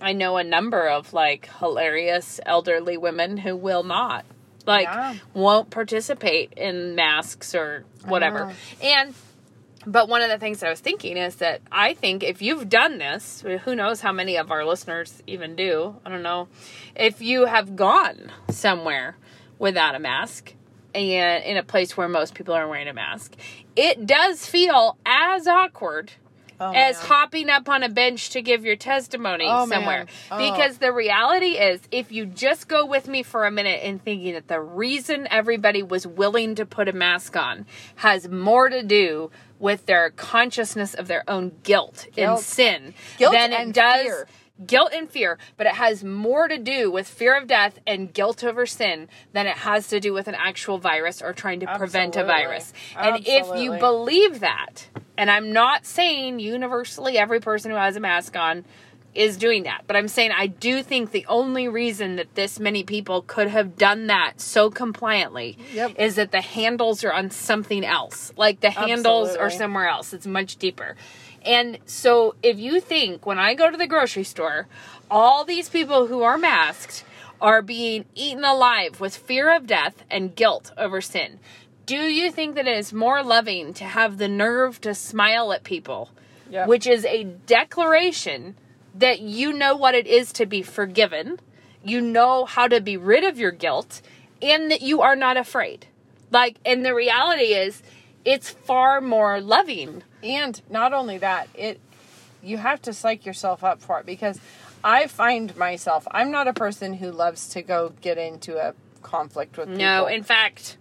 i 0.00 0.12
know 0.12 0.36
a 0.36 0.44
number 0.44 0.86
of 0.88 1.14
like 1.14 1.48
hilarious 1.58 2.38
elderly 2.44 2.98
women 2.98 3.38
who 3.38 3.56
will 3.56 3.82
not 3.82 4.26
like 4.66 4.84
Yeah. 4.86 5.14
won't 5.32 5.70
participate 5.70 6.52
in 6.56 6.94
masks 6.94 7.54
or 7.54 7.84
whatever 8.04 8.52
and 8.82 9.14
but 9.88 10.06
one 10.08 10.20
of 10.20 10.28
the 10.28 10.38
things 10.38 10.60
that 10.60 10.66
I 10.66 10.70
was 10.70 10.80
thinking 10.80 11.16
is 11.16 11.36
that 11.36 11.62
I 11.72 11.94
think 11.94 12.22
if 12.22 12.42
you've 12.42 12.68
done 12.68 12.98
this, 12.98 13.42
who 13.64 13.74
knows 13.74 14.02
how 14.02 14.12
many 14.12 14.36
of 14.36 14.50
our 14.50 14.64
listeners 14.64 15.22
even 15.26 15.56
do, 15.56 15.96
I 16.04 16.10
don't 16.10 16.22
know, 16.22 16.48
if 16.94 17.22
you 17.22 17.46
have 17.46 17.74
gone 17.74 18.30
somewhere 18.50 19.16
without 19.58 19.94
a 19.94 19.98
mask 19.98 20.52
and 20.94 21.42
in 21.42 21.56
a 21.56 21.62
place 21.62 21.96
where 21.96 22.08
most 22.08 22.34
people 22.34 22.52
are 22.54 22.68
wearing 22.68 22.88
a 22.88 22.92
mask, 22.92 23.34
it 23.76 24.06
does 24.06 24.44
feel 24.44 24.98
as 25.06 25.46
awkward 25.46 26.12
Oh, 26.60 26.72
as 26.72 26.98
hopping 26.98 27.50
up 27.50 27.68
on 27.68 27.82
a 27.82 27.88
bench 27.88 28.30
to 28.30 28.42
give 28.42 28.64
your 28.64 28.76
testimony 28.76 29.46
Oh, 29.48 29.68
somewhere. 29.68 30.06
Oh. 30.30 30.38
Because 30.38 30.78
the 30.78 30.92
reality 30.92 31.52
is, 31.52 31.80
if 31.92 32.10
you 32.10 32.26
just 32.26 32.66
go 32.68 32.84
with 32.84 33.06
me 33.06 33.22
for 33.22 33.46
a 33.46 33.50
minute 33.50 33.82
in 33.82 33.98
thinking 33.98 34.34
that 34.34 34.48
the 34.48 34.60
reason 34.60 35.28
everybody 35.30 35.82
was 35.82 36.06
willing 36.06 36.56
to 36.56 36.66
put 36.66 36.88
a 36.88 36.92
mask 36.92 37.36
on 37.36 37.66
has 37.96 38.28
more 38.28 38.68
to 38.68 38.82
do 38.82 39.30
with 39.58 39.86
their 39.86 40.10
consciousness 40.10 40.94
of 40.94 41.08
their 41.08 41.28
own 41.28 41.52
guilt, 41.62 42.06
and 42.16 42.38
sin 42.38 42.94
Guilt 43.18 43.32
than 43.32 43.52
it 43.52 43.72
does 43.72 44.02
fear. 44.02 44.28
Guilt 44.66 44.90
and 44.92 45.10
fear, 45.10 45.38
but 45.56 45.66
it 45.66 45.74
has 45.74 46.02
more 46.04 46.48
to 46.48 46.58
do 46.58 46.90
with 46.90 47.06
fear 47.06 47.36
of 47.36 47.46
death 47.46 47.78
and 47.86 48.12
guilt 48.12 48.42
over 48.44 48.66
sin 48.66 49.08
than 49.32 49.46
it 49.46 49.58
has 49.58 49.88
to 49.88 50.00
do 50.00 50.12
with 50.12 50.28
an 50.28 50.34
actual 50.34 50.78
virus 50.78 51.22
or 51.22 51.32
trying 51.32 51.60
to 51.60 51.66
prevent 51.78 52.16
a 52.16 52.20
Absolutely. 52.20 52.44
virus. 52.44 52.72
And 52.96 53.26
if 53.26 53.60
you 53.60 53.78
believe 53.78 54.40
that, 54.40 54.88
and 55.16 55.30
I'm 55.30 55.52
not 55.52 55.86
saying 55.86 56.40
universally 56.40 57.18
every 57.18 57.40
person 57.40 57.70
who 57.70 57.76
has 57.76 57.96
a 57.96 58.00
mask 58.00 58.36
on 58.36 58.64
is 59.14 59.36
doing 59.36 59.64
that, 59.64 59.82
but 59.86 59.96
I'm 59.96 60.06
saying 60.06 60.30
I 60.36 60.46
do 60.46 60.82
think 60.82 61.10
the 61.10 61.26
only 61.26 61.66
reason 61.66 62.16
that 62.16 62.34
this 62.34 62.60
many 62.60 62.84
people 62.84 63.22
could 63.22 63.48
have 63.48 63.76
done 63.76 64.06
that 64.08 64.34
so 64.40 64.70
compliantly 64.70 65.58
Yep. 65.72 65.92
is 65.98 66.16
that 66.16 66.30
the 66.30 66.40
handles 66.42 67.02
are 67.04 67.12
on 67.12 67.30
something 67.30 67.84
else. 67.84 68.32
Like 68.36 68.60
the 68.60 68.70
handles 68.70 69.34
are 69.34 69.50
somewhere 69.50 69.88
else. 69.88 70.12
It's 70.12 70.26
much 70.26 70.56
deeper. 70.56 70.94
And 71.44 71.78
so 71.86 72.34
if 72.42 72.58
you 72.58 72.80
think 72.80 73.26
when 73.26 73.38
I 73.38 73.54
go 73.54 73.70
to 73.70 73.76
the 73.76 73.86
grocery 73.86 74.24
store, 74.24 74.66
all 75.10 75.44
these 75.44 75.68
people 75.68 76.06
who 76.06 76.22
are 76.22 76.38
masked 76.38 77.04
are 77.40 77.62
being 77.62 78.04
eaten 78.14 78.44
alive 78.44 79.00
with 79.00 79.16
fear 79.16 79.54
of 79.54 79.66
death 79.66 80.04
and 80.10 80.34
guilt 80.34 80.72
over 80.76 81.00
sin. 81.00 81.38
Do 81.86 81.96
you 81.96 82.30
think 82.30 82.54
that 82.56 82.66
it 82.66 82.76
is 82.76 82.92
more 82.92 83.22
loving 83.22 83.72
to 83.74 83.84
have 83.84 84.18
the 84.18 84.28
nerve 84.28 84.80
to 84.82 84.94
smile 84.94 85.52
at 85.52 85.64
people, 85.64 86.10
Yep. 86.50 86.66
which 86.68 86.86
is 86.86 87.04
a 87.04 87.24
declaration 87.24 88.56
that 88.94 89.20
you 89.20 89.52
know 89.52 89.76
what 89.76 89.94
it 89.94 90.06
is 90.06 90.32
to 90.34 90.46
be 90.46 90.62
forgiven, 90.62 91.38
you 91.84 92.00
know 92.00 92.44
how 92.44 92.66
to 92.68 92.80
be 92.80 92.96
rid 92.96 93.22
of 93.24 93.38
your 93.38 93.52
guilt, 93.52 94.02
and 94.42 94.70
that 94.70 94.82
you 94.82 95.00
are 95.00 95.16
not 95.16 95.36
afraid? 95.36 95.86
Like, 96.30 96.56
and 96.64 96.84
the 96.84 96.94
reality 96.94 97.54
is, 97.54 97.82
it's 98.24 98.50
far 98.50 99.00
more 99.00 99.40
loving. 99.40 100.02
And 100.22 100.60
not 100.70 100.92
only 100.92 101.18
that, 101.18 101.48
it 101.54 101.80
you 102.42 102.56
have 102.56 102.80
to 102.82 102.92
psych 102.92 103.26
yourself 103.26 103.64
up 103.64 103.82
for 103.82 104.00
it 104.00 104.06
because 104.06 104.40
I 104.84 105.06
find 105.06 105.56
myself 105.56 106.06
I'm 106.10 106.30
not 106.30 106.46
a 106.48 106.52
person 106.52 106.94
who 106.94 107.10
loves 107.10 107.48
to 107.50 107.62
go 107.62 107.92
get 108.00 108.18
into 108.18 108.56
a 108.58 108.74
conflict 109.02 109.56
with 109.56 109.68
people. 109.68 109.82
No, 109.82 110.06
in 110.06 110.22
fact, 110.22 110.76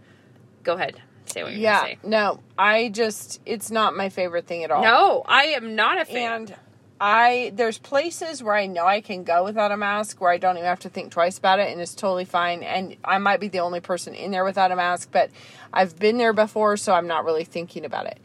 go 0.64 0.74
ahead. 0.74 1.02
Say 1.26 1.44
what 1.44 1.52
you're 1.52 1.62
yeah, 1.62 1.82
going 1.82 1.96
to 1.96 2.02
say. 2.04 2.08
no, 2.10 2.40
I 2.58 2.90
just 2.90 3.42
it's 3.46 3.70
not 3.72 3.96
my 3.96 4.10
favorite 4.10 4.46
thing 4.48 4.64
at 4.64 4.72
all. 4.72 4.84
No, 4.84 5.24
I 5.26 5.46
am 5.46 5.76
not 5.76 6.00
a 6.00 6.06
fan. 6.06 6.42
And 6.42 6.56
I 7.00 7.52
there's 7.54 7.78
places 7.78 8.42
where 8.42 8.56
I 8.56 8.66
know 8.66 8.86
I 8.86 9.02
can 9.02 9.24
go 9.24 9.44
without 9.44 9.72
a 9.72 9.78
mask 9.78 10.20
where 10.20 10.32
I 10.32 10.38
don't 10.38 10.58
even 10.58 10.68
have 10.68 10.80
to 10.82 10.90
think 10.90 11.12
twice 11.12 11.38
about 11.38 11.60
it 11.60 11.72
and 11.72 11.80
it's 11.80 11.94
totally 11.94 12.26
fine 12.26 12.64
and 12.64 12.96
I 13.04 13.20
might 13.20 13.40
be 13.40 13.50
the 13.50 13.60
only 13.60 13.82
person 13.82 14.16
in 14.16 14.32
there 14.32 14.44
without 14.44 14.72
a 14.72 14.76
mask 14.76 15.10
but 15.12 15.30
I've 15.72 16.00
been 16.00 16.18
there 16.18 16.34
before 16.34 16.76
so 16.78 16.94
I'm 16.94 17.08
not 17.08 17.24
really 17.24 17.44
thinking 17.44 17.86
about 17.86 18.08
it. 18.08 18.20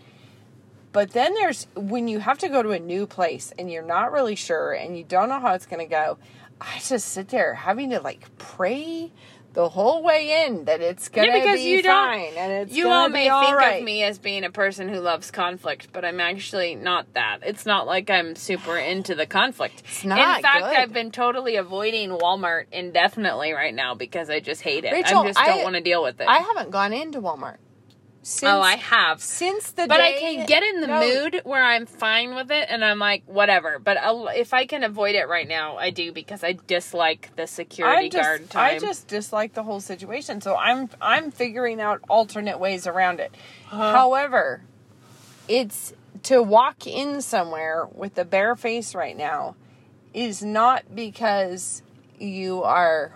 But 0.93 1.12
then 1.12 1.34
there's 1.34 1.66
when 1.74 2.07
you 2.09 2.18
have 2.20 2.38
to 2.38 2.49
go 2.49 2.62
to 2.62 2.70
a 2.70 2.78
new 2.78 3.07
place 3.07 3.53
and 3.59 3.70
you're 3.70 3.82
not 3.84 4.12
really 4.12 4.34
sure 4.34 4.72
and 4.72 4.97
you 4.97 5.05
don't 5.05 5.28
know 5.28 5.40
how 5.40 5.55
it's 5.55 5.66
going 5.66 5.80
to 5.80 5.90
go. 5.90 6.18
I 6.61 6.78
just 6.80 7.09
sit 7.09 7.28
there 7.28 7.55
having 7.55 7.90
to 7.90 8.01
like 8.01 8.36
pray 8.38 9.11
the 9.55 9.68
whole 9.68 10.03
way 10.03 10.47
in 10.47 10.64
that 10.64 10.80
it's 10.80 11.09
going 11.11 11.28
to 11.30 11.36
Yeah, 11.36 11.43
because 11.45 11.59
be 11.59 11.64
you 11.64 11.82
fine 11.82 12.32
and 12.36 12.53
it's 12.53 12.74
you 12.74 12.84
gonna 12.84 12.95
all 12.95 13.09
may 13.11 13.28
all 13.28 13.45
think 13.45 13.57
right. 13.57 13.78
of 13.80 13.84
me 13.84 14.03
as 14.03 14.18
being 14.18 14.45
a 14.45 14.51
person 14.51 14.88
who 14.88 14.99
loves 15.01 15.30
conflict, 15.30 15.88
but 15.93 16.05
I'm 16.05 16.20
actually 16.20 16.74
not 16.74 17.12
that. 17.14 17.40
It's 17.43 17.66
not 17.66 17.86
like 17.86 18.09
I'm 18.09 18.34
super 18.34 18.78
into 18.78 19.14
the 19.14 19.26
conflict. 19.26 19.82
It's 19.84 20.05
not 20.05 20.18
In 20.38 20.43
fact, 20.43 20.64
good. 20.64 20.76
I've 20.76 20.93
been 20.93 21.11
totally 21.11 21.57
avoiding 21.57 22.11
Walmart 22.11 22.64
indefinitely 22.72 23.53
right 23.53 23.74
now 23.74 23.95
because 23.95 24.30
I 24.30 24.40
just 24.40 24.62
hate 24.62 24.84
it. 24.84 24.93
Rachel, 24.93 25.20
I 25.20 25.26
just 25.26 25.38
don't 25.38 25.64
want 25.64 25.74
to 25.76 25.82
deal 25.82 26.03
with 26.03 26.20
it. 26.20 26.28
I 26.28 26.38
haven't 26.38 26.70
gone 26.70 26.93
into 26.95 27.20
Walmart. 27.20 27.57
Since, 28.25 28.53
oh, 28.53 28.61
I 28.61 28.77
have. 28.77 29.20
since 29.20 29.73
the 29.73 29.89
But 29.89 30.01
I 30.01 30.12
day- 30.12 30.20
can 30.20 30.47
get 30.47 30.62
in 30.62 30.81
the 30.81 30.87
No, 30.87 31.01
mood 31.01 31.41
where 31.43 31.62
I'm 31.62 31.87
fine 31.87 32.37
with 32.37 32.53
it 32.53 32.68
and 32.70 32.85
I'm 32.85 33.01
like, 33.01 33.25
whatever. 33.27 33.81
But 33.81 33.97
I'll, 33.97 34.29
if 34.29 34.55
I 34.55 34.64
can 34.64 34.85
avoid 34.85 35.16
it 35.16 35.27
right 35.29 35.49
now, 35.49 35.77
I 35.77 35.91
do 35.91 36.12
because 36.12 36.45
I 36.45 36.53
dislike 36.68 37.31
the 37.35 37.49
security 37.49 38.11
just, 38.11 38.23
guard 38.23 38.49
time. 38.51 38.77
I 38.77 38.79
just 38.79 39.09
dislike 39.09 39.55
the 39.55 39.64
whole 39.64 39.81
situation. 39.81 40.41
So 40.41 40.57
I'm 40.57 40.89
I'm 41.01 41.33
figuring 41.33 41.81
out 41.81 42.01
alternate 42.09 42.61
ways 42.61 42.87
around 42.87 43.18
it. 43.18 43.35
Uh-huh. 43.73 43.91
However, 43.93 44.62
it's 45.49 45.93
to 46.25 46.41
walk 46.43 46.87
in 46.87 47.23
somewhere 47.23 47.89
with 47.93 48.16
a 48.18 48.25
bare 48.25 48.55
face 48.55 48.95
right 48.95 49.16
now 49.16 49.57
is 50.14 50.45
not 50.45 50.95
because 50.95 51.83
you 52.20 52.62
are 52.62 53.11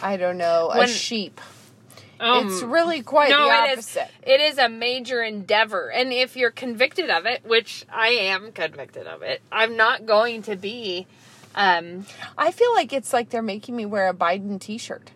I 0.00 0.16
don't 0.16 0.38
know, 0.38 0.70
a 0.72 0.86
sheep. 0.86 1.40
Um, 2.22 2.46
it's 2.46 2.62
really 2.62 3.02
quite 3.02 3.30
the 3.30 3.36
it 3.36 3.78
is. 3.78 3.96
opposite. 3.96 4.08
It 4.22 4.40
is 4.40 4.58
a 4.58 4.68
major 4.68 5.22
endeavor, 5.22 5.90
and 5.90 6.12
if 6.12 6.36
you're 6.36 6.50
convicted 6.52 7.10
of 7.10 7.26
it, 7.26 7.44
which 7.44 7.84
I 7.92 8.08
am 8.08 8.52
convicted 8.52 9.06
of 9.06 9.22
it, 9.22 9.42
I'm 9.50 9.76
not 9.76 10.06
going 10.06 10.42
to 10.42 10.56
be. 10.56 11.06
Um, 11.54 12.06
I 12.38 12.52
feel 12.52 12.72
like 12.74 12.92
it's 12.92 13.12
like 13.12 13.30
they're 13.30 13.42
making 13.42 13.76
me 13.76 13.84
wear 13.86 14.08
a 14.08 14.14
Biden 14.14 14.60
t-shirt. 14.60 15.10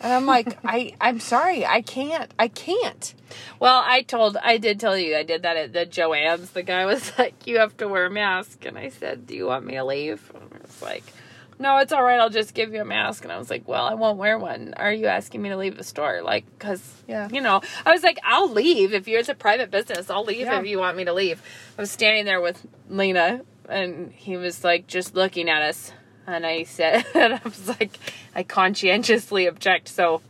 And 0.00 0.12
I'm 0.12 0.26
like, 0.26 0.58
I 0.64 0.94
I'm 1.00 1.20
sorry, 1.20 1.64
I 1.64 1.82
can't. 1.82 2.32
I 2.38 2.48
can't. 2.48 3.14
well, 3.60 3.82
I 3.86 4.02
told, 4.02 4.36
I 4.38 4.58
did 4.58 4.80
tell 4.80 4.98
you, 4.98 5.14
I 5.16 5.22
did 5.22 5.42
that 5.42 5.56
at 5.56 5.72
the 5.72 5.86
Joann's. 5.86 6.50
The 6.50 6.62
guy 6.62 6.84
was 6.84 7.12
like, 7.18 7.46
"You 7.46 7.58
have 7.58 7.76
to 7.76 7.86
wear 7.88 8.06
a 8.06 8.10
mask," 8.10 8.64
and 8.64 8.76
I 8.76 8.88
said, 8.88 9.26
"Do 9.26 9.34
you 9.36 9.46
want 9.46 9.66
me 9.66 9.74
to 9.74 9.84
leave?" 9.84 10.32
And 10.34 10.42
I 10.52 10.58
was 10.66 10.82
like, 10.82 11.04
no, 11.60 11.76
it's 11.76 11.92
all 11.92 12.02
right. 12.02 12.18
I'll 12.18 12.30
just 12.30 12.54
give 12.54 12.72
you 12.74 12.80
a 12.80 12.84
mask. 12.84 13.22
And 13.22 13.32
I 13.32 13.38
was 13.38 13.50
like, 13.50 13.68
well, 13.68 13.84
I 13.84 13.94
won't 13.94 14.18
wear 14.18 14.38
one. 14.38 14.74
Are 14.76 14.92
you 14.92 15.06
asking 15.06 15.42
me 15.42 15.50
to 15.50 15.56
leave 15.56 15.76
the 15.76 15.84
store? 15.84 16.22
Like, 16.22 16.44
because, 16.58 16.82
Yeah. 17.06 17.28
you 17.30 17.40
know, 17.40 17.60
I 17.86 17.92
was 17.92 18.02
like, 18.02 18.18
I'll 18.24 18.50
leave. 18.50 18.92
If 18.94 19.06
you're 19.06 19.20
it's 19.20 19.28
a 19.28 19.34
private 19.34 19.70
business, 19.70 20.10
I'll 20.10 20.24
leave 20.24 20.46
Yeah. 20.46 20.58
if 20.58 20.66
you 20.66 20.78
want 20.78 20.96
me 20.96 21.04
to 21.04 21.12
leave. 21.12 21.40
I 21.78 21.82
was 21.82 21.90
standing 21.92 22.24
there 22.24 22.40
with 22.40 22.66
Lena, 22.88 23.42
and 23.68 24.10
he 24.12 24.36
was 24.36 24.64
like, 24.64 24.86
just 24.88 25.14
looking 25.14 25.48
at 25.48 25.62
us. 25.62 25.92
And 26.26 26.44
I 26.46 26.64
said, 26.64 27.04
and 27.14 27.34
I 27.34 27.40
was 27.44 27.68
like, 27.68 27.92
I 28.34 28.42
conscientiously 28.42 29.46
object, 29.46 29.88
so 29.88 30.22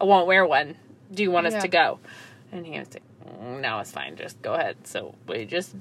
I 0.00 0.04
won't 0.04 0.26
wear 0.26 0.44
one. 0.46 0.76
Do 1.12 1.22
you 1.22 1.30
want 1.30 1.46
us 1.46 1.54
Yeah. 1.54 1.60
to 1.60 1.68
go? 1.68 1.98
And 2.52 2.66
he 2.66 2.78
was 2.78 2.88
like, 2.92 3.02
"Mm, 3.40 3.60
no, 3.60 3.78
it's 3.80 3.90
fine. 3.92 4.16
Just 4.16 4.40
go 4.42 4.54
ahead. 4.54 4.76
So 4.86 5.14
we 5.26 5.44
just 5.44 5.74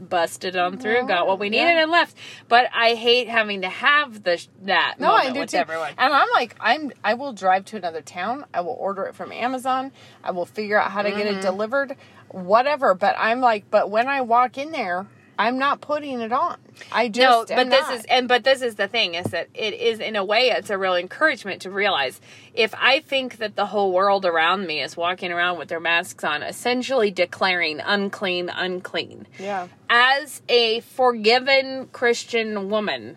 busted 0.00 0.56
on 0.56 0.78
through, 0.78 1.06
got 1.06 1.26
what 1.26 1.38
we 1.38 1.46
Yeah. 1.48 1.64
needed, 1.66 1.82
and 1.82 1.90
left. 1.90 2.16
But 2.48 2.68
I 2.74 2.94
hate 2.94 3.28
having 3.28 3.62
to 3.62 3.68
have 3.68 4.22
the 4.22 4.44
that 4.62 4.96
No, 4.98 5.12
I 5.12 5.30
do 5.30 5.40
with 5.40 5.50
too. 5.50 5.58
everyone. 5.58 5.92
And 5.98 6.12
I'm 6.14 6.28
like, 6.32 6.56
I'm. 6.60 6.90
I 7.04 7.14
will 7.14 7.32
drive 7.32 7.64
to 7.66 7.76
another 7.76 8.00
town. 8.02 8.44
I 8.54 8.60
will 8.62 8.76
order 8.78 9.04
it 9.04 9.14
from 9.14 9.32
Amazon. 9.32 9.92
I 10.24 10.30
will 10.30 10.46
figure 10.46 10.80
out 10.80 10.90
how 10.90 11.02
to 11.02 11.10
get 11.10 11.26
Mm-hmm. 11.26 11.38
it 11.38 11.42
delivered, 11.42 11.96
whatever. 12.30 12.94
But 12.94 13.14
I'm 13.18 13.40
like, 13.40 13.70
but 13.70 13.90
when 13.90 14.08
I 14.08 14.20
walk 14.22 14.56
in 14.58 14.72
there, 14.72 15.06
I'm 15.40 15.56
not 15.56 15.80
putting 15.80 16.20
it 16.20 16.32
on. 16.32 16.58
I 16.92 17.08
just 17.08 17.48
no, 17.48 17.56
but 17.56 17.70
this 17.70 17.80
not. 17.80 17.94
is 17.94 18.04
and 18.04 18.28
but 18.28 18.44
this 18.44 18.60
is 18.60 18.74
the 18.74 18.88
thing 18.88 19.14
is 19.14 19.24
that 19.30 19.48
it 19.54 19.72
is 19.72 19.98
in 19.98 20.14
a 20.14 20.22
way 20.22 20.50
it's 20.50 20.68
a 20.68 20.76
real 20.76 20.94
encouragement 20.94 21.62
to 21.62 21.70
realize 21.70 22.20
if 22.52 22.74
I 22.76 23.00
think 23.00 23.38
that 23.38 23.56
the 23.56 23.64
whole 23.64 23.90
world 23.90 24.26
around 24.26 24.66
me 24.66 24.82
is 24.82 24.98
walking 24.98 25.32
around 25.32 25.58
with 25.58 25.68
their 25.68 25.80
masks 25.80 26.24
on, 26.24 26.42
essentially 26.42 27.10
declaring 27.10 27.80
unclean, 27.80 28.50
unclean. 28.50 29.26
yeah. 29.38 29.68
As 29.88 30.42
a 30.46 30.80
forgiven 30.80 31.88
Christian 31.90 32.68
woman, 32.68 33.16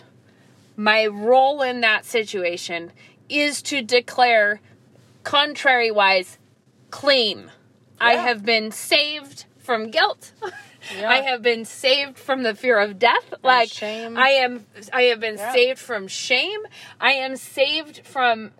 my 0.77 1.05
role 1.05 1.61
in 1.61 1.81
that 1.81 2.05
situation 2.05 2.93
is 3.27 3.61
to 3.63 3.81
declare 3.81 4.61
contrary 5.23 5.91
wise 5.91 6.37
clean. 6.89 7.51
I 7.99 8.13
have 8.13 8.45
been 8.45 8.71
saved 8.71 9.43
from 9.57 9.91
guilt. 9.91 10.31
Yeah. 10.97 11.09
I 11.09 11.21
have 11.21 11.41
been 11.41 11.65
saved 11.65 12.17
from 12.17 12.43
the 12.43 12.53
fear 12.55 12.79
of 12.79 12.99
death. 12.99 13.33
like 13.43 13.69
shame. 13.69 14.17
I 14.17 14.29
am 14.29 14.65
I 14.91 15.03
have 15.03 15.19
been 15.19 15.37
Yeah. 15.37 15.53
saved 15.53 15.79
from 15.79 16.07
shame. 16.07 16.59
I 16.99 17.13
am 17.13 17.35
saved 17.35 18.05
from 18.05 18.51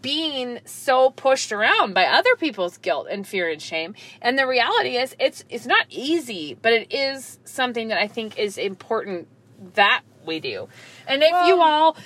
being 0.00 0.60
so 0.64 1.10
pushed 1.10 1.52
around 1.52 1.92
by 1.92 2.04
other 2.04 2.34
people's 2.36 2.78
guilt 2.78 3.08
and 3.10 3.26
fear 3.26 3.50
and 3.50 3.60
shame. 3.60 3.94
And 4.22 4.38
the 4.38 4.46
reality 4.46 4.96
is 4.96 5.14
it's 5.18 5.44
it's 5.48 5.66
not 5.66 5.86
easy, 5.90 6.56
but 6.60 6.72
it 6.72 6.92
is 6.92 7.38
something 7.44 7.88
that 7.88 7.98
I 7.98 8.06
think 8.08 8.38
is 8.38 8.58
important 8.58 9.28
that 9.74 10.02
we 10.24 10.40
do. 10.40 10.68
And 11.06 11.22
if 11.22 11.30
you 11.46 11.60
all 11.60 11.96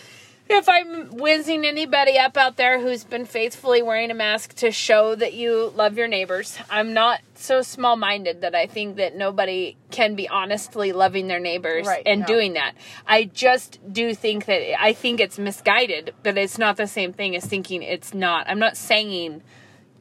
if 0.49 0.69
I'm 0.69 1.17
whizzing 1.17 1.65
anybody 1.65 2.19
up 2.19 2.37
out 2.37 2.57
there 2.57 2.81
who's 2.81 3.05
been 3.05 3.25
faithfully 3.27 3.83
wearing 3.83 4.11
a 4.11 4.15
mask 4.15 4.55
to 4.57 4.71
show 4.71 5.15
that 5.17 5.35
you 5.35 5.73
love 5.75 5.97
your 5.99 6.09
neighbors, 6.09 6.57
I'm 6.71 6.93
not 6.95 7.21
so 7.35 7.63
small 7.63 7.97
minded 7.97 8.43
that 8.43 8.55
I 8.55 8.67
think 8.67 8.97
that 8.97 9.17
nobody 9.17 9.77
can 9.91 10.15
be 10.15 10.29
honestly 10.29 10.93
loving 10.93 11.27
their 11.29 11.41
neighbors 11.41 11.87
Right, 11.87 12.03
and 12.07 12.21
no. 12.21 12.27
doing 12.27 12.53
that. 12.55 12.75
I 13.07 13.25
just 13.25 13.81
do 13.93 14.15
think 14.15 14.47
that 14.47 14.81
I 14.81 14.93
think 14.93 15.21
it's 15.21 15.39
misguided, 15.39 16.15
but 16.23 16.39
it's 16.39 16.59
not 16.59 16.77
the 16.77 16.87
same 16.87 17.13
thing 17.13 17.35
as 17.35 17.45
thinking 17.45 17.83
it's 17.83 18.15
not. 18.15 18.49
I'm 18.49 18.59
not 18.59 18.77
saying 18.77 19.43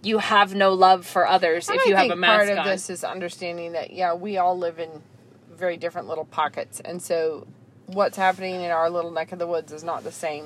you 0.03 0.19
have 0.19 0.53
no 0.53 0.73
love 0.73 1.05
for 1.07 1.27
others 1.27 1.67
And 1.67 1.77
if 1.79 1.87
I 1.87 1.89
you 1.89 1.95
have 1.95 2.11
a 2.11 2.15
mask 2.15 2.45
part 2.45 2.49
of 2.49 2.57
on. 2.59 2.67
this 2.67 2.89
is 2.91 3.03
understanding 3.03 3.71
that 3.71 3.91
yeah, 3.91 4.13
we 4.13 4.37
all 4.37 4.57
live 4.57 4.77
in 4.79 5.01
very 5.51 5.77
different 5.77 6.07
little 6.07 6.25
pockets, 6.25 6.79
and 6.83 7.01
so 7.01 7.47
what's 7.87 8.17
happening 8.17 8.61
in 8.61 8.71
our 8.71 8.89
little 8.89 9.11
neck 9.11 9.31
of 9.31 9.39
the 9.39 9.47
woods 9.47 9.71
is 9.71 9.83
not 9.83 10.03
the 10.03 10.11
same. 10.11 10.45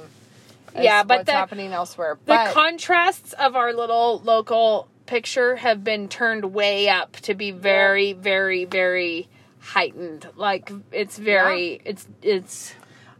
As 0.76 0.84
Yeah, 0.84 1.04
but 1.04 1.20
what's 1.20 1.26
the- 1.28 1.32
happening 1.34 1.74
elsewhere. 1.74 2.16
The 2.26 2.34
But 2.34 2.54
contrasts 2.54 3.34
of 3.34 3.56
our 3.56 3.74
little 3.74 4.20
local 4.24 4.88
picture 5.06 5.56
have 5.58 5.84
been 5.84 6.08
turned 6.08 6.54
way 6.54 6.88
up 6.90 7.14
to 7.18 7.34
be 7.34 7.52
very, 7.52 8.14
very, 8.14 8.66
very 8.66 9.28
heightened. 9.60 10.28
Like 10.36 10.72
it's 10.92 11.18
very, 11.18 11.82
it's 11.86 12.08
it's. 12.22 12.74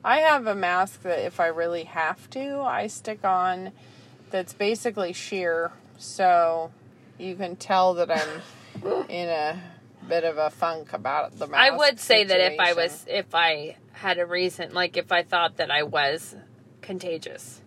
I 0.04 0.20
have 0.20 0.48
a 0.48 0.56
mask 0.56 1.02
that 1.02 1.20
if 1.26 1.40
I 1.40 1.48
really 1.48 1.84
have 1.86 2.30
to, 2.32 2.62
I 2.62 2.88
stick 2.88 3.26
on. 3.26 3.72
That's 4.32 4.54
basically 4.54 5.12
sheer, 5.14 5.72
so 5.98 6.70
you 7.18 7.36
can 7.36 7.56
tell 7.56 7.96
that 7.96 8.12
I'm 8.12 8.42
in 9.10 9.28
a 9.28 9.60
bit 10.10 10.24
of 10.24 10.38
a 10.38 10.50
funk 10.50 10.94
about 10.94 11.38
the 11.40 11.48
mask. 11.48 11.62
I 11.72 11.76
would 11.76 12.00
say 12.00 12.24
that 12.26 12.54
if 12.54 12.60
I 12.60 12.74
was, 12.74 13.06
if 13.08 13.34
I 13.34 13.78
had 13.94 14.18
a 14.18 14.26
reason, 14.26 14.74
like 14.74 14.98
if 14.98 15.12
I 15.12 15.24
thought 15.24 15.58
that 15.58 15.72
I 15.72 15.84
was 15.84 16.36
contagious, 16.82 17.62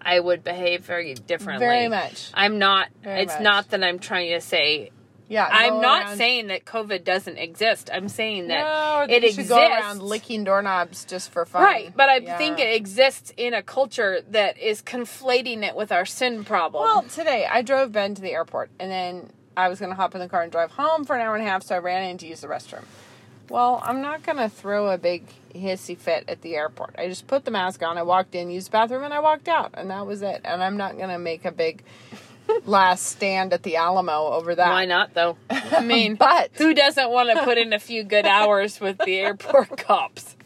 I 0.00 0.20
would 0.20 0.42
behave 0.44 0.84
very 0.84 1.14
differently. 1.14 1.66
very 1.66 1.88
much, 1.88 2.30
I'm 2.34 2.58
not. 2.58 2.88
Very 3.02 3.22
it's 3.22 3.34
much. 3.34 3.42
not 3.42 3.70
that 3.70 3.82
I'm 3.84 3.98
trying 3.98 4.30
to 4.32 4.40
say. 4.40 4.90
yeah. 5.28 5.48
I'm 5.50 5.80
not 5.80 6.04
around- 6.06 6.16
saying 6.18 6.46
that 6.48 6.64
COVID 6.64 7.02
doesn't 7.02 7.36
exist. 7.38 7.90
I'm 7.92 8.08
saying 8.08 8.46
that 8.48 8.60
no, 8.60 9.00
it 9.12 9.22
you 9.24 9.30
should 9.30 9.40
exists. 9.40 9.48
go 9.48 9.58
around 9.60 10.00
licking 10.02 10.44
doorknobs 10.44 11.04
just 11.04 11.32
for 11.32 11.44
fun. 11.44 11.62
Right, 11.64 11.92
but 11.96 12.08
I 12.08 12.18
Yeah. 12.18 12.38
think 12.38 12.60
it 12.60 12.76
exists 12.76 13.32
in 13.36 13.52
a 13.52 13.62
culture 13.62 14.20
that 14.30 14.56
is 14.58 14.80
conflating 14.82 15.64
it 15.64 15.74
with 15.74 15.90
our 15.90 16.04
sin 16.06 16.44
problem. 16.44 16.84
Well, 16.84 17.02
today 17.02 17.44
I 17.50 17.62
drove 17.62 17.90
Ben 17.90 18.14
to 18.14 18.22
the 18.22 18.30
airport, 18.30 18.70
and 18.78 18.88
then 18.90 19.30
I 19.56 19.68
was 19.68 19.78
going 19.78 19.90
to 19.90 19.96
hop 19.96 20.14
in 20.14 20.20
the 20.20 20.28
car 20.28 20.42
and 20.42 20.52
drive 20.52 20.72
home 20.72 21.04
for 21.04 21.16
an 21.16 21.22
hour 21.22 21.34
and 21.34 21.44
a 21.46 21.48
half, 21.48 21.62
so 21.62 21.74
I 21.74 21.78
ran 21.78 22.02
in 22.04 22.18
to 22.18 22.26
use 22.26 22.40
the 22.42 22.46
restroom. 22.48 22.84
Well, 23.48 23.80
I'm 23.84 24.02
not 24.02 24.22
going 24.24 24.38
to 24.38 24.48
throw 24.48 24.88
a 24.88 24.98
big 24.98 25.24
hissy 25.54 25.96
fit 25.96 26.24
at 26.28 26.42
the 26.42 26.56
airport. 26.56 26.94
I 26.98 27.08
just 27.08 27.26
put 27.26 27.44
the 27.44 27.50
mask 27.50 27.82
on, 27.82 27.96
I 27.96 28.02
walked 28.02 28.34
in, 28.34 28.50
used 28.50 28.68
the 28.68 28.72
bathroom, 28.72 29.04
and 29.04 29.14
I 29.14 29.20
walked 29.20 29.48
out, 29.48 29.70
and 29.74 29.90
that 29.90 30.06
was 30.06 30.20
it. 30.22 30.40
And 30.44 30.62
I'm 30.62 30.76
not 30.76 30.96
going 30.96 31.10
to 31.10 31.18
make 31.18 31.44
a 31.44 31.52
big 31.52 31.84
last 32.66 33.06
stand 33.06 33.52
at 33.52 33.62
the 33.62 33.76
Alamo 33.76 34.32
over 34.32 34.54
that. 34.54 34.68
Why 34.70 34.84
not 34.84 35.14
though? 35.14 35.36
I 35.48 35.80
mean, 35.84 36.16
But 36.16 36.50
who 36.54 36.74
doesn't 36.74 37.10
want 37.10 37.30
to 37.30 37.44
put 37.44 37.56
in 37.56 37.72
a 37.72 37.78
few 37.78 38.02
good 38.02 38.26
hours 38.26 38.80
with 38.80 38.98
the 38.98 39.16
airport 39.16 39.76
cops? 39.78 40.36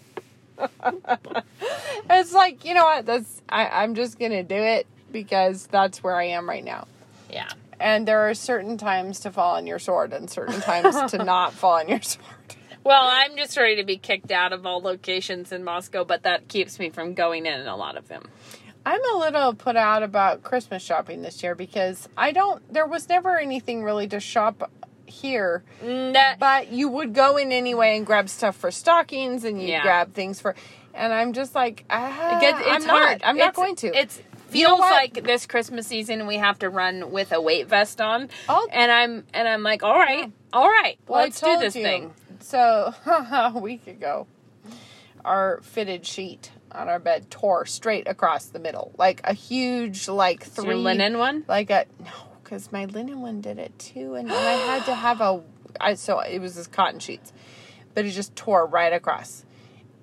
it's 2.10 2.32
like, 2.34 2.64
you 2.66 2.74
know 2.74 2.84
what? 2.84 3.06
That's 3.06 3.40
I, 3.48 3.66
I'm 3.66 3.94
just 3.94 4.18
going 4.18 4.32
to 4.32 4.42
do 4.42 4.56
it 4.56 4.86
because 5.10 5.66
that's 5.66 6.02
where 6.02 6.14
I 6.16 6.24
am 6.24 6.46
right 6.48 6.64
now. 6.64 6.86
Yeah. 7.30 7.48
And 7.80 8.06
there 8.06 8.28
are 8.28 8.34
certain 8.34 8.76
times 8.76 9.20
to 9.20 9.30
fall 9.32 9.56
on 9.56 9.66
your 9.66 9.78
sword 9.78 10.12
and 10.12 10.28
certain 10.30 10.60
times 10.60 11.10
to 11.12 11.18
not 11.24 11.54
fall 11.54 11.78
on 11.78 11.88
your 11.88 12.02
sword. 12.02 12.26
Well, 12.84 13.02
I'm 13.02 13.36
just 13.36 13.56
ready 13.56 13.76
to 13.76 13.84
be 13.84 13.96
kicked 13.96 14.30
out 14.30 14.52
of 14.52 14.64
all 14.66 14.80
locations 14.80 15.50
in 15.50 15.64
Moscow, 15.64 16.04
but 16.04 16.22
that 16.22 16.48
keeps 16.48 16.78
me 16.78 16.90
from 16.90 17.14
going 17.14 17.46
in 17.46 17.66
a 17.66 17.76
lot 17.76 17.96
of 17.96 18.08
them. 18.08 18.22
I'm 18.86 19.00
a 19.14 19.18
little 19.18 19.54
put 19.54 19.76
out 19.76 20.02
about 20.02 20.42
Christmas 20.42 20.82
shopping 20.82 21.20
this 21.22 21.42
year 21.42 21.54
because 21.54 22.08
I 22.16 22.32
don't, 22.32 22.62
there 22.72 22.86
was 22.86 23.08
never 23.08 23.38
anything 23.38 23.82
really 23.82 24.08
to 24.08 24.20
shop 24.20 24.70
here, 25.04 25.62
That, 25.82 26.36
but 26.38 26.68
you 26.72 26.88
would 26.88 27.12
go 27.14 27.36
in 27.36 27.52
anyway 27.52 27.96
and 27.96 28.06
grab 28.06 28.28
stuff 28.28 28.56
for 28.56 28.70
stockings 28.70 29.44
and 29.44 29.60
you 29.60 29.68
Yeah. 29.68 29.82
grab 29.82 30.14
things 30.14 30.40
for, 30.40 30.54
and 30.94 31.12
I'm 31.12 31.34
just 31.34 31.54
like, 31.54 31.84
ah, 31.90 32.36
it 32.36 32.40
gets, 32.40 32.60
it's 32.60 32.68
I'm 32.68 32.82
hard. 32.84 33.20
Not, 33.20 33.28
I'm 33.28 33.36
not 33.36 33.54
going 33.54 33.76
to. 33.76 33.88
It's 33.98 34.22
You 34.54 34.64
know 34.68 34.76
feels 34.76 34.90
like 34.90 35.24
this 35.24 35.46
Christmas 35.46 35.86
season 35.86 36.26
we 36.26 36.36
have 36.36 36.58
to 36.60 36.68
run 36.70 37.10
with 37.10 37.32
a 37.32 37.40
weight 37.40 37.68
vest 37.68 38.00
on, 38.00 38.28
I'll- 38.48 38.68
and 38.72 38.90
I'm 38.90 39.24
and 39.34 39.46
I'm 39.48 39.62
like, 39.62 39.82
all 39.82 39.98
right, 39.98 40.32
all 40.52 40.68
right, 40.68 40.98
Well, 41.06 41.22
let's 41.22 41.40
do 41.40 41.58
this 41.58 41.76
you. 41.76 41.82
thing. 41.82 42.14
So 42.40 42.94
a 43.06 43.52
week 43.58 43.86
ago, 43.86 44.26
our 45.24 45.60
fitted 45.62 46.06
sheet 46.06 46.50
on 46.72 46.88
our 46.88 46.98
bed 46.98 47.30
tore 47.30 47.66
straight 47.66 48.08
across 48.08 48.46
the 48.46 48.58
middle, 48.58 48.92
like 48.96 49.20
a 49.24 49.32
huge, 49.34 50.08
like 50.08 50.42
three 50.44 50.74
linen 50.74 51.18
one. 51.18 51.44
like 51.48 51.70
a 51.70 51.86
no, 52.02 52.10
because 52.42 52.72
my 52.72 52.84
linen 52.86 53.20
one 53.20 53.40
did 53.40 53.58
it 53.58 53.78
too, 53.78 54.14
and, 54.14 54.28
and 54.30 54.36
I 54.36 54.52
had 54.76 54.84
to 54.86 54.94
have 54.94 55.20
a. 55.20 55.42
I 55.80 55.94
so 55.94 56.20
it 56.20 56.38
was 56.40 56.54
this 56.56 56.66
cotton 56.66 56.98
sheets, 57.00 57.32
but 57.94 58.04
it 58.04 58.10
just 58.10 58.34
tore 58.36 58.66
right 58.66 58.92
across. 58.92 59.44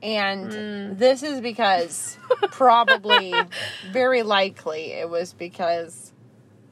And 0.03 0.51
Mm. 0.51 0.99
this 0.99 1.23
is 1.23 1.41
because 1.41 2.17
probably, 2.51 3.47
very 3.83 4.23
likely, 4.23 4.91
it 4.93 5.09
was 5.09 5.33
because 5.33 6.13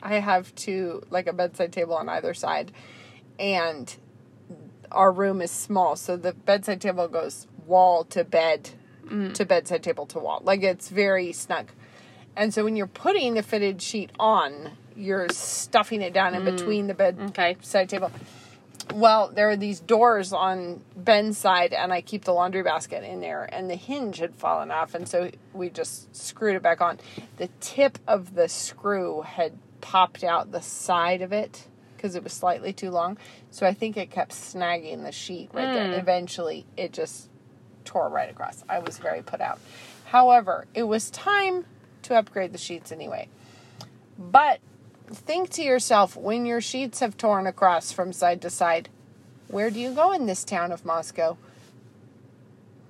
I 0.04 0.16
have 0.16 0.54
two 0.56 1.02
like 1.10 1.28
a 1.28 1.34
bedside 1.34 1.72
table 1.74 1.96
on 1.96 2.08
either 2.10 2.34
side, 2.34 2.72
and 3.40 3.96
our 4.92 5.12
room 5.12 5.42
is 5.42 5.52
small, 5.52 5.96
so 5.96 6.16
the 6.16 6.34
bedside 6.34 6.80
table 6.82 7.08
goes 7.08 7.48
wall 7.66 8.04
to 8.06 8.24
bed 8.24 8.70
Mm. 9.08 9.34
to 9.36 9.46
bedside 9.46 9.84
table 9.84 10.06
to 10.08 10.20
wall. 10.20 10.42
Like 10.44 10.64
it's 10.64 10.90
very 10.90 11.32
snug. 11.32 11.68
And 12.36 12.52
so 12.54 12.64
when 12.64 12.76
you're 12.76 12.88
putting 12.88 13.36
the 13.36 13.44
fitted 13.44 13.80
sheet 13.82 14.10
on, 14.20 14.72
you're 14.96 15.30
stuffing 15.30 16.02
it 16.02 16.12
down 16.12 16.34
in 16.34 16.44
between 16.44 16.88
the 16.88 16.94
bed 16.96 17.18
Mm. 17.18 17.30
Okay. 17.30 17.58
side 17.62 17.88
table. 17.90 18.12
Well, 18.94 19.32
there 19.34 19.50
are 19.50 19.56
these 19.56 19.80
doors 19.80 20.32
on 20.32 20.82
Ben's 20.96 21.38
side, 21.38 21.74
and 21.74 21.92
I 21.92 22.02
keep 22.02 22.24
the 22.24 22.34
laundry 22.34 22.64
basket 22.64 23.04
in 23.04 23.20
there, 23.20 23.44
and 23.52 23.70
the 23.70 23.76
hinge 23.76 24.20
had 24.20 24.36
fallen 24.36 24.72
off, 24.72 24.94
and 24.96 25.08
so 25.08 25.32
we 25.54 25.70
just 25.70 26.16
screwed 26.16 26.56
it 26.56 26.62
back 26.62 26.82
on. 26.82 27.00
The 27.38 27.50
tip 27.60 27.98
of 28.08 28.36
the 28.36 28.48
screw 28.48 29.22
had 29.22 29.58
popped 29.82 30.24
out 30.24 30.52
the 30.52 30.62
side 30.62 31.22
of 31.22 31.34
it 31.34 31.68
because 31.96 32.16
it 32.16 32.24
was 32.24 32.34
slightly 32.34 32.74
too 32.74 32.92
long, 32.92 33.18
so 33.52 33.66
I 33.66 33.74
think 33.74 33.98
it 33.98 34.12
kept 34.12 34.32
snagging 34.32 35.04
the 35.04 35.12
sheet 35.12 35.50
right 35.52 35.74
there. 35.74 35.88
Mm. 35.88 36.00
Eventually, 36.00 36.66
it 36.78 36.94
just 36.94 37.30
tore 37.86 38.10
right 38.10 38.30
across. 38.30 38.64
I 38.70 38.80
was 38.80 38.98
very 38.98 39.22
put 39.22 39.42
out. 39.42 39.60
However, 40.06 40.68
it 40.74 40.84
was 40.84 41.10
time 41.10 41.66
to 42.04 42.16
upgrade 42.16 42.54
the 42.54 42.58
sheets 42.58 42.92
anyway. 42.92 43.30
But 44.18 44.60
think 45.08 45.50
to 45.52 45.62
yourself 45.64 46.16
when 46.16 46.46
your 46.46 46.62
sheets 46.62 47.00
have 47.00 47.18
torn 47.18 47.48
across 47.48 47.92
from 47.92 48.12
side 48.14 48.42
to 48.44 48.50
side, 48.50 48.90
where 49.48 49.70
do 49.70 49.80
you 49.80 49.92
go 49.92 50.12
in 50.12 50.26
this 50.26 50.44
town 50.44 50.72
of 50.72 50.86
Moscow? 50.86 51.38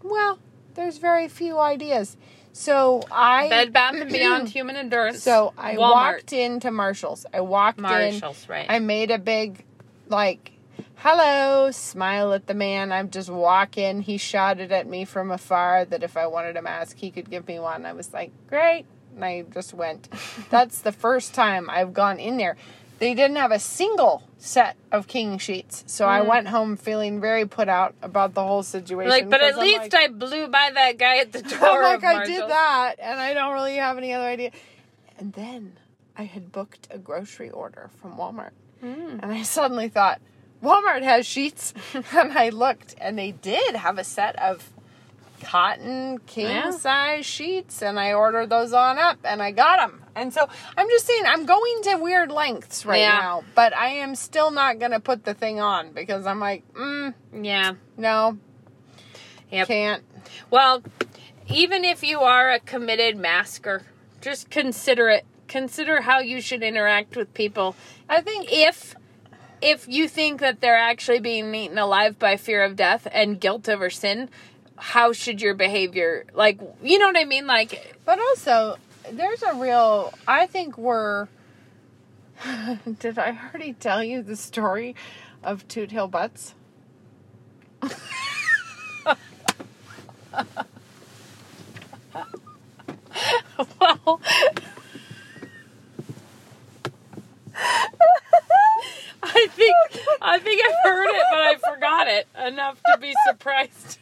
Well, 0.04 0.40
there's 0.76 0.98
very 0.98 1.28
few 1.28 1.58
ideas. 1.60 2.16
So 2.54 3.02
I 3.12 3.50
Bed 3.50 3.74
Bath 3.74 3.96
and 3.96 4.10
Beyond 4.12 4.50
Human 4.56 4.76
Endurance. 4.76 5.22
So 5.22 5.54
I 5.58 5.76
Walmart. 5.76 5.78
walked 5.80 6.34
into 6.34 6.72
Marshalls. 6.72 7.26
I 7.34 7.42
walked 7.42 7.80
Marshalls, 7.80 8.46
in. 8.48 8.52
right. 8.52 8.66
I 8.70 8.80
made 8.80 9.12
a 9.12 9.18
big, 9.18 9.66
like, 10.08 10.52
hello, 10.96 11.72
smile 11.72 12.32
at 12.32 12.48
the 12.48 12.54
man. 12.54 12.94
I'm 12.94 13.10
just 13.10 13.30
walking. 13.30 14.02
He 14.02 14.18
shouted 14.18 14.72
at 14.72 14.88
me 14.88 15.04
from 15.04 15.32
afar 15.32 15.84
that 15.86 16.02
if 16.04 16.16
I 16.16 16.28
wanted 16.28 16.56
a 16.56 16.62
mask, 16.62 16.96
he 16.98 17.12
could 17.12 17.30
give 17.30 17.46
me 17.48 17.60
one. 17.60 17.86
I 17.86 17.92
was 17.94 18.14
like, 18.14 18.32
great. 18.48 18.86
And 19.16 19.24
I 19.26 19.44
just 19.54 19.74
went. 19.74 20.10
That's 20.50 20.82
the 20.82 20.92
first 20.92 21.34
time 21.34 21.70
I've 21.70 21.94
gone 21.94 22.20
in 22.20 22.38
there. 22.38 22.58
They 23.00 23.14
didn't 23.14 23.36
have 23.38 23.52
a 23.52 23.60
single 23.60 24.24
set 24.38 24.78
of 24.92 25.08
king 25.08 25.38
sheets. 25.38 25.84
So 25.88 26.06
I 26.06 26.22
went 26.22 26.48
home 26.48 26.78
feeling 26.78 27.20
very 27.20 27.46
put 27.46 27.68
out 27.68 27.94
about 28.02 28.34
the 28.34 28.44
whole 28.44 28.64
situation. 28.64 29.08
Mm. 29.10 29.10
like, 29.10 29.30
but 29.30 29.42
at 29.42 29.56
I'm 29.56 29.60
least 29.60 29.80
like- 29.82 29.96
I 29.96 30.08
blew 30.08 30.48
by 30.48 30.72
that 30.74 30.98
guy 30.98 31.18
at 31.18 31.32
the 31.34 31.42
door. 31.60 31.84
I'm 31.84 32.02
like, 32.02 32.04
I 32.06 32.26
did 32.26 32.42
that, 32.48 32.96
and 33.02 33.20
I 33.20 33.34
don't 33.34 33.54
really 33.54 33.76
have 33.76 33.98
any 33.98 34.14
other 34.14 34.26
idea. 34.26 34.52
And 35.18 35.34
then 35.34 35.78
I 36.16 36.24
had 36.24 36.52
booked 36.54 36.88
a 36.90 36.98
grocery 36.98 37.50
order 37.50 37.90
from 38.02 38.16
Walmart, 38.18 38.52
Hmm. 38.80 39.20
and 39.22 39.26
I 39.26 39.44
suddenly 39.44 39.90
thought, 39.90 40.22
Walmart 40.64 41.04
has 41.04 41.26
sheets, 41.26 41.74
and 42.14 42.32
I 42.38 42.48
looked, 42.50 42.96
and 43.00 43.18
they 43.20 43.32
did 43.32 43.76
have 43.76 43.98
a 43.98 44.06
set 44.06 44.38
of 44.42 44.72
cotton 45.42 46.20
king 46.26 46.48
Yeah. 46.48 46.72
size 46.72 47.26
sheets, 47.26 47.82
and 47.82 48.00
I 48.00 48.14
ordered 48.14 48.50
those 48.50 48.74
on 48.74 48.98
up, 48.98 49.18
and 49.24 49.42
I 49.42 49.52
got 49.52 49.78
them. 49.78 50.04
And 50.16 50.34
so 50.34 50.48
I'm 50.78 50.90
just 50.90 51.06
saying, 51.06 51.24
I'm 51.26 51.46
going 51.46 51.82
to 51.84 51.96
weird 51.98 52.32
lengths 52.32 52.86
right 52.86 53.00
Yeah. 53.02 53.20
now, 53.20 53.44
but 53.54 53.76
I 53.76 53.90
am 53.90 54.16
still 54.16 54.52
not 54.52 54.80
gonna 54.80 55.00
put 55.00 55.26
the 55.26 55.34
thing 55.34 55.60
on 55.60 55.92
because 55.92 56.26
I'm 56.26 56.40
like, 56.40 56.64
mm, 56.74 57.14
Yeah. 57.34 57.74
no, 57.98 58.38
Yep. 59.52 59.68
can't. 59.68 60.04
Well, 60.50 60.84
even 61.48 61.84
if 61.86 62.04
you 62.04 62.22
are 62.22 62.50
a 62.52 62.60
committed 62.60 63.18
masker, 63.18 63.84
just 64.22 64.50
consider 64.50 65.10
it. 65.10 65.26
Consider 65.48 66.02
how 66.02 66.20
you 66.20 66.42
should 66.42 66.64
interact 66.64 67.16
with 67.16 67.34
people. 67.34 67.76
I 68.10 68.22
think 68.22 68.48
If 68.52 68.96
if 69.62 69.88
you 69.88 70.08
think 70.08 70.42
that 70.42 70.60
they're 70.62 70.78
actually 70.78 71.20
being 71.20 71.54
eaten 71.56 71.78
alive 71.78 72.20
by 72.20 72.36
fear 72.38 72.64
of 72.64 72.76
death 72.76 73.08
and 73.12 73.40
guilt 73.40 73.68
over 73.70 73.90
sin, 73.90 74.30
how 74.78 75.14
should 75.14 75.42
your 75.42 75.54
behavior 75.54 76.26
like 76.34 76.60
you 76.84 77.00
know 77.00 77.08
what 77.08 77.18
I 77.18 77.26
mean? 77.26 77.48
Like 77.48 77.98
But 78.06 78.20
also, 78.20 78.78
there's 79.12 79.44
a 79.44 79.56
real. 79.56 80.14
I 80.28 80.46
think 80.48 80.78
we're. 80.78 81.28
Did 83.00 83.18
I 83.18 83.38
already 83.46 83.74
tell 83.74 84.04
you 84.04 84.22
the 84.22 84.36
story 84.36 84.96
of 85.44 85.68
Toot 85.68 85.92
Hill 85.92 86.08
Butts? 86.08 86.54
well 93.80 94.22
I 99.24 99.48
think 99.48 99.76
I 100.22 100.40
think 100.40 100.62
I've 100.66 100.76
heard 100.84 101.08
it, 101.10 101.24
but 101.32 101.40
I 101.40 101.56
forgot 101.74 102.08
it 102.08 102.28
enough 102.46 102.82
to 102.92 102.98
be 103.00 103.14
surprised. 103.28 104.00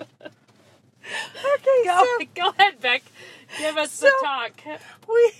Okay, 0.00 1.84
Go, 1.84 2.04
so 2.18 2.26
go 2.34 2.48
ahead, 2.50 2.80
Beck. 2.80 3.02
Give 3.58 3.76
us 3.76 3.98
the 4.00 4.12
talk. 4.22 4.52
we. 5.08 5.32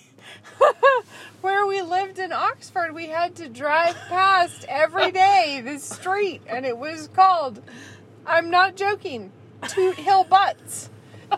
where 1.41 1.67
we 1.67 1.81
lived 1.83 2.19
in 2.19 2.33
Oxford, 2.33 2.93
we 2.95 3.07
had 3.07 3.35
to 3.37 3.49
drive 3.49 3.97
past 4.09 4.65
every 4.69 5.11
day 5.11 5.63
this 5.65 5.83
street, 5.85 6.43
and 6.47 6.67
it 6.67 6.77
was 6.77 7.09
called, 7.09 7.63
I'm 8.27 8.51
not 8.51 8.77
joking, 8.77 9.33
Toot 9.69 9.97
Hill 9.97 10.25
Butts. 10.25 10.91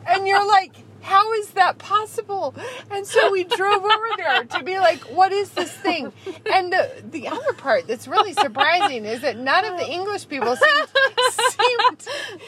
And 0.07 0.27
you're 0.27 0.47
like, 0.47 0.75
how 1.03 1.33
is 1.35 1.51
that 1.51 1.79
possible? 1.79 2.55
And 2.91 3.07
so 3.07 3.31
we 3.31 3.45
drove 3.45 3.83
over 3.83 4.09
there 4.17 4.45
to 4.45 4.63
be 4.63 4.79
like, 4.79 5.01
what 5.11 5.33
is 5.33 5.51
this 5.51 5.71
thing? 5.71 6.13
And 6.51 6.73
the, 6.73 6.91
the 7.11 7.29
other 7.29 7.53
part 7.55 7.87
that's 7.87 8.09
really 8.09 8.33
surprising 8.33 9.05
is 9.05 9.21
that 9.23 9.37
none 9.37 9.65
of 9.65 9.79
the 9.79 9.89
English 9.89 10.29
people 10.29 10.57
seemed, 10.57 10.89
seemed 11.33 11.99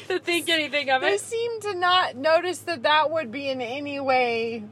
to 0.08 0.18
think 0.20 0.48
anything 0.48 0.90
of 0.90 1.02
it. 1.02 1.06
they 1.06 1.18
seemed 1.18 1.62
to 1.62 1.74
not 1.74 2.16
notice 2.16 2.58
that 2.60 2.84
that 2.84 3.10
would 3.10 3.30
be 3.30 3.48
in 3.48 3.60
any 3.60 4.00
way 4.00 4.64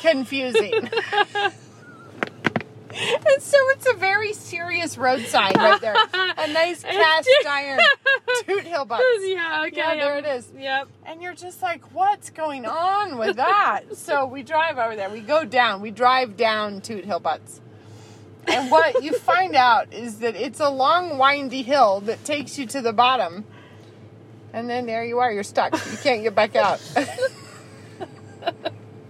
confusing. 0.00 0.90
and 3.32 3.42
so 3.42 3.56
it's 3.70 3.88
a 3.90 3.94
very 3.94 4.32
serious 4.32 4.96
road 4.96 5.24
sign 5.26 5.52
right 5.56 5.80
there. 5.80 5.96
A 6.14 6.52
nice 6.52 6.82
cast 6.84 7.28
iron 7.48 7.80
Toot 8.46 8.64
Hill 8.64 8.84
Butts. 8.84 9.04
yeah, 9.22 9.64
okay. 9.66 9.76
Yeah, 9.76 9.94
there 9.96 10.18
it 10.18 10.26
is. 10.26 10.48
Yep. 10.56 10.88
And 11.04 11.20
you're 11.20 11.34
just 11.34 11.60
like, 11.60 11.92
what's 11.92 12.30
going 12.30 12.66
on 12.66 13.18
with 13.18 13.36
that? 13.36 13.82
so 13.96 14.26
we 14.26 14.42
drive 14.42 14.78
over 14.78 14.94
there. 14.94 15.10
We 15.10 15.20
go 15.20 15.44
down. 15.44 15.80
We 15.80 15.90
drive 15.90 16.36
down 16.36 16.80
Toot 16.80 17.04
Hill 17.04 17.20
Butts. 17.20 17.60
And 18.46 18.70
what 18.70 19.02
you 19.02 19.14
find 19.14 19.56
out 19.56 19.92
is 19.92 20.18
that 20.18 20.36
it's 20.36 20.60
a 20.60 20.68
long, 20.68 21.18
windy 21.18 21.62
hill 21.62 22.00
that 22.00 22.24
takes 22.24 22.58
you 22.58 22.66
to 22.66 22.80
the 22.80 22.92
bottom. 22.92 23.44
And 24.52 24.70
then 24.70 24.86
there 24.86 25.04
you 25.04 25.18
are. 25.18 25.32
You're 25.32 25.42
stuck. 25.42 25.72
You 25.72 25.96
can't 25.98 26.22
get 26.22 26.34
back 26.34 26.54
out. 26.54 26.80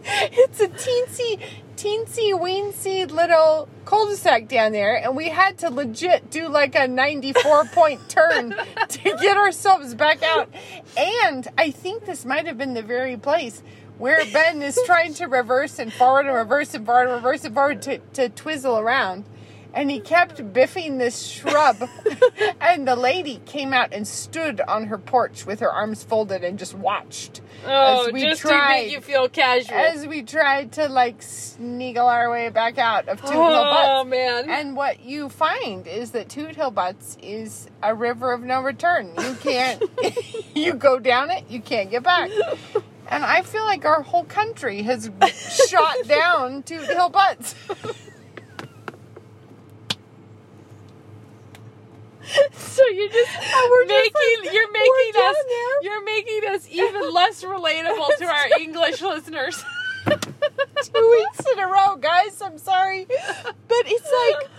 it's 0.32 0.60
a 0.60 0.68
teensy, 0.68 1.40
teensy, 1.76 2.32
weensy 2.38 3.10
little 3.10 3.68
cul-de-sac 3.86 4.48
down 4.48 4.72
there, 4.72 4.96
and 4.96 5.16
we 5.16 5.30
had 5.30 5.56
to 5.58 5.70
legit 5.70 6.30
do 6.30 6.48
like 6.48 6.74
a 6.74 6.86
94 6.86 7.64
point 7.66 8.00
turn 8.08 8.54
to 8.88 9.16
get 9.20 9.36
ourselves 9.36 9.94
back 9.94 10.22
out. 10.22 10.48
And 10.96 11.48
I 11.56 11.70
think 11.70 12.04
this 12.04 12.24
might 12.24 12.46
have 12.46 12.58
been 12.58 12.74
the 12.74 12.82
very 12.82 13.16
place 13.16 13.62
where 13.96 14.24
Ben 14.32 14.60
is 14.60 14.78
trying 14.84 15.14
to 15.14 15.26
reverse 15.26 15.78
and 15.78 15.92
forward 15.92 16.26
and 16.26 16.34
reverse 16.34 16.74
and 16.74 16.84
forward 16.84 17.06
and 17.06 17.14
reverse 17.14 17.44
and 17.44 17.54
forward 17.54 17.82
to, 17.82 17.98
to 18.14 18.28
twizzle 18.28 18.78
around. 18.78 19.24
And 19.74 19.90
he 19.90 19.98
kept 19.98 20.38
biffing 20.52 20.98
this 20.98 21.26
shrub. 21.26 21.88
and 22.60 22.86
the 22.86 22.94
lady 22.94 23.40
came 23.44 23.72
out 23.72 23.92
and 23.92 24.06
stood 24.06 24.60
on 24.60 24.84
her 24.84 24.98
porch 24.98 25.44
with 25.46 25.60
her 25.60 25.70
arms 25.70 26.04
folded 26.04 26.44
and 26.44 26.58
just 26.58 26.74
watched. 26.74 27.40
Oh, 27.66 28.06
as 28.06 28.12
we 28.12 28.22
just 28.22 28.42
to 28.42 28.48
tried, 28.48 28.82
make 28.84 28.92
you 28.92 29.00
feel 29.00 29.28
casual. 29.28 29.76
as 29.76 30.06
we 30.06 30.22
tried 30.22 30.72
to 30.72 30.88
like 30.88 31.20
sneagle 31.20 32.04
our 32.04 32.30
way 32.30 32.50
back 32.50 32.78
out 32.78 33.08
of 33.08 33.20
Toot 33.20 33.30
Hill 33.30 33.42
oh 33.42 34.04
Butts. 34.04 34.10
man. 34.10 34.48
And 34.48 34.76
what 34.76 35.00
you 35.00 35.28
find 35.28 35.86
is 35.86 36.12
that 36.12 36.28
Toot 36.28 36.54
Hill 36.54 36.70
Butts 36.70 37.18
is 37.22 37.68
a 37.82 37.94
river 37.94 38.32
of 38.32 38.42
no 38.42 38.60
return. 38.62 39.12
You 39.18 39.34
can't, 39.40 39.82
you 40.54 40.74
go 40.74 40.98
down 40.98 41.30
it, 41.30 41.44
you 41.48 41.60
can't 41.60 41.90
get 41.90 42.02
back. 42.02 42.30
And 43.08 43.24
I 43.24 43.42
feel 43.42 43.64
like 43.64 43.84
our 43.84 44.02
whole 44.02 44.24
country 44.24 44.82
has 44.82 45.10
shot 45.68 45.96
down 46.06 46.62
Toot 46.64 46.84
Hill 46.86 47.10
Butts. 47.10 47.54
So 52.52 52.86
you're 52.88 53.08
just 53.08 53.30
we're 53.70 53.86
just 53.86 54.12
making 54.14 54.44
like- 54.44 54.54
you're 54.54 54.72
making 54.72 55.22
us 55.22 55.36
there. 55.48 55.82
you're 55.82 56.04
making 56.04 56.40
us 56.50 56.68
even 56.70 57.12
less 57.12 57.42
relatable 57.44 58.16
to 58.18 58.24
our 58.26 58.46
English 58.60 59.00
listeners. 59.02 59.64
Two 60.06 61.10
weeks 61.10 61.46
in 61.52 61.58
a 61.58 61.66
row, 61.66 61.96
guys. 61.96 62.40
I'm 62.42 62.58
sorry. 62.58 63.06
But 63.06 63.82
it's 63.86 64.10
like, 64.38 64.50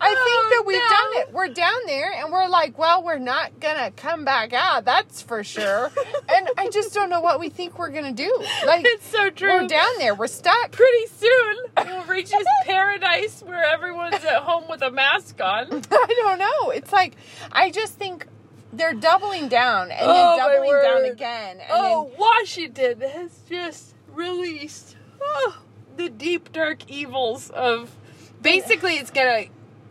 I 0.00 0.08
think 0.08 0.18
Oh, 0.20 0.48
that 0.50 0.66
we've 0.66 0.76
no. 0.76 0.88
done 0.88 1.22
it. 1.28 1.32
We're 1.32 1.48
down 1.48 1.78
there 1.86 2.12
and 2.12 2.30
we're 2.32 2.48
like, 2.48 2.78
well, 2.78 3.02
we're 3.02 3.18
not 3.18 3.58
going 3.60 3.76
to 3.76 3.90
come 3.92 4.24
back 4.24 4.52
out. 4.52 4.84
That's 4.84 5.22
for 5.22 5.42
sure. 5.42 5.90
and 6.28 6.48
I 6.58 6.68
just 6.68 6.92
don't 6.92 7.08
know 7.08 7.20
what 7.22 7.40
we 7.40 7.48
think 7.48 7.78
we're 7.78 7.90
going 7.90 8.04
to 8.04 8.12
do. 8.12 8.36
Like, 8.66 8.84
it's 8.86 9.06
so 9.06 9.30
true. 9.30 9.62
we're 9.62 9.66
down 9.68 9.88
there. 9.98 10.14
We're 10.14 10.26
stuck. 10.26 10.70
Pretty 10.72 11.06
soon 11.06 11.56
we'll 11.78 12.04
reach 12.04 12.30
this 12.30 12.46
paradise 12.64 13.42
where 13.42 13.64
everyone's 13.64 14.16
at 14.24 14.42
home 14.42 14.64
with 14.68 14.82
a 14.82 14.90
mask 14.90 15.40
on. 15.40 15.66
I 15.90 16.14
don't 16.22 16.38
know. 16.38 16.70
It's 16.70 16.92
like, 16.92 17.14
I 17.50 17.70
just 17.70 17.94
think 17.94 18.26
they're 18.72 18.92
doubling 18.94 19.48
down 19.48 19.90
and 19.90 20.00
Oh, 20.02 20.36
then 20.36 20.38
doubling 20.38 20.82
down 20.82 21.04
again. 21.10 21.56
And 21.60 21.68
Oh, 21.70 22.10
Washington 22.18 23.00
has 23.00 23.40
just 23.48 23.94
released 24.12 24.96
oh, 25.22 25.58
the 25.96 26.10
deep 26.10 26.52
dark 26.52 26.90
evils 26.90 27.48
of. 27.50 27.96
Basically, 28.42 28.96
it's 28.96 29.10
gonna 29.10 29.46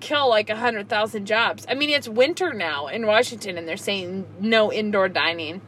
kill 0.06 0.30
like 0.30 0.50
a 0.50 0.56
hundred 0.56 0.88
thousand 0.90 1.26
jobs. 1.26 1.66
I 1.70 1.74
mean, 1.74 1.90
it's 1.90 2.08
winter 2.08 2.54
now 2.54 2.88
in 2.88 3.06
Washington, 3.08 3.58
and 3.58 3.68
they're 3.68 3.78
saying 3.78 4.26
no 4.40 4.72
indoor 4.72 5.10
dining. 5.10 5.62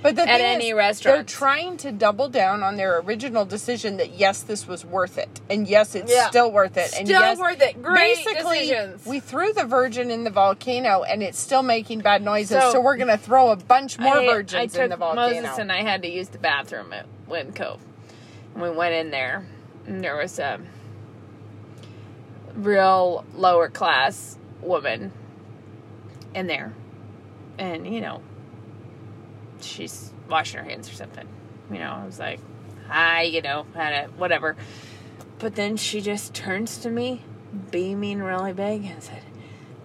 But 0.00 0.16
the 0.16 0.22
at 0.28 0.40
any 0.40 0.70
is, 0.70 0.74
restaurant. 0.74 1.16
they're 1.16 1.24
trying 1.24 1.76
to 1.78 1.92
double 1.92 2.28
down 2.28 2.64
on 2.64 2.76
their 2.76 2.98
original 2.98 3.44
decision 3.44 3.98
that 3.98 4.10
yes, 4.18 4.42
this 4.42 4.66
was 4.66 4.84
worth 4.84 5.16
it, 5.16 5.40
and 5.48 5.68
yes, 5.68 5.94
it's 5.94 6.10
Yeah. 6.12 6.28
still 6.28 6.50
worth 6.50 6.76
it, 6.76 6.92
and 6.98 7.06
Still 7.06 7.20
yes, 7.20 7.38
worth 7.38 7.60
it. 7.62 7.80
Great 7.80 8.16
basically, 8.16 8.60
decisions. 8.60 9.06
we 9.06 9.20
threw 9.20 9.52
the 9.52 9.64
virgin 9.64 10.10
in 10.10 10.24
the 10.24 10.30
volcano, 10.30 11.04
and 11.04 11.22
it's 11.22 11.38
still 11.38 11.62
making 11.62 12.00
bad 12.00 12.20
noises, 12.22 12.60
so, 12.62 12.72
So- 12.72 12.80
we're 12.80 12.96
gonna 12.96 13.16
throw 13.16 13.50
a 13.50 13.56
bunch 13.56 13.96
more 13.98 14.18
I- 14.18 14.26
virgins 14.26 14.76
I 14.76 14.82
in 14.84 14.90
the 14.90 14.96
volcano. 14.96 15.40
Moses 15.40 15.58
and 15.58 15.70
I 15.70 15.82
had 15.82 16.02
to 16.02 16.08
use 16.10 16.28
the 16.30 16.38
bathroom 16.38 16.92
at 16.92 17.06
WinCo. 17.28 17.78
We 18.56 18.70
went 18.70 18.94
in 18.94 19.10
there, 19.12 19.44
and 19.86 20.02
there 20.02 20.16
was 20.16 20.38
a 20.40 20.58
real 22.54 23.24
lower 23.34 23.68
class 23.68 24.38
woman 24.60 25.12
in 26.34 26.46
there, 26.46 26.72
and 27.58 27.86
you 27.92 28.00
know, 28.00 28.20
she's 29.60 30.12
washing 30.28 30.60
her 30.60 30.68
hands 30.68 30.90
or 30.90 30.94
something. 30.94 31.28
You 31.70 31.78
know, 31.78 31.90
I 31.90 32.04
was 32.04 32.18
like, 32.18 32.40
"Hi," 32.88 33.22
you 33.22 33.42
know, 33.42 33.64
whatever. 34.16 34.56
But 35.38 35.56
then 35.56 35.76
she 35.76 36.00
just 36.00 36.34
turns 36.34 36.78
to 36.78 36.90
me, 36.90 37.22
beaming 37.70 38.22
really 38.22 38.52
big, 38.52 38.84
and 38.84 39.02
said, 39.02 39.22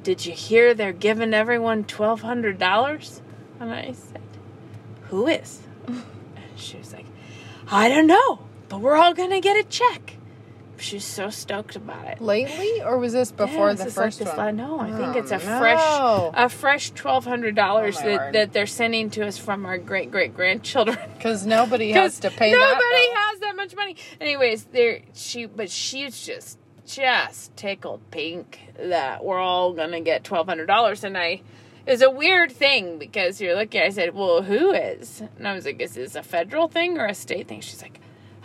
"Did 0.04 0.26
you 0.26 0.34
hear 0.34 0.74
they're 0.74 0.94
giving 0.94 1.34
everyone 1.34 1.84
twelve 1.84 2.22
hundred 2.22 2.58
dollars?" 2.58 3.22
And 3.60 3.72
I 3.72 3.94
said, 3.94 4.22
"Who 5.10 5.28
is?" 5.28 5.62
And 5.88 6.04
she 6.58 6.78
was 6.78 6.94
like, 6.94 7.06
"I 7.70 7.90
don't 7.90 8.08
know, 8.08 8.40
but 8.70 8.82
we're 8.82 8.96
all 8.96 9.14
gonna 9.14 9.42
get 9.42 9.58
a 9.58 9.64
check." 9.64 10.17
She's 10.80 11.04
so 11.06 11.30
stoked 11.30 11.76
about 11.76 12.06
it. 12.08 12.22
Lately, 12.22 12.82
or 12.84 12.98
was 12.98 13.14
this 13.14 13.32
before 13.32 13.70
Yeah, 13.70 13.74
the 13.76 13.84
like 13.86 13.94
first 13.94 14.20
this 14.20 14.28
one? 14.36 14.58
no, 14.58 14.80
I 14.80 14.88
think 14.92 15.16
Oh, 15.16 15.20
it's 15.20 15.32
a 15.32 15.36
oh, 15.36 15.40
no. 15.40 15.60
fresh, 15.60 16.46
a 16.46 16.50
fresh 16.50 16.92
twelve 16.92 17.26
hundred 17.26 17.56
dollars 17.56 17.98
Oh, 18.00 18.06
that, 18.06 18.20
word. 18.20 18.34
that 18.34 18.54
they're 18.54 18.68
sending 18.68 19.10
to 19.12 19.26
us 19.26 19.38
from 19.38 19.66
our 19.66 19.78
great 19.78 20.12
great 20.12 20.36
grandchildren. 20.36 20.98
Because 21.18 21.46
nobody 21.58 21.92
has 21.92 22.20
to 22.20 22.30
pay 22.30 22.52
nobody 22.52 22.78
that. 22.80 23.30
has 23.32 23.40
that 23.42 23.56
much 23.56 23.76
money. 23.76 23.96
Anyways, 24.22 24.66
there 24.66 25.02
she, 25.14 25.46
but 25.46 25.70
she's 25.70 26.22
just 26.26 26.58
just 26.86 27.56
tickled 27.58 28.00
pink 28.12 28.60
that 28.80 29.24
we're 29.26 29.40
all 29.40 29.74
gonna 29.74 30.02
get 30.02 30.24
twelve 30.24 30.48
hundred 30.48 30.68
dollars, 30.68 31.04
and 31.04 31.18
I. 31.18 31.42
It's 31.90 32.02
a 32.02 32.10
weird 32.10 32.52
thing 32.52 32.98
because 33.00 33.40
you're 33.40 33.56
looking. 33.56 33.82
I 33.82 33.88
said, 33.90 34.14
"Well, 34.14 34.42
who 34.42 34.72
is?" 34.74 35.22
And 35.38 35.48
I 35.48 35.54
was 35.54 35.66
like, 35.66 35.80
"Is 35.82 35.94
this 35.96 36.16
a 36.16 36.22
federal 36.22 36.68
thing 36.68 36.98
or 36.98 37.06
a 37.06 37.14
state 37.14 37.48
thing?" 37.48 37.62
She's 37.62 37.82
like, 37.82 38.02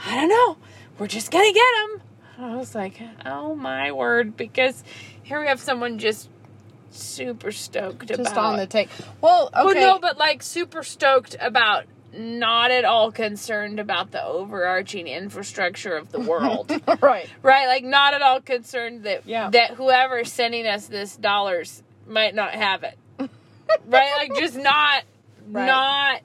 "I 0.07 0.15
don't 0.15 0.29
know. 0.29 0.59
We're 0.97 1.09
just 1.09 1.33
gonna 1.33 1.53
get 1.53 1.65
them." 1.89 2.03
I 2.39 2.57
was 2.57 2.75
like, 2.75 3.01
"Oh 3.27 3.55
my 3.55 3.93
word!" 3.93 4.37
Because 4.37 4.83
here 5.23 5.41
we 5.41 5.47
have 5.47 5.61
someone 5.61 5.99
just 5.99 6.29
super 6.91 7.53
stoked 7.53 8.07
Just 8.07 8.21
about 8.21 8.37
on 8.37 8.57
the 8.59 8.67
take. 8.67 8.89
Well, 9.21 9.47
okay. 9.49 9.65
well, 9.65 9.75
no, 9.75 9.99
but 9.99 10.19
like 10.19 10.43
super 10.43 10.83
stoked 10.83 11.37
about 11.41 11.85
not 12.15 12.71
at 12.71 12.85
all 12.85 13.11
concerned 13.11 13.81
about 13.81 14.11
the 14.11 14.23
overarching 14.23 15.07
infrastructure 15.07 15.97
of 15.97 16.13
the 16.13 16.21
world. 16.31 16.71
right. 17.01 17.27
right? 17.43 17.67
Like 17.69 17.85
not 17.85 18.13
at 18.15 18.21
all 18.23 18.41
concerned 18.43 19.05
that 19.05 19.23
Yeah. 19.27 19.49
that 19.51 19.71
whoever's 19.73 20.31
sending 20.31 20.67
us 20.67 20.87
this 20.89 21.17
dollars 21.17 21.83
might 22.07 22.35
not 22.35 22.51
have 22.53 22.83
it. 22.85 22.99
right? 23.87 24.13
Like 24.19 24.35
just 24.39 24.57
not 24.57 25.05
Right. 25.49 25.67
not 25.67 26.21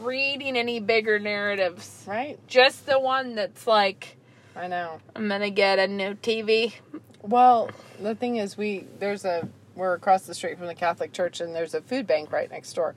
reading 0.00 0.56
any 0.56 0.78
bigger 0.80 1.18
narratives. 1.18 2.04
Right. 2.06 2.38
Just 2.46 2.84
the 2.86 3.00
one 3.00 3.34
that's 3.36 3.66
like 3.66 4.16
I 4.56 4.66
know. 4.66 5.00
I'm 5.14 5.28
going 5.28 5.40
to 5.40 5.50
get 5.50 5.78
a 5.78 5.86
new 5.86 6.14
TV. 6.14 6.74
Well, 7.22 7.70
the 8.00 8.14
thing 8.14 8.36
is, 8.36 8.56
we 8.56 8.86
there's 8.98 9.24
a 9.24 9.48
we're 9.74 9.94
across 9.94 10.22
the 10.22 10.34
street 10.34 10.58
from 10.58 10.66
the 10.66 10.74
Catholic 10.74 11.12
Church, 11.12 11.40
and 11.40 11.54
there's 11.54 11.74
a 11.74 11.80
food 11.80 12.06
bank 12.06 12.32
right 12.32 12.50
next 12.50 12.72
door. 12.72 12.94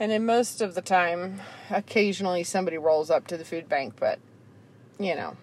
And 0.00 0.10
in 0.10 0.26
most 0.26 0.60
of 0.60 0.74
the 0.74 0.82
time, 0.82 1.40
occasionally 1.70 2.42
somebody 2.42 2.78
rolls 2.78 3.10
up 3.10 3.26
to 3.28 3.36
the 3.36 3.44
food 3.44 3.68
bank, 3.68 3.94
but 3.98 4.18
you 4.98 5.14
know, 5.14 5.36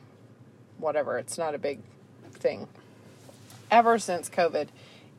whatever. 0.77 1.17
It's 1.17 1.37
not 1.37 1.55
a 1.55 1.59
big 1.59 1.79
thing. 2.33 2.67
Ever 3.69 3.99
since 3.99 4.29
COVID, 4.29 4.67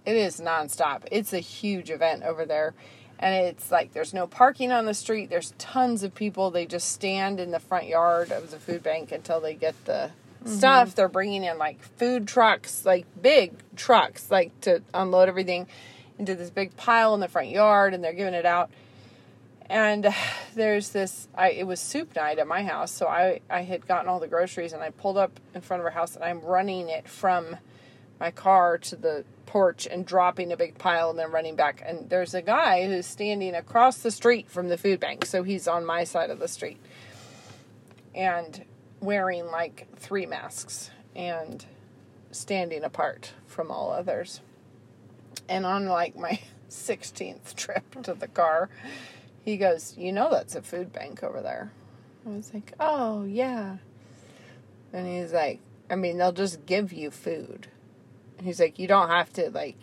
it 0.04 0.16
is 0.16 0.40
nonstop. 0.40 1.02
It's 1.10 1.32
a 1.32 1.38
huge 1.38 1.90
event 1.90 2.24
over 2.24 2.44
there. 2.44 2.74
And 3.22 3.46
it's 3.46 3.70
like 3.70 3.92
there's 3.92 4.12
no 4.12 4.26
parking 4.26 4.72
on 4.72 4.84
the 4.84 4.94
street. 4.94 5.30
There's 5.30 5.54
tons 5.56 6.02
of 6.02 6.12
people. 6.12 6.50
They 6.50 6.66
just 6.66 6.90
stand 6.90 7.38
in 7.38 7.52
the 7.52 7.60
front 7.60 7.86
yard 7.86 8.32
of 8.32 8.50
the 8.50 8.58
food 8.58 8.82
bank 8.82 9.12
until 9.12 9.40
they 9.40 9.54
get 9.54 9.76
the 9.84 10.10
mm-hmm. 10.42 10.52
stuff. 10.52 10.96
They're 10.96 11.08
bringing 11.08 11.44
in 11.44 11.56
like 11.56 11.80
food 11.80 12.26
trucks, 12.26 12.84
like 12.84 13.06
big 13.22 13.52
trucks, 13.76 14.28
like 14.28 14.60
to 14.62 14.82
unload 14.92 15.28
everything 15.28 15.68
into 16.18 16.34
this 16.34 16.50
big 16.50 16.76
pile 16.76 17.14
in 17.14 17.20
the 17.20 17.28
front 17.28 17.50
yard, 17.50 17.94
and 17.94 18.02
they're 18.02 18.12
giving 18.12 18.34
it 18.34 18.44
out. 18.44 18.70
And 19.70 20.12
there's 20.56 20.90
this. 20.90 21.28
I 21.32 21.50
it 21.50 21.66
was 21.66 21.78
soup 21.78 22.16
night 22.16 22.40
at 22.40 22.48
my 22.48 22.64
house, 22.64 22.90
so 22.90 23.06
I 23.06 23.40
I 23.48 23.62
had 23.62 23.86
gotten 23.86 24.08
all 24.08 24.18
the 24.18 24.26
groceries, 24.26 24.72
and 24.72 24.82
I 24.82 24.90
pulled 24.90 25.16
up 25.16 25.38
in 25.54 25.60
front 25.60 25.80
of 25.80 25.84
our 25.84 25.92
house, 25.92 26.16
and 26.16 26.24
I'm 26.24 26.40
running 26.40 26.88
it 26.88 27.08
from 27.08 27.56
my 28.18 28.32
car 28.32 28.78
to 28.78 28.96
the 28.96 29.24
porch 29.52 29.86
and 29.86 30.06
dropping 30.06 30.50
a 30.50 30.56
big 30.56 30.78
pile 30.78 31.10
and 31.10 31.18
then 31.18 31.30
running 31.30 31.54
back. 31.54 31.82
And 31.84 32.08
there's 32.08 32.32
a 32.32 32.40
guy 32.40 32.86
who's 32.86 33.04
standing 33.04 33.54
across 33.54 33.98
the 33.98 34.10
street 34.10 34.48
from 34.48 34.70
the 34.70 34.78
food 34.78 34.98
bank, 34.98 35.26
so 35.26 35.42
he's 35.42 35.68
on 35.68 35.84
my 35.84 36.04
side 36.04 36.30
of 36.30 36.38
the 36.38 36.48
street, 36.48 36.78
and 38.14 38.64
wearing 39.00 39.44
like 39.48 39.88
three 39.96 40.24
masks 40.24 40.90
and 41.14 41.66
standing 42.30 42.82
apart 42.82 43.34
from 43.46 43.70
all 43.70 43.90
others. 43.90 44.40
And 45.50 45.66
on 45.66 45.84
like 45.84 46.16
my 46.16 46.40
16th 46.70 47.54
trip 47.54 48.02
to 48.04 48.14
the 48.14 48.28
car, 48.28 48.70
he 49.44 49.58
goes, 49.58 49.94
You 49.98 50.12
know, 50.12 50.30
that's 50.30 50.54
a 50.54 50.62
food 50.62 50.94
bank 50.94 51.22
over 51.22 51.42
there. 51.42 51.72
I 52.26 52.30
was 52.30 52.54
like, 52.54 52.72
Oh, 52.80 53.24
yeah. 53.24 53.76
And 54.94 55.06
he's 55.06 55.34
like, 55.34 55.60
I 55.90 55.96
mean, 55.96 56.16
they'll 56.16 56.32
just 56.32 56.64
give 56.64 56.90
you 56.90 57.10
food. 57.10 57.68
And 58.42 58.48
he's 58.48 58.58
like, 58.58 58.76
You 58.80 58.88
don't 58.88 59.08
have 59.08 59.32
to, 59.34 59.50
like, 59.50 59.76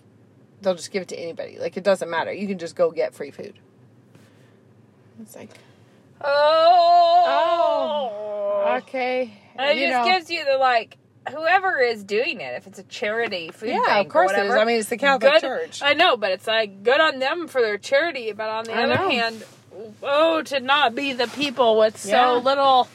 they'll 0.62 0.76
just 0.76 0.92
give 0.92 1.02
it 1.04 1.08
to 1.08 1.16
anybody. 1.18 1.58
Like, 1.58 1.78
it 1.78 1.84
doesn't 1.86 2.10
matter. 2.10 2.34
You 2.34 2.46
can 2.46 2.58
just 2.58 2.76
go 2.76 2.92
get 2.92 3.16
free 3.16 3.32
food. 3.32 3.54
It's 5.22 5.34
like, 5.34 5.50
Oh. 6.22 7.24
oh 8.66 8.76
okay. 8.80 9.34
And 9.56 9.70
it 9.72 9.82
you 9.82 9.88
just 9.88 10.06
know. 10.06 10.12
gives 10.12 10.30
you 10.30 10.44
the 10.44 10.58
like 10.58 10.98
whoever 11.32 11.78
is 11.80 12.04
doing 12.04 12.42
it, 12.42 12.56
if 12.56 12.68
it's 12.68 12.80
a 12.80 12.84
charity 12.84 13.50
food 13.52 13.70
Yeah, 13.70 13.80
bank 13.86 14.08
of 14.08 14.12
course 14.12 14.32
or 14.34 14.44
it 14.44 14.46
is. 14.48 14.52
I 14.54 14.66
mean, 14.66 14.80
it's 14.80 14.90
the 14.90 14.98
Catholic 14.98 15.32
good- 15.34 15.42
Church. 15.42 15.82
I 15.82 15.94
know, 15.94 16.18
but 16.18 16.32
it's 16.32 16.48
like 16.48 16.84
good 16.84 17.00
on 17.00 17.20
them 17.20 17.48
for 17.48 17.62
their 17.62 17.78
charity. 17.78 18.34
But 18.34 18.50
on 18.50 18.66
the 18.66 18.74
I 18.74 18.84
other 18.84 18.96
know. 18.96 19.10
hand, 19.10 19.44
oh, 20.04 20.42
to 20.42 20.60
not 20.60 20.94
be 20.96 21.14
the 21.14 21.28
people 21.28 21.78
with 21.80 22.06
Yeah. 22.06 22.34
so 22.36 22.40
little. 22.40 22.90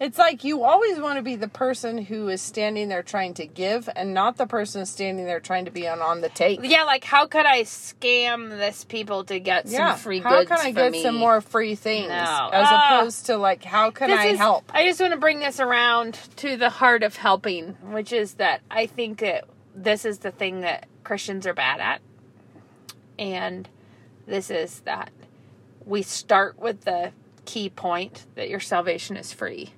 It's 0.00 0.16
like 0.16 0.44
you 0.44 0.62
always 0.62 1.00
want 1.00 1.16
to 1.16 1.22
be 1.22 1.34
the 1.34 1.48
person 1.48 1.98
who 1.98 2.28
is 2.28 2.40
standing 2.40 2.88
there 2.88 3.02
trying 3.02 3.34
to 3.34 3.46
give 3.46 3.88
and 3.96 4.14
not 4.14 4.36
the 4.36 4.46
person 4.46 4.86
standing 4.86 5.24
there 5.26 5.40
trying 5.40 5.64
to 5.64 5.72
be 5.72 5.88
on, 5.88 6.00
on 6.00 6.20
the 6.20 6.28
take. 6.28 6.60
Yeah, 6.62 6.84
like 6.84 7.02
how 7.02 7.26
could 7.26 7.46
I 7.46 7.62
scam 7.62 8.48
this 8.50 8.84
people 8.84 9.24
to 9.24 9.40
get 9.40 9.66
Yeah. 9.66 9.94
some 9.94 9.98
free 9.98 10.20
how 10.20 10.30
goods 10.38 10.50
How 10.50 10.56
can 10.58 10.66
I 10.66 10.70
get 10.70 10.92
me? 10.92 11.02
some 11.02 11.16
more 11.16 11.40
free 11.40 11.74
things? 11.74 12.08
No. 12.10 12.14
As 12.52 12.66
Ah. 12.70 12.98
opposed 13.00 13.26
to 13.26 13.36
like, 13.38 13.64
how 13.64 13.90
can 13.90 14.12
I 14.12 14.26
is- 14.26 14.38
help? 14.38 14.70
I 14.72 14.84
just 14.86 15.00
want 15.00 15.14
to 15.14 15.18
bring 15.18 15.40
this 15.40 15.58
around 15.58 16.14
to 16.36 16.56
the 16.56 16.70
heart 16.70 17.02
of 17.02 17.16
helping, 17.16 17.70
which 17.82 18.12
is 18.12 18.34
that 18.34 18.60
I 18.70 18.86
think 18.86 19.18
that 19.18 19.46
this 19.74 20.04
is 20.04 20.18
the 20.18 20.30
thing 20.30 20.60
that 20.60 20.86
Christians 21.02 21.44
are 21.44 21.54
bad 21.54 21.80
at. 21.80 22.00
And 23.18 23.68
this 24.26 24.48
is 24.48 24.78
that 24.80 25.10
we 25.84 26.02
start 26.02 26.56
with 26.58 26.82
the 26.82 27.10
key 27.46 27.68
point 27.68 28.26
that 28.36 28.48
your 28.48 28.60
salvation 28.60 29.16
is 29.16 29.32
free. 29.32 29.72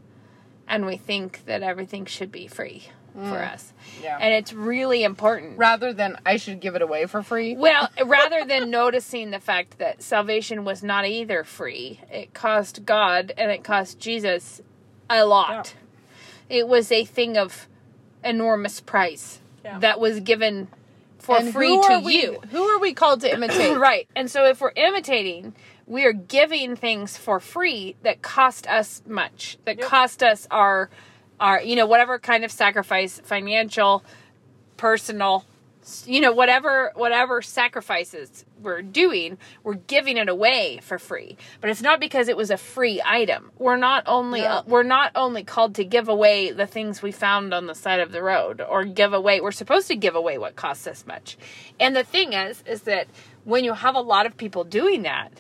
And 0.71 0.87
we 0.87 0.97
think 0.97 1.45
that 1.47 1.63
everything 1.63 2.07
should 2.07 2.33
be 2.33 2.47
free 2.47 2.89
for 3.13 3.43
us. 3.43 3.73
Mm. 3.99 4.05
Yeah. 4.05 4.19
And 4.21 4.33
it's 4.33 4.53
really 4.53 5.03
important. 5.03 5.59
Rather 5.59 5.93
than 5.93 6.17
I 6.25 6.37
should 6.37 6.61
give 6.61 6.77
it 6.77 6.81
away 6.83 7.07
for 7.07 7.23
free. 7.23 7.57
Well, 7.57 7.91
rather 8.07 8.45
than 8.47 8.71
noticing 8.71 9.33
the 9.33 9.41
fact 9.41 9.79
that 9.79 10.01
salvation 10.01 10.65
was 10.65 10.83
not 10.83 11.05
either 11.07 11.43
free, 11.45 12.01
it 12.11 12.33
cost 12.35 12.87
God 12.87 13.33
and 13.37 13.51
it 13.51 13.65
cost 13.65 13.99
Jesus 13.99 14.63
a 15.11 15.25
lot. 15.25 15.75
It 16.49 16.69
was 16.69 16.93
a 16.93 17.05
thing 17.05 17.37
of 17.37 17.67
enormous 18.25 18.81
price 18.81 19.41
Yeah. 19.65 19.81
that 19.81 19.99
was 19.99 20.21
given 20.21 20.69
for 21.19 21.37
And 21.37 21.53
free 21.53 21.81
to 21.89 22.01
we, 22.05 22.23
you. 22.23 22.41
Who 22.51 22.63
are 22.63 22.79
we 22.79 22.95
called 22.95 23.23
to 23.23 23.33
imitate? 23.33 23.77
right. 23.77 24.09
And 24.17 24.31
so 24.31 24.47
if 24.47 24.61
we're 24.61 24.73
imitating, 24.77 25.55
we 25.91 26.05
are 26.07 26.13
giving 26.13 26.77
things 26.77 27.17
for 27.17 27.41
free 27.41 27.97
that 28.05 28.23
cost 28.23 28.65
us 28.69 29.03
much, 29.09 29.59
that 29.65 29.81
cost 29.81 30.23
us 30.23 30.47
our 30.51 30.89
our 31.41 31.61
you 31.61 31.75
know 31.75 31.87
whatever 31.87 32.19
kind 32.21 32.45
of 32.45 32.53
sacrifice, 32.53 33.21
financial, 33.25 34.05
personal, 34.77 35.45
you 36.07 36.21
know 36.21 36.31
whatever 36.31 36.93
whatever 36.95 37.43
sacrifices 37.43 38.45
we're 38.63 38.83
doing, 38.83 39.37
we're 39.65 39.75
giving 39.75 40.17
it 40.17 40.29
away 40.29 40.79
for 40.81 40.97
free. 40.97 41.37
But 41.61 41.71
it's 41.71 41.83
not 41.83 41.99
because 41.99 42.29
it 42.29 42.37
was 42.37 42.53
a 42.53 42.57
free 42.57 43.03
item. 43.05 43.51
We're 43.59 43.77
not 43.77 44.05
only 44.07 44.43
No. 44.43 44.47
Uh, 44.47 44.63
we're 44.69 44.85
not 44.85 45.11
only 45.17 45.43
called 45.43 45.75
to 45.75 45.85
give 45.85 46.09
away 46.09 46.53
the 46.53 46.69
things 46.69 47.03
we 47.03 47.11
found 47.11 47.53
on 47.53 47.67
the 47.67 47.75
side 47.75 47.99
of 47.99 48.13
the 48.13 48.23
road 48.23 48.61
or 48.61 48.85
give 48.85 49.13
away 49.13 49.41
we're 49.41 49.51
supposed 49.51 49.89
to 49.89 49.97
give 49.97 50.15
away 50.15 50.39
what 50.39 50.55
costs 50.55 50.87
us 50.87 51.05
much. 51.05 51.37
And 51.81 51.97
the 51.97 52.05
thing 52.05 52.33
is 52.33 52.63
is 52.65 52.83
that 52.83 53.09
when 53.45 53.65
you 53.65 53.73
have 53.73 53.97
a 53.97 54.01
lot 54.01 54.27
of 54.27 54.37
people 54.37 54.63
doing 54.63 55.03
that, 55.03 55.33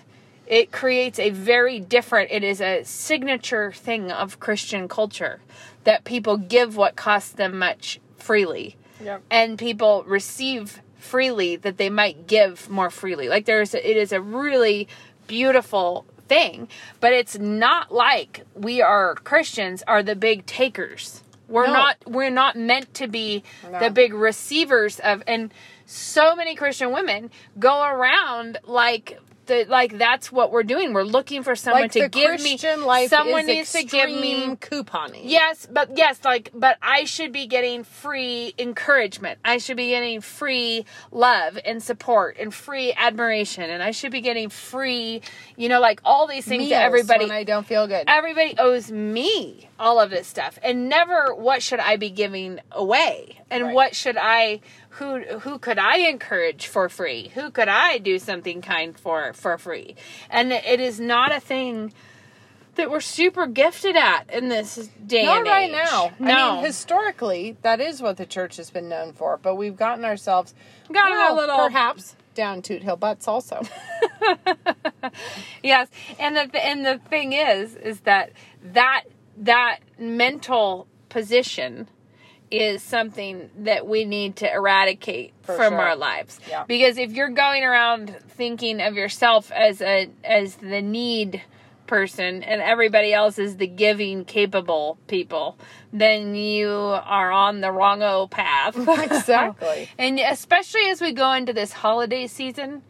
it 0.50 0.72
creates 0.72 1.18
a 1.20 1.30
very 1.30 1.78
different 1.80 2.30
it 2.32 2.42
is 2.44 2.60
a 2.60 2.82
signature 2.84 3.70
thing 3.72 4.10
of 4.10 4.38
christian 4.40 4.88
culture 4.88 5.40
that 5.84 6.04
people 6.04 6.36
give 6.36 6.76
what 6.76 6.96
costs 6.96 7.30
them 7.32 7.58
much 7.58 8.00
freely 8.18 8.76
Yep. 9.02 9.22
and 9.30 9.58
people 9.58 10.04
receive 10.06 10.82
freely 10.98 11.56
that 11.56 11.78
they 11.78 11.88
might 11.88 12.26
give 12.26 12.68
more 12.68 12.90
freely 12.90 13.28
like 13.28 13.46
there's 13.46 13.72
a, 13.74 13.90
it 13.90 13.96
is 13.96 14.12
a 14.12 14.20
really 14.20 14.88
beautiful 15.26 16.04
thing 16.28 16.68
but 17.00 17.12
it's 17.12 17.38
not 17.38 17.92
like 17.92 18.44
we 18.54 18.82
are 18.82 19.14
christians 19.14 19.82
are 19.86 20.02
the 20.02 20.14
big 20.16 20.44
takers 20.46 21.22
we're 21.48 21.66
No. 21.66 21.72
not 21.72 21.96
we're 22.06 22.30
not 22.30 22.56
meant 22.56 22.92
to 22.94 23.06
be 23.08 23.42
No. 23.70 23.78
the 23.80 23.90
big 23.90 24.12
receivers 24.12 25.00
of 25.00 25.22
and 25.26 25.52
so 25.86 26.36
many 26.36 26.54
christian 26.54 26.92
women 26.92 27.30
go 27.58 27.82
around 27.84 28.58
like 28.64 29.18
the 29.50 29.66
like 29.68 29.98
that's 29.98 30.30
what 30.32 30.50
we're 30.52 30.62
doing 30.62 30.94
we're 30.94 31.02
looking 31.02 31.42
for 31.42 31.54
someone 31.54 31.82
like 31.82 31.92
to 31.92 32.08
give 32.08 32.28
Christian 32.40 32.80
me 32.80 32.86
life 32.86 33.10
someone 33.10 33.44
needs 33.46 33.72
to 33.72 33.82
give 33.84 34.08
me 34.08 34.56
couponing. 34.56 35.22
Yes, 35.24 35.66
but 35.70 35.96
yes, 35.96 36.20
like, 36.24 36.50
but 36.54 36.78
I 36.80 37.04
should 37.04 37.32
be 37.32 37.46
getting 37.46 37.84
free 37.84 38.54
encouragement. 38.58 39.38
I 39.44 39.58
should 39.58 39.76
be 39.76 39.88
getting 39.88 40.20
free 40.20 40.84
love 41.10 41.58
and 41.64 41.82
support 41.82 42.36
and 42.38 42.54
free 42.54 42.92
admiration, 42.96 43.68
and 43.68 43.82
I 43.82 43.90
should 43.90 44.12
be 44.12 44.20
getting 44.20 44.48
free, 44.48 45.22
you 45.56 45.68
know, 45.68 45.80
like 45.80 46.00
all 46.04 46.26
these 46.26 46.44
things 46.44 46.60
Meals 46.60 46.70
that 46.70 46.82
everybody 46.84 47.24
when 47.26 47.32
I 47.32 47.44
don't 47.44 47.66
feel 47.66 47.86
good. 47.86 48.04
everybody 48.08 48.54
owes 48.58 48.90
me 48.90 49.68
all 49.78 49.98
of 49.98 50.10
this 50.10 50.26
stuff 50.26 50.58
and 50.62 50.88
never 50.90 51.34
what 51.34 51.62
should 51.62 51.80
i 51.80 51.96
be 51.96 52.10
giving 52.10 52.60
away 52.70 53.40
and 53.50 53.64
Right. 53.64 53.74
what 53.74 53.94
should 53.96 54.18
i 54.20 54.60
who 54.94 55.20
who 55.40 55.58
could 55.58 55.78
i 55.78 55.98
encourage 55.98 56.66
for 56.66 56.88
free 56.88 57.28
who 57.34 57.50
could 57.50 57.68
i 57.68 57.98
do 57.98 58.18
something 58.18 58.60
kind 58.60 58.98
for 58.98 59.32
for 59.32 59.56
free 59.58 59.94
and 60.28 60.52
it 60.52 60.80
is 60.80 60.98
not 61.00 61.34
a 61.34 61.40
thing 61.40 61.92
that 62.76 62.90
we're 62.90 63.00
super 63.00 63.46
gifted 63.46 63.96
at 63.96 64.30
in 64.32 64.48
this 64.48 64.88
day 65.06 65.24
Not 65.26 65.38
and 65.38 65.46
right 65.48 65.70
age. 65.70 65.72
now. 65.72 66.12
no 66.20 66.32
I 66.50 66.54
mean, 66.56 66.64
historically, 66.64 67.56
that 67.62 67.80
is 67.80 68.00
what 68.00 68.16
the 68.16 68.24
church 68.24 68.56
has 68.58 68.70
been 68.70 68.88
known 68.88 69.12
for. 69.12 69.36
But 69.36 69.56
we've 69.56 69.76
gotten 69.76 70.04
ourselves, 70.04 70.54
Gotten 70.90 71.18
a 71.18 71.34
little- 71.34 71.56
perhaps 71.58 72.14
down 72.34 72.62
Toot 72.62 72.82
Hill 72.84 72.96
butts 72.96 73.26
also. 73.26 73.60
yes 75.62 75.88
and 76.18 76.36
the 76.36 76.64
and 76.66 76.86
the 76.86 76.98
thing 77.10 77.32
is 77.32 77.74
is 77.76 78.00
that 78.00 78.32
that 78.62 79.02
that 79.36 79.80
mental 79.98 80.86
position 81.08 81.88
is 82.50 82.82
something 82.82 83.48
that 83.60 83.86
we 83.86 84.04
need 84.04 84.36
to 84.36 84.52
eradicate 84.52 85.32
For 85.42 85.54
from 85.56 85.72
sure. 85.74 85.80
our 85.80 85.96
lives 85.96 86.38
Yeah. 86.48 86.64
because 86.66 86.98
if 86.98 87.12
you're 87.12 87.28
going 87.30 87.62
around 87.62 88.16
thinking 88.30 88.80
of 88.80 88.94
yourself 88.94 89.52
as 89.52 89.80
a 89.80 90.08
as 90.24 90.56
the 90.56 90.82
need 90.82 91.42
person 91.86 92.42
and 92.44 92.60
everybody 92.62 93.12
else 93.12 93.38
is 93.38 93.56
the 93.56 93.66
giving 93.66 94.24
capable 94.24 94.96
people 95.08 95.58
then 95.92 96.34
you 96.36 96.68
are 96.68 97.32
on 97.32 97.60
the 97.60 97.70
wrong 97.72 98.02
o 98.02 98.28
path 98.28 98.76
exactly. 98.88 99.88
and 99.98 100.18
especially 100.20 100.88
as 100.90 101.00
we 101.00 101.12
go 101.12 101.32
into 101.32 101.52
this 101.52 101.72
holiday 101.72 102.26
season, 102.28 102.82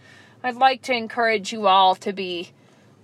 I'd 0.42 0.56
like 0.56 0.82
to 0.82 0.92
encourage 0.94 1.52
you 1.52 1.66
all 1.66 1.94
to 1.96 2.12
be 2.12 2.50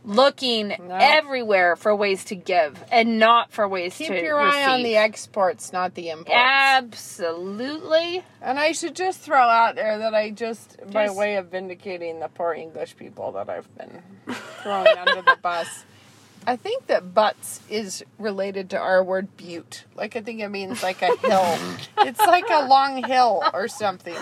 looking 0.06 0.72
everywhere 0.90 1.76
for 1.76 1.94
ways 1.94 2.24
to 2.26 2.36
give 2.36 2.82
and 2.90 3.18
not 3.18 3.50
for 3.52 3.68
ways 3.68 3.96
Keep 3.96 4.08
to 4.08 4.14
Keep 4.14 4.22
your 4.22 4.40
eye 4.40 4.64
on 4.72 4.82
the 4.82 4.96
exports, 4.96 5.72
not 5.72 5.94
the 5.94 6.10
imports. 6.10 6.30
Absolutely. 6.32 8.24
And 8.40 8.58
I 8.58 8.72
should 8.72 8.94
just 8.94 9.20
throw 9.20 9.42
out 9.42 9.74
there 9.74 9.98
that 9.98 10.14
I 10.14 10.30
just, 10.30 10.78
by 10.90 11.10
way 11.10 11.36
of 11.36 11.48
vindicating 11.48 12.20
the 12.20 12.28
poor 12.28 12.54
English 12.54 12.96
people 12.96 13.32
that 13.32 13.50
I've 13.50 13.68
been 13.76 14.02
throwing 14.62 14.96
under 14.96 15.22
the 15.22 15.36
bus, 15.42 15.84
I 16.46 16.56
think 16.56 16.86
that 16.86 17.12
butts 17.12 17.60
is 17.68 18.04
related 18.18 18.70
to 18.70 18.78
our 18.78 19.02
word 19.02 19.36
butte. 19.36 19.84
Like, 19.96 20.14
I 20.14 20.20
think 20.20 20.40
it 20.40 20.48
means 20.48 20.82
like 20.82 21.02
a 21.02 21.16
hill. 21.16 21.58
it's 22.06 22.20
like 22.20 22.48
a 22.48 22.68
long 22.68 23.02
hill 23.02 23.42
or 23.52 23.66
something. 23.66 24.14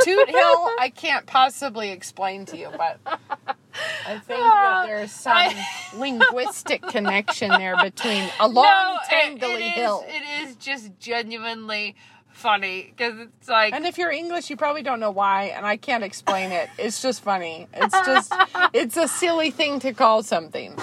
Toot 0.00 0.28
Hill, 0.28 0.68
I 0.80 0.92
can't 0.94 1.26
possibly 1.26 1.90
explain 1.90 2.46
to 2.46 2.56
you, 2.56 2.70
but 2.76 2.98
I 3.06 4.18
think 4.18 4.40
that 4.40 4.82
oh, 4.84 4.86
there's 4.86 5.12
some 5.12 5.36
I- 5.36 5.66
linguistic 5.96 6.82
connection 6.88 7.50
there 7.50 7.76
between 7.82 8.28
a 8.40 8.48
long, 8.48 8.64
no, 8.64 8.98
it- 9.02 9.40
tangly 9.40 9.60
it 9.60 9.60
is, 9.60 9.72
hill. 9.74 10.04
It 10.08 10.48
is 10.48 10.56
just 10.56 10.98
genuinely 10.98 11.94
funny 12.32 12.92
because 12.96 13.18
it's 13.20 13.48
like 13.48 13.74
And 13.74 13.84
if 13.86 13.98
you're 13.98 14.10
English, 14.10 14.50
you 14.50 14.56
probably 14.56 14.82
don't 14.82 15.00
know 15.00 15.10
why, 15.10 15.46
and 15.54 15.66
I 15.66 15.76
can't 15.76 16.02
explain 16.02 16.50
it. 16.52 16.68
It's 16.78 17.02
just 17.02 17.22
funny. 17.22 17.68
It's 17.74 17.94
just, 18.06 18.32
it's 18.72 18.96
a 18.96 19.06
silly 19.06 19.50
thing 19.50 19.78
to 19.80 19.92
call 19.92 20.22
something. 20.22 20.76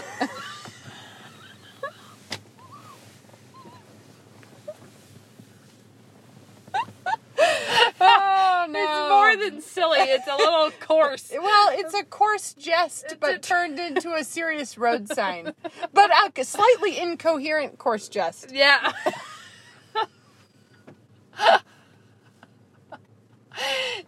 Oh 8.70 8.72
no! 8.72 8.80
it's 8.80 9.10
more 9.42 9.50
than 9.52 9.62
silly. 9.62 10.00
It's 10.00 10.28
a 10.28 10.36
little 10.36 10.72
coarse. 10.80 11.32
Well, 11.34 11.70
it's 11.74 11.94
a 11.94 12.04
coarse 12.04 12.54
jest, 12.54 13.16
but 13.20 13.36
a- 13.36 13.40
turned 13.40 13.80
into 13.80 14.14
a 14.14 14.24
serious 14.24 14.78
road 14.78 15.08
sign. 15.10 15.54
But 15.94 16.10
a 16.38 16.44
slightly 16.44 16.98
incoherent 17.00 17.78
coarse 17.78 18.10
jest. 18.10 18.52
Yeah. 18.54 18.92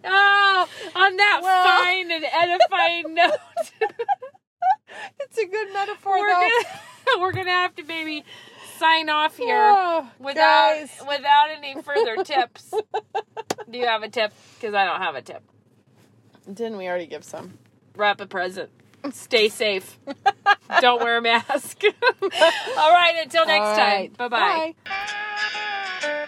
oh, 0.04 0.68
on 0.94 1.16
that 1.16 1.40
Well- 1.42 1.64
fine 1.84 2.10
and 2.10 2.24
edifying 2.24 3.14
note, 3.14 3.36
It's 5.20 5.38
a 5.38 5.46
good 5.46 5.72
metaphor, 5.72 6.18
we're 6.18 6.28
though. 6.28 6.48
gonna 6.48 7.20
we're 7.20 7.32
gonna 7.32 7.50
have 7.50 7.74
to 7.76 7.82
maybe 7.84 8.24
sign 8.80 9.10
off 9.10 9.36
here 9.36 9.74
oh, 9.76 10.10
without 10.18 10.74
guys. 10.74 10.90
without 11.08 11.50
any 11.50 11.80
further 11.82 12.24
tips. 12.24 12.72
Do 13.70 13.78
you 13.78 13.86
have 13.86 14.02
a 14.02 14.08
tip? 14.08 14.32
Because 14.58 14.74
I 14.74 14.84
don't 14.86 15.00
have 15.00 15.14
a 15.14 15.22
tip. 15.22 15.42
Didn't 16.52 16.78
we 16.78 16.88
already 16.88 17.06
give 17.06 17.22
some? 17.22 17.58
Wrap 17.94 18.20
a 18.20 18.26
present. 18.26 18.70
Stay 19.12 19.48
safe. 19.48 19.98
don't 20.80 21.02
wear 21.02 21.18
a 21.18 21.22
mask. 21.22 21.82
All 22.22 22.92
right. 22.92 23.14
Until 23.22 23.46
next 23.46 23.78
time. 23.78 24.12
Bye-bye. 24.16 24.74
bye 24.84 24.90
bye 26.00 26.26